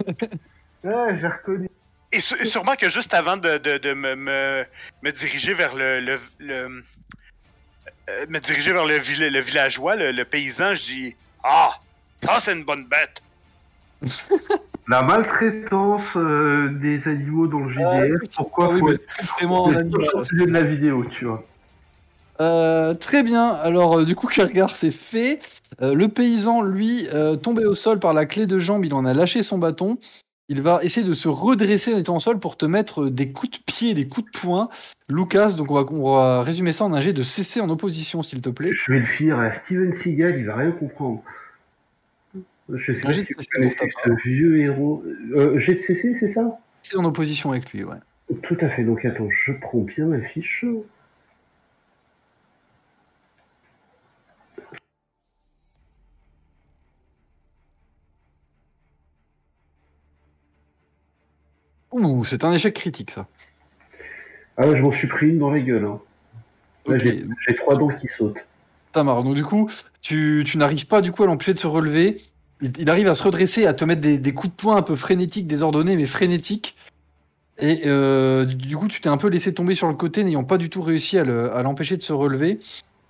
[0.84, 1.70] j'ai reconnu.
[2.12, 4.66] Et, sûrement que juste avant de, de- de me, me,
[5.02, 6.84] me diriger vers le, le, le-
[8.12, 11.72] euh, me diriger vers le, vill- le villageois, le, le paysan, je dis Ah,
[12.24, 13.22] ça c'est une bonne bête.
[14.88, 20.26] La maltraitance euh, des animaux dans le JDR, pourquoi Ah oui, faut complètement un animal.
[20.26, 21.44] sujet de la vidéo, tu vois.
[22.42, 23.50] Euh, très bien.
[23.50, 25.40] Alors, euh, du coup, Kergar, c'est fait.
[25.82, 29.06] Euh, le paysan, lui, euh, tombé au sol par la clé de jambe, il en
[29.06, 30.00] a lâché son bâton.
[30.52, 33.32] Il va essayer de se redresser en étant au sol pour te mettre euh, des
[33.32, 34.68] coups de pied, des coups de poing.
[35.10, 38.22] Lucas, donc on va, on va résumer ça en un jet de cesser en opposition,
[38.22, 38.72] s'il te plaît.
[38.74, 41.24] Je vais le filer à Steven Seagal, il va rien comprendre.
[42.68, 45.06] Je sais Un pas si ce vieux héros.
[45.34, 46.60] Euh, jet de CC, c'est ça?
[46.82, 47.96] C'est en opposition avec lui, ouais.
[48.44, 48.84] Tout à fait.
[48.84, 50.66] Donc attends, je prends bien ma fiche.
[61.92, 63.28] Ouh, c'est un échec critique, ça.
[64.58, 65.86] Ah ouais, je m'en suis pris une dans la gueule.
[65.86, 66.00] Hein.
[66.88, 68.38] Là, j'ai trois dents qui sautent.
[68.94, 69.24] ça marche.
[69.24, 69.70] Donc, du coup,
[70.02, 72.22] tu, tu n'arrives pas, du coup, à l'empêcher de se relever.
[72.62, 74.82] Il, il arrive à se redresser, à te mettre des, des coups de poing un
[74.82, 76.76] peu frénétiques, désordonnés, mais frénétiques.
[77.60, 80.58] Et euh, du coup, tu t'es un peu laissé tomber sur le côté, n'ayant pas
[80.58, 82.60] du tout réussi à le- à l'empêcher de se relever.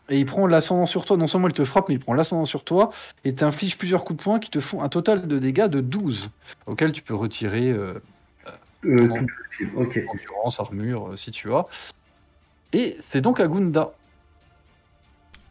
[0.10, 1.16] Et il prend l'ascendant sur toi.
[1.16, 2.90] Non seulement il te frappe, mais il prend l'ascendant sur toi
[3.24, 6.32] et t'inflige plusieurs coups de poing qui te font un total de dégâts de 12,
[6.66, 7.94] auquel tu peux retirer euh,
[8.86, 9.18] Euh, Non.
[9.20, 9.72] tout possible.
[9.76, 10.00] Ok.
[10.10, 11.66] endurance, armure, euh, si tu as.
[12.74, 13.92] Et c'est donc à Gunda.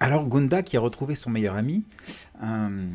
[0.01, 1.85] Alors Gunda, qui a retrouvé son meilleur ami,
[2.43, 2.87] euh,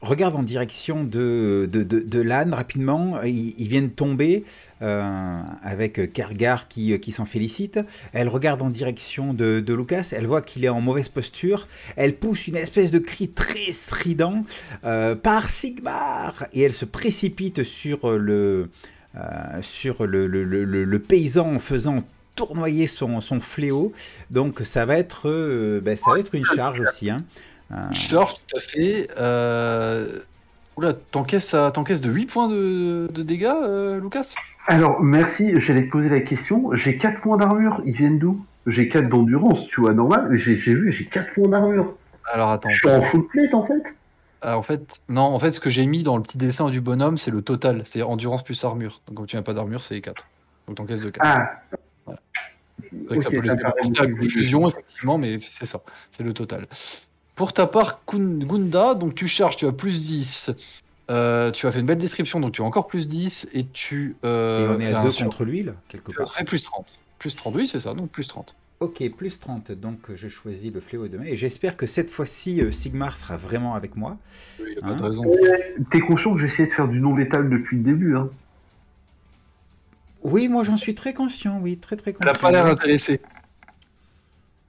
[0.00, 3.22] regarde en direction de, de, de, de l'âne rapidement.
[3.22, 4.44] Ils, ils viennent tomber
[4.82, 7.78] euh, avec Kergar qui, qui s'en félicite.
[8.12, 10.08] Elle regarde en direction de, de Lucas.
[10.16, 11.68] Elle voit qu'il est en mauvaise posture.
[11.94, 14.44] Elle pousse une espèce de cri très strident
[14.84, 18.66] euh, par Sigmar et elle se précipite sur le, euh,
[19.62, 22.04] sur le, le, le, paysan en faisant
[22.34, 23.92] tournoyer son, son fléau.
[24.30, 27.10] Donc ça va être, euh, ben, ça va être une charge aussi.
[27.10, 27.24] Hein.
[27.72, 29.08] Euh, Charge, tout à fait.
[29.18, 30.20] Euh...
[30.76, 34.34] Oula, t'encaisses à- t'encaisses de 8 points de, de dégâts, euh, Lucas?
[34.68, 36.70] Alors, merci, j'allais te poser la question.
[36.74, 38.44] J'ai 4 points d'armure, ils viennent d'où?
[38.66, 41.94] J'ai 4 d'endurance, tu vois, normal, j'ai vu, j'ai 4 points d'armure.
[42.32, 42.68] Alors attends.
[42.68, 43.82] Je suis en full plate en fait
[44.42, 46.80] Ah, en fait, non, en fait, ce que j'ai mis dans le petit dessin du
[46.80, 47.82] bonhomme, c'est le total.
[47.84, 49.00] C'est endurance plus armure.
[49.08, 50.24] Donc, quand tu n'as pas d'armure, c'est 4.
[50.66, 51.26] Donc, t'encaisses de 4.
[51.26, 51.50] Ah
[52.90, 55.80] c'est vrai que ça peut laisser porter à confusion, effectivement, mais c'est ça.
[56.12, 56.66] C'est le total.
[57.34, 60.50] Pour ta part, Gunda, donc tu charges, tu as plus 10.
[61.10, 63.48] Euh, tu as fait une belle description, donc tu as encore plus 10.
[63.52, 64.16] Et tu.
[64.22, 66.32] et Euh, on est as à un 2 sur- contre lui, là, quelque part.
[66.32, 66.98] fait plus 30.
[67.18, 68.54] Plus 30, oui, c'est ça, donc plus 30.
[68.80, 71.32] Ok, plus 30, donc je choisis le fléau de mai.
[71.32, 74.18] Et j'espère que cette fois-ci, euh, Sigmar sera vraiment avec moi.
[74.60, 75.24] Il n'y a Hein pas de raison.
[75.90, 78.28] T'es conscient que j'essayais de faire du non létal depuis le début, hein
[80.22, 82.32] Oui, moi j'en suis très conscient, oui, très très Elle conscient.
[82.32, 83.20] n'a pas l'air intéressée.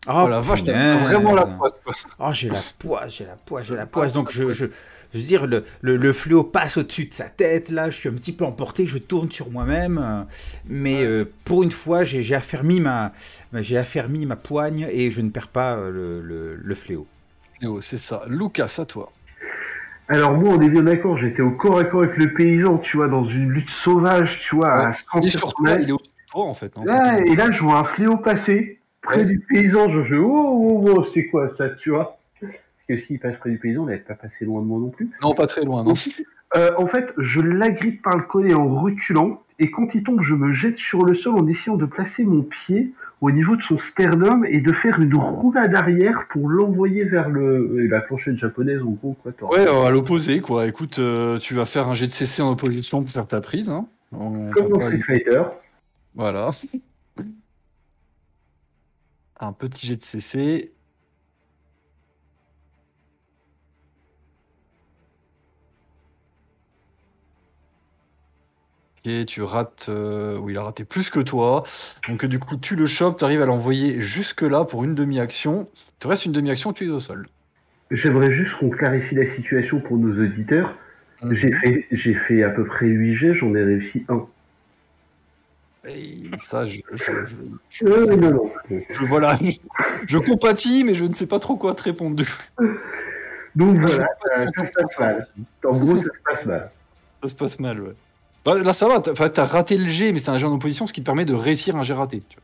[0.08, 1.80] Oh, Oh la vache, t'as vraiment la poisse.
[2.20, 4.14] Oh, j'ai la poisse, j'ai la poisse, j'ai la poisse.
[4.14, 4.66] Donc, je, je,
[5.14, 7.70] je veux dire, le, le, le fléau passe au-dessus de sa tête.
[7.72, 9.98] Là, je suis un petit peu emporté, je tourne sur moi-même.
[9.98, 10.24] euh,
[10.66, 13.14] Mais euh, pour une fois, j'ai affermi ma,
[13.54, 17.08] j'ai affermi ma poigne et je ne perds pas euh, le, le, le fléau.
[17.62, 18.24] Léo, c'est ça.
[18.28, 19.14] Lucas, à toi.
[20.08, 22.98] Alors moi, on est bien d'accord, j'étais au corps à corps avec le paysan, tu
[22.98, 25.92] vois, dans une lutte sauvage, tu vois, à Il est 100 sur toi, il est
[25.92, 26.78] au-dessus de toi en fait.
[26.78, 26.86] hein.
[26.86, 29.26] Là, et là, je vois un fléau passer près Ouais.
[29.26, 29.90] du paysan.
[29.92, 30.26] Je fais oh,
[30.86, 32.19] oh, oh, c'est quoi ça, tu vois?
[32.90, 35.12] Que s'il passe près du paysan, il va pas passer loin de moi non plus.
[35.22, 35.94] Non, pas très loin, non.
[36.56, 40.34] Euh, en fait, je l'agrippe par le collet en reculant, et quand il tombe, je
[40.34, 42.92] me jette sur le sol en essayant de placer mon pied
[43.22, 47.86] au niveau de son sternum et de faire une roulade arrière pour l'envoyer vers le
[47.86, 49.32] la planchette japonaise en gros quoi.
[49.52, 50.66] Ouais, euh, à l'opposé, quoi.
[50.66, 53.70] Écoute, euh, tu vas faire un jet de CC en opposition pour faire ta prise.
[53.70, 53.86] Hein.
[54.12, 55.44] On Comme va dans Street Fighter.
[56.16, 56.50] Voilà.
[59.40, 60.74] Un petit jet de CC.
[69.28, 69.88] Tu rates.
[69.90, 71.64] euh, Oui, il a raté plus que toi.
[72.08, 75.68] Donc, euh, du coup, tu le chopes, tu arrives à l'envoyer jusque-là pour une demi-action.
[75.76, 77.28] Il te reste une demi-action, tu es au sol.
[77.92, 80.76] J'aimerais juste qu'on clarifie la situation pour nos auditeurs.
[81.24, 81.34] Mhm.
[81.34, 84.26] J'ai fait, j'ai fait à peu près 8 jets, j'en ai réussi un.
[85.88, 87.04] Et ça, je, je-
[87.70, 88.52] je- Euh, non, non.
[88.70, 89.40] je- voilà.
[90.08, 92.22] Je compatis, mais je ne sais pas trop quoi te répondre.
[93.56, 95.28] Donc voilà, ça, ça se passe mal.
[95.66, 96.72] En gros, ça se passe mal.
[97.24, 97.94] Ça se passe mal, ouais.
[98.46, 100.86] Bah, là, ça va, t'as t'as raté le jet, mais c'est un jet en opposition,
[100.88, 102.22] ce qui te permet de réussir un jet raté.
[102.30, 102.38] tu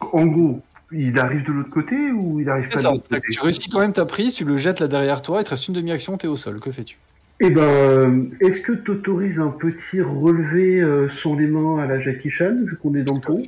[0.00, 0.10] vois.
[0.12, 0.60] En gros,
[0.92, 3.22] il arrive de l'autre côté ou il arrive C'est pas ça, de l'autre côté?
[3.30, 5.66] tu réussis quand même ta prise, tu le jettes là derrière toi, il te reste
[5.68, 6.60] une demi-action, t'es au sol.
[6.60, 6.98] Que fais-tu?
[7.40, 11.86] Eh ben, euh, est-ce que tu autorises un petit relevé euh, sans les mains à
[11.86, 13.42] la Jackie Chan, vu qu'on est dans le pont?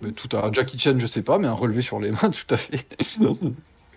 [0.00, 2.54] Mais tout à Jackie Chan, je sais pas, mais un relevé sur les mains, tout
[2.54, 2.86] à fait.
[3.18, 3.36] Tout,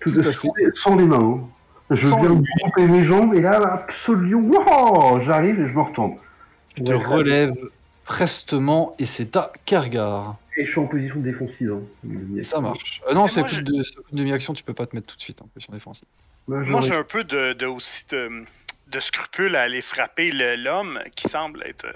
[0.02, 1.20] Tout à sans, sans les mains.
[1.20, 1.48] hein.
[1.92, 5.82] Je Sans viens de tromper mes jambes et là, absolument, wow, j'arrive et je me
[5.82, 6.16] retourne.
[6.76, 7.54] tu te Ouais, relèves
[8.06, 10.38] prestement et c'est à Kergar.
[10.58, 11.74] Et je suis en position défensive.
[11.74, 12.42] hein.
[12.44, 13.02] Ça marche.
[13.10, 15.48] Euh, non, c'est je- de demi-action, tu peux pas te mettre tout de suite en
[15.48, 16.08] position défensive.
[16.48, 18.44] Moi, j'ai un peu de, de- aussi de,
[18.92, 21.94] de scrupules à aller frapper l'homme qui semble être, euh,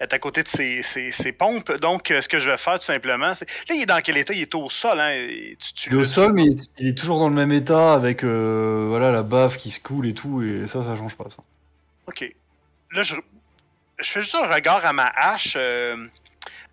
[0.00, 1.72] être à côté de ses, ses- ses pompes.
[1.78, 3.48] Donc, euh, ce que je vais faire, tout simplement, c'est.
[3.68, 4.32] Là, il est dans quel état?
[4.32, 5.26] Il est au sol, hein
[5.58, 6.44] tu, tu Il est au sol, mais
[6.78, 10.06] il est- toujours dans le même état avec euh, voilà, la bave qui se coule
[10.06, 11.28] et tout, et ça, ça change pas.
[11.30, 11.42] Ça.
[12.06, 12.30] Ok.
[12.92, 13.16] Là, je,
[13.98, 15.54] je fais juste un regard à ma hache.
[15.56, 15.96] euh,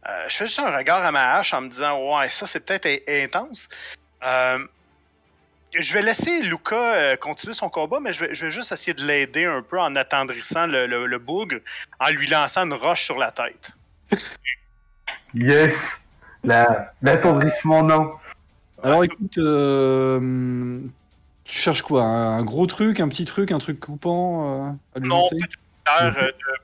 [0.10, 2.60] euh, je fais juste un regard à ma hache en me disant, ouais, ça, c'est
[2.66, 3.70] peut-être in- intense.
[4.26, 4.60] Euh,
[5.74, 8.94] je vais laisser Luca euh, continuer son combat, mais je vais, je vais juste essayer
[8.94, 11.58] de l'aider un peu en attendrissant le, le- le bougre,
[12.00, 13.72] en lui lançant une roche sur la tête.
[15.34, 15.74] Yes
[16.44, 18.14] La- L'attendrissement, non.
[18.84, 20.80] Alors écoute, euh,
[21.44, 22.04] tu cherches quoi?
[22.04, 25.28] Un, gros truc, un petit truc, un truc coupant euh, à Non,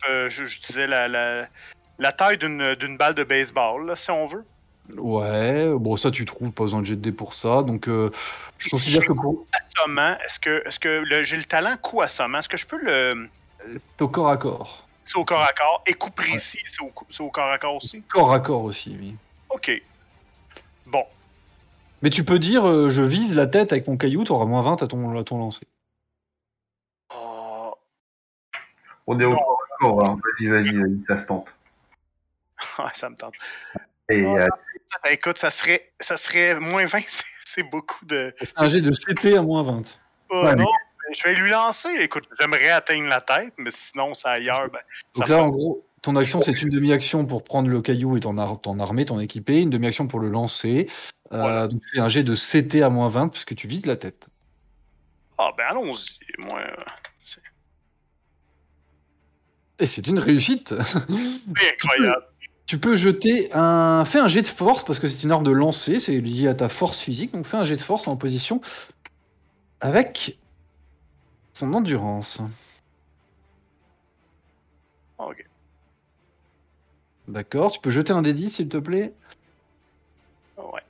[0.10, 1.48] euh, je, je disais la, la,
[2.00, 4.46] la taille d'une d'une balle de baseball, là, si on veut.
[4.98, 8.12] Ouais, bon ça tu trouves, pas besoin de jet de dés pour ça, donc euh,
[8.58, 9.46] je considère que pour...
[9.54, 12.40] Assommant, est-ce que, est-ce que le- j'ai le talent coup assommant?
[12.40, 13.30] Est-ce que je peux le.
[13.66, 14.86] C'est au corps à corps.
[15.06, 15.82] C'est au corps à corps.
[15.88, 18.02] Et coup précis, c'est au, au corps à corps aussi?
[18.10, 19.16] Corps à corps aussi, oui.
[19.50, 19.72] Ok.
[20.86, 21.06] Bon.
[22.02, 24.84] Mais tu peux dire, euh, je vise la tête avec mon caillou, t'auras moins 20
[24.84, 25.66] à ton, à ton lancer.
[27.16, 27.74] Oh.
[29.08, 30.20] On est au corps à corps, hein.
[30.22, 31.48] vas-y, vas-y, vas-y, ça se tente.
[32.80, 33.34] Ouais, ça me tente.
[34.10, 34.38] Et, Oh.
[34.38, 34.48] euh,
[35.10, 37.00] Écoute, ça serait, ça serait moins 20,
[37.46, 38.34] c'est- beaucoup de.
[38.42, 40.00] C'est un jet de CT à moins 20.
[40.30, 41.90] Oh, Ouais, non, mais je vais lui lancer.
[42.00, 44.70] Écoute, j'aimerais atteindre la tête, mais sinon, c'est ailleurs.
[44.72, 44.80] Ben,
[45.16, 48.22] ça Donc là, en gros, ton action, c'est une demi-action pour prendre le caillou et
[48.22, 50.88] t'en ar armer, t'en équiper, une demi-action pour le lancer.
[51.32, 51.68] Euh, Voilà.
[51.68, 54.28] Donc fais un jet de CT à moins 20 puisque tu vises la tête.
[55.38, 56.18] Ah, ben allons-y.
[56.40, 56.62] Moi,
[59.80, 62.26] Et c'est une réussite c'est incroyable.
[62.66, 64.06] Tu peux jeter un.
[64.06, 66.56] Fais un jet de force parce que c'est une arme de lancer, c'est lié à
[66.56, 67.34] ta force physique.
[67.34, 68.62] Donc fais un jet de force en position
[69.82, 70.38] avec
[71.54, 72.42] son endurance.
[75.18, 75.44] Ok.
[77.28, 79.14] D'accord, tu peux jeter un des 10 s'il te plaît.
[80.58, 80.84] Ouais.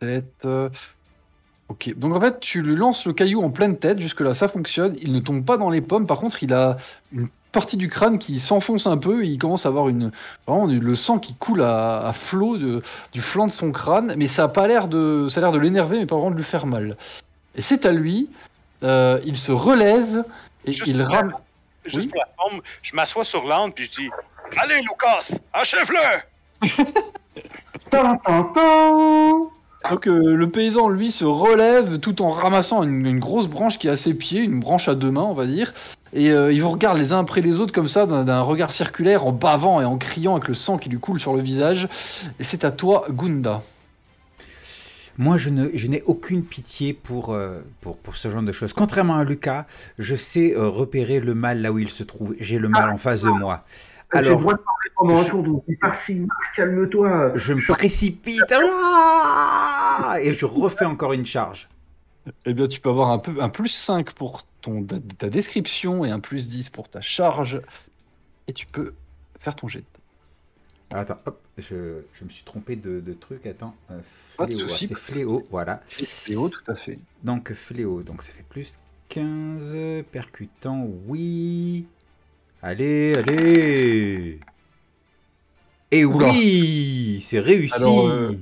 [0.00, 0.46] Tête.
[1.68, 4.94] Ok, donc en fait, tu lui lances le caillou en pleine tête, jusque-là ça fonctionne.
[5.02, 6.76] Il ne tombe pas dans les pommes, par contre, il a
[7.12, 9.24] une partie du crâne qui s'enfonce un peu.
[9.24, 10.12] Et il commence à avoir une,
[10.46, 12.82] vraiment le sang qui coule à, à flot de-
[13.12, 15.58] du flanc de son crâne, mais ça a pas l'air de, ça a l'air de
[15.58, 16.96] l'énerver, mais pas vraiment de lui faire mal.
[17.56, 18.28] Et c'est à lui,
[18.84, 20.22] euh, il se relève
[20.66, 21.32] et Juste il rame.
[21.84, 22.08] Juste Oui.
[22.08, 24.10] pour la forme, je m'assois sur l'âne puis je dis
[24.58, 26.62] Allez, Lucas, achève-le.
[29.90, 33.88] Donc euh, le paysan, lui, se relève tout en ramassant une, une grosse branche qui
[33.88, 35.72] est à ses pieds, une branche à deux mains, on va dire.
[36.12, 39.26] Et euh, il vous regarde les uns après les autres comme ça, d'un regard circulaire,
[39.26, 41.88] en bavant et en criant avec le sang qui lui coule sur le visage.
[42.40, 43.62] Et c'est à toi, Gunda.
[45.18, 48.72] Moi, je ne, je n'ai aucune pitié pour, euh, pour, pour ce genre de choses.
[48.72, 49.66] Contrairement à Lucas,
[49.98, 52.34] je sais euh, repérer le mal là où il se trouve.
[52.38, 53.64] J'ai le mal en face de moi.
[54.12, 54.42] Alors,
[55.24, 55.64] je- tour,
[56.54, 57.32] calme-toi.
[57.36, 61.68] je me précipite Ah et je refais encore une charge.
[62.44, 66.04] Eh bien, tu peux avoir un, peu, un plus 5 pour ton, ta, ta description
[66.04, 67.60] et un plus 10 pour ta charge.
[68.48, 68.94] Et tu peux
[69.38, 69.84] faire ton jet.
[70.90, 73.46] Alors, attends, hop, je, je me suis trompé de, de truc.
[73.46, 74.00] Attends, euh,
[74.46, 75.82] fléau, c'est fléau, voilà.
[75.88, 76.98] C'est Léo, tout à fait.
[77.22, 78.78] Donc fléau, donc ça fait plus
[79.08, 79.74] 15,
[80.10, 81.86] percutant, oui.
[82.62, 84.40] Allez, allez.
[86.00, 87.74] Et oui, c'est réussi.
[87.74, 88.32] Alors, euh,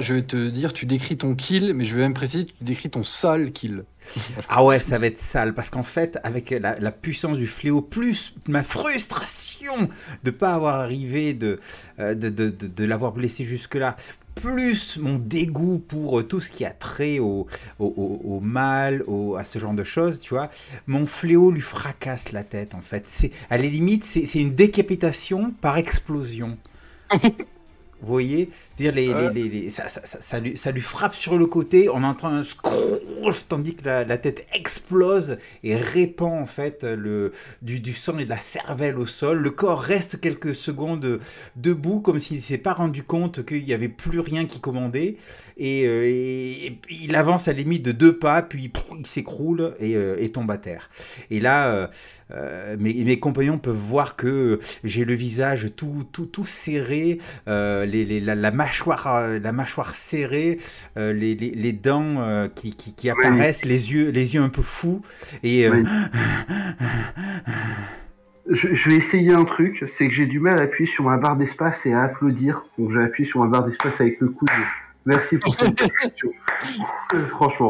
[0.00, 2.90] je vais te dire, tu décris ton kill, mais je vais même préciser, tu décris
[2.90, 3.84] ton sale kill.
[4.48, 7.82] Ah ouais, ça va être sale parce qu'en fait, avec la, la puissance du fléau,
[7.82, 9.88] plus ma frustration
[10.24, 11.60] de pas avoir arrivé de,
[11.98, 13.96] euh, de, de, de- de l'avoir blessé jusque-là,
[14.40, 17.46] plus mon dégoût pour euh, tout ce qui a trait au,
[17.78, 20.50] au, au- au mal, au- à ce genre de choses, tu vois,
[20.86, 23.04] mon fléau lui fracasse la tête en fait.
[23.06, 26.58] C'est, à la limite, c'est, c'est une décapitation par explosion.
[28.00, 28.50] Vous voyez?
[28.78, 29.32] C'est-à-dire, les, Ouais.
[29.34, 32.02] les- les- les- ça, ça- ça- ça lui, ça lui frappe sur le côté, on
[32.04, 37.32] entend un scrooge, tandis que la, la tête explose et répand en fait le,
[37.62, 39.38] du, du sang et de la cervelle au sol.
[39.38, 41.20] Le corps reste quelques secondes
[41.56, 45.16] debout, comme s'il ne s'est pas rendu compte qu'il n'y avait plus rien qui commandait.
[45.60, 49.96] Et, euh, et- il avance à la limite de deux pas, puis il s'écroule et,
[49.96, 50.88] euh, et tombe à terre.
[51.30, 51.86] Et là, euh,
[52.30, 57.18] euh, mes, mes compagnons peuvent voir que j'ai le visage tout, tout, tout serré,
[57.48, 60.58] euh, les, les- la, la mâchoire, euh, la mâchoire serrée,
[60.96, 64.48] euh, les, les- les dents euh, qui, qui- qui apparaissent, les yeux, les yeux un
[64.50, 65.00] peu fous.
[65.42, 65.84] Et euh, Oui.
[68.50, 71.18] Je, je vais essayer un truc, c'est que j'ai du mal à appuyer sur ma
[71.18, 72.64] barre d'espace et à applaudir.
[72.78, 74.48] Donc j'ai appuyé sur ma barre d'espace avec le coude.
[75.04, 75.82] Merci pour cette.
[75.82, 77.68] Euh, Franchement.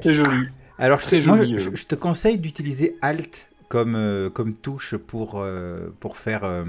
[0.00, 0.46] C'est joli.
[0.78, 4.94] alors, Très je, moi, joli, je, je te conseille d'utiliser Alt comme, euh, comme touche
[4.96, 6.62] pour, euh, pour faire euh,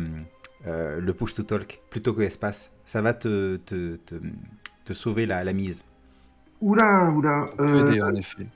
[0.67, 2.71] euh, le push to talk plutôt que espace.
[2.85, 4.15] Ça va te, te, te,
[4.85, 5.83] te sauver la, la mise.
[6.61, 7.45] Oula, oula.
[7.59, 8.47] Euh, aider, en effet.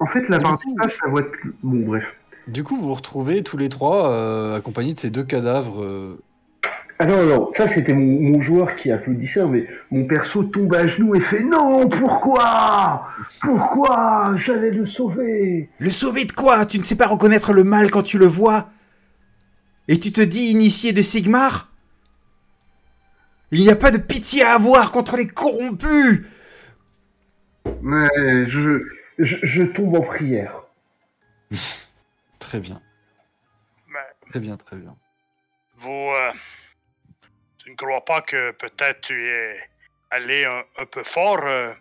[0.00, 1.30] en fait, la barre coup- d'espace, ça va être...
[1.62, 2.04] Bon, bref.
[2.48, 5.82] Du coup, vous vous retrouvez tous les trois euh, accompagnés de ces deux cadavres.
[5.82, 6.18] euh,
[7.00, 10.86] Ah non, non, ça c'était mon, mon joueur qui applaudissait, mais mon perso tombe à
[10.86, 13.08] genoux et fait Non, pourquoi?
[13.40, 14.34] Pourquoi?
[14.36, 16.66] J'allais le sauver Le sauver de quoi?
[16.66, 18.68] Tu ne sais pas reconnaître le mal quand tu le vois
[19.88, 21.70] Et tu te dis initié de Sigmar
[23.52, 26.26] Il n'y a pas de pitié à avoir contre les corrompus
[27.82, 28.08] Mais
[28.48, 28.82] je,
[29.18, 30.62] je, je tombe en prière.
[32.38, 32.80] Très bien.
[33.88, 33.98] Mais
[34.30, 34.96] Très bien, très bien.
[35.76, 35.90] vous.
[35.90, 36.32] euh,
[37.58, 39.56] tu ne crois pas que peut-être tu es
[40.10, 41.72] allé un, un peu fort, euh,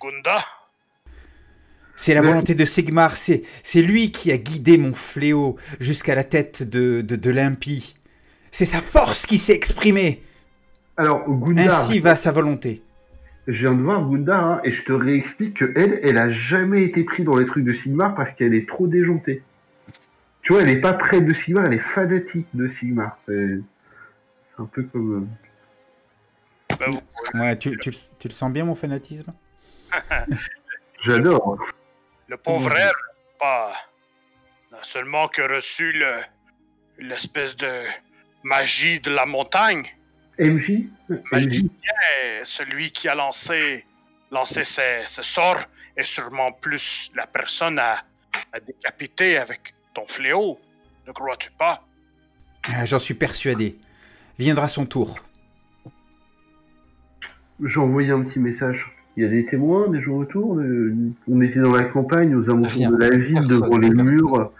[0.00, 0.44] Gunda?
[2.00, 6.22] C'est la volonté de Sigmar, c'est c'est lui qui a guidé mon fléau jusqu'à la
[6.22, 7.96] tête de, de, de l'impie.
[8.52, 10.22] C'est sa force qui s'est exprimée.
[10.96, 12.82] Alors, Gundar, Ainsi va sa volonté.
[13.48, 16.84] je viens de voir Gundar, hein, et je te réexplique que elle, elle a jamais
[16.84, 19.42] été prise dans les trucs de Sigmar parce qu'elle est trop déjantée.
[20.42, 23.18] Tu vois, elle est pas près de Sigmar, elle est fanatique de Sigmar.
[23.26, 23.58] C'est
[24.58, 25.28] un peu comme...
[26.70, 27.00] euh, vous-
[27.34, 29.32] Ouais, tu, tu tu le sens bien mon fanatisme?
[31.04, 31.58] J'adore.
[32.28, 32.92] Le pauvre elle,
[33.38, 33.72] pas.
[34.70, 36.16] n'a seulement que reçu le,
[36.98, 37.84] l'espèce de
[38.44, 39.84] magie de la montagne.
[40.38, 41.92] MJ MJ Magicien,
[42.44, 43.84] celui qui a lancé,
[44.30, 45.62] lancé ses, ses sorts,
[45.96, 48.04] est sûrement plus la personne à,
[48.52, 50.60] à décapiter avec ton fléau.
[51.06, 51.82] Ne crois-tu pas?
[52.64, 53.78] Ah, J'en suis persuadé.
[54.38, 55.18] Viendra son tour.
[57.64, 58.86] J'ai envoyé un petit message.
[59.18, 60.54] Il y a des témoins, des gens autour.
[60.54, 60.94] de-
[61.28, 62.90] On était dans la campagne, aux alentours Rien.
[62.92, 63.48] de la ville, Personne.
[63.60, 64.06] devant les Personne.
[64.06, 64.52] murs.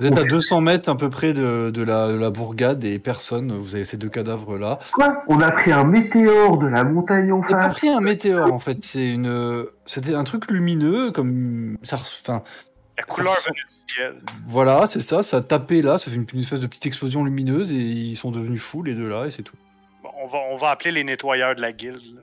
[0.00, 0.28] Vous êtes à Ok.
[0.30, 3.52] 200 mètres à peu près de, de la, de la bourgade et personne.
[3.52, 4.80] Vous avez ces deux cadavres là.
[4.92, 5.22] Quoi?
[5.28, 7.74] On a pris un météore de la montagne en J'ai pas face.
[7.74, 8.78] pris un météore en fait.
[8.82, 11.96] C'est une, c'était un truc lumineux comme ça.
[11.96, 12.42] Enfin,
[12.98, 14.14] La couleur ressemble- venue du ciel.
[14.46, 15.22] voilà, c'est ça.
[15.22, 15.98] Ça a tapé là.
[15.98, 18.94] Ça fait une, une espèce de petite explosion lumineuse et ils sont devenus fous les
[18.94, 19.56] deux là et c'est tout.
[20.02, 22.00] Bon, on, va, on va appeler les nettoyeurs de la guilde.
[22.14, 22.22] là.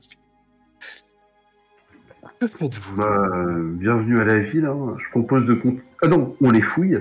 [2.40, 4.66] Que faites-vous Bah, euh, bienvenue à la ville.
[4.66, 4.96] hein.
[5.04, 5.56] Je propose de.
[5.56, 6.96] con- Ah non, on les fouille.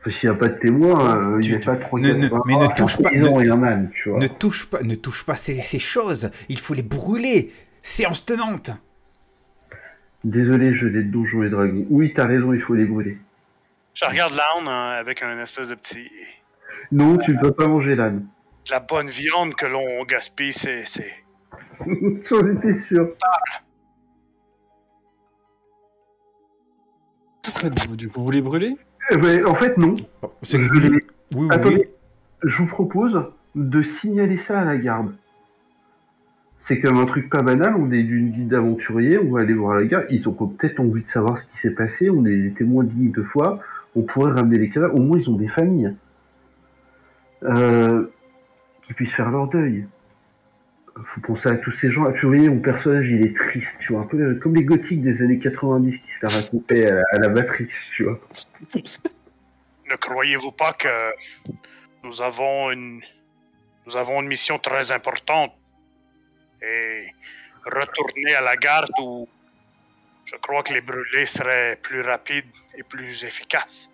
[0.00, 2.12] Enfin, S'il n'y a pas de témoins, euh, il n'y a tu- pas trop ne-
[2.12, 4.18] ne- mais ne touche pas- Ils ont rien âne, tu vois.
[4.18, 6.30] Ne touche pas, ne touche pas ces, ces choses.
[6.48, 7.50] Il faut les brûler.
[7.82, 8.70] Séance tenante.
[10.24, 11.86] Désolé, je l'ai de donjons et dragons.
[11.90, 13.18] Oui, t'as raison, il faut les brûler.
[13.92, 16.10] Je regarde l'âne hein, avec un espèce de petit.
[16.92, 18.26] Non, tu ne peux pas manger l'âne.
[18.66, 20.86] de la bonne viande que l'on gaspille, c'est.
[20.86, 21.12] c'est-
[22.30, 23.10] J'en étais sûr.
[27.96, 28.76] Du coup, vous les brûlez
[29.10, 29.94] Eh ben, en fait, non.
[30.22, 31.04] Oh, c'est que vous voulez-
[31.34, 31.88] Oui, oui, Attendez,
[32.42, 33.22] je vous propose
[33.54, 35.14] de signaler ça à la garde.
[36.66, 39.76] C'est comme un truc pas banal, on est d'une guide d'aventuriers, on va aller voir
[39.76, 42.52] la garde, ils ont peut-être envie de savoir ce qui s'est passé, on est des
[42.52, 43.60] témoins dignes de foi,
[43.94, 45.92] on pourrait ramener les cadavres, au moins ils ont des familles.
[47.42, 48.06] Euh,
[48.86, 49.86] qui puissent faire leur deuil.
[50.96, 54.02] Faut penser à tous ces gens, et puis mon personnage il est triste, tu vois,
[54.02, 57.68] un peu comme les gothiques des années 90 qui se la racontaient à, la Matrix,
[57.96, 58.20] tu vois.
[59.86, 61.12] Ne croyez-vous pas que
[62.04, 63.02] nous avons une
[63.86, 65.52] nous avons une mission très importante
[66.62, 67.06] et
[67.66, 69.28] retourner à la garde où
[70.24, 72.46] je crois que les brûlés seraient plus rapides
[72.76, 73.90] et plus efficaces?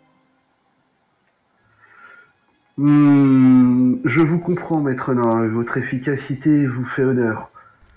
[2.82, 5.46] Hmm, je vous comprends, maître Nain.
[5.48, 7.50] Votre efficacité vous fait honneur.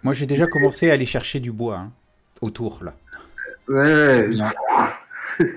[0.03, 1.91] Moi, j'ai déjà commencé à aller chercher du bois hein,
[2.41, 2.93] autour, là.
[3.69, 4.29] Ouais.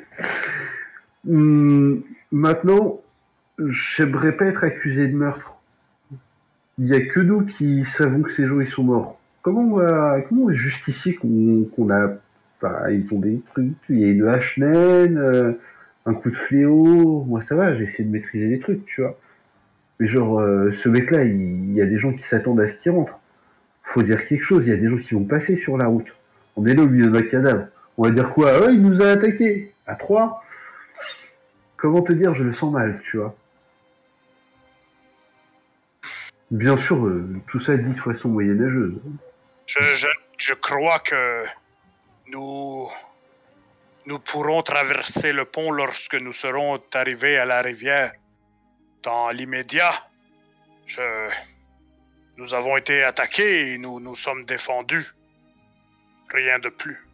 [1.29, 3.01] Hmm, maintenant,
[3.59, 5.57] j'aimerais pas être accusé de meurtre.
[6.79, 9.19] Il y a que nous qui savons que ces gens ils sont morts.
[9.43, 12.11] Comment on va, comment on va justifier qu'on qu'on a,
[12.63, 15.55] bah, ils ont des trucs, il y a une hache naine, euh,
[16.07, 17.25] un coup de fléau.
[17.25, 19.19] Moi ça va, j'ai essayé de maîtriser les trucs, tu vois.
[19.99, 22.93] Mais genre, euh, ce mec-là, il, y a des gens qui s'attendent à ce qu'il
[22.93, 23.19] rentre.
[23.83, 24.63] Faut dire quelque chose.
[24.67, 26.09] Il y a des gens qui vont passer sur la route.
[26.57, 27.67] On est là au milieu d'un cadavre.
[27.97, 28.53] On va dire quoi?
[28.53, 30.43] Ah, il nous a attaqué à trois?
[31.77, 33.35] Comment te dire, je le sens mal, tu vois.
[36.51, 38.95] Bien sûr, euh, tout ça dit de façon moyenâgeuse.
[39.67, 40.07] Je, je,
[40.39, 41.45] je crois que
[42.29, 42.89] nous
[44.07, 48.13] nous pourrons traverser le pont lorsque nous serons arrivés à la rivière.
[49.03, 50.09] Dans l'immédiat,
[50.87, 51.29] je
[52.37, 55.15] nous avons été attaqués et nous nous sommes défendus.
[56.29, 57.06] Rien de plus.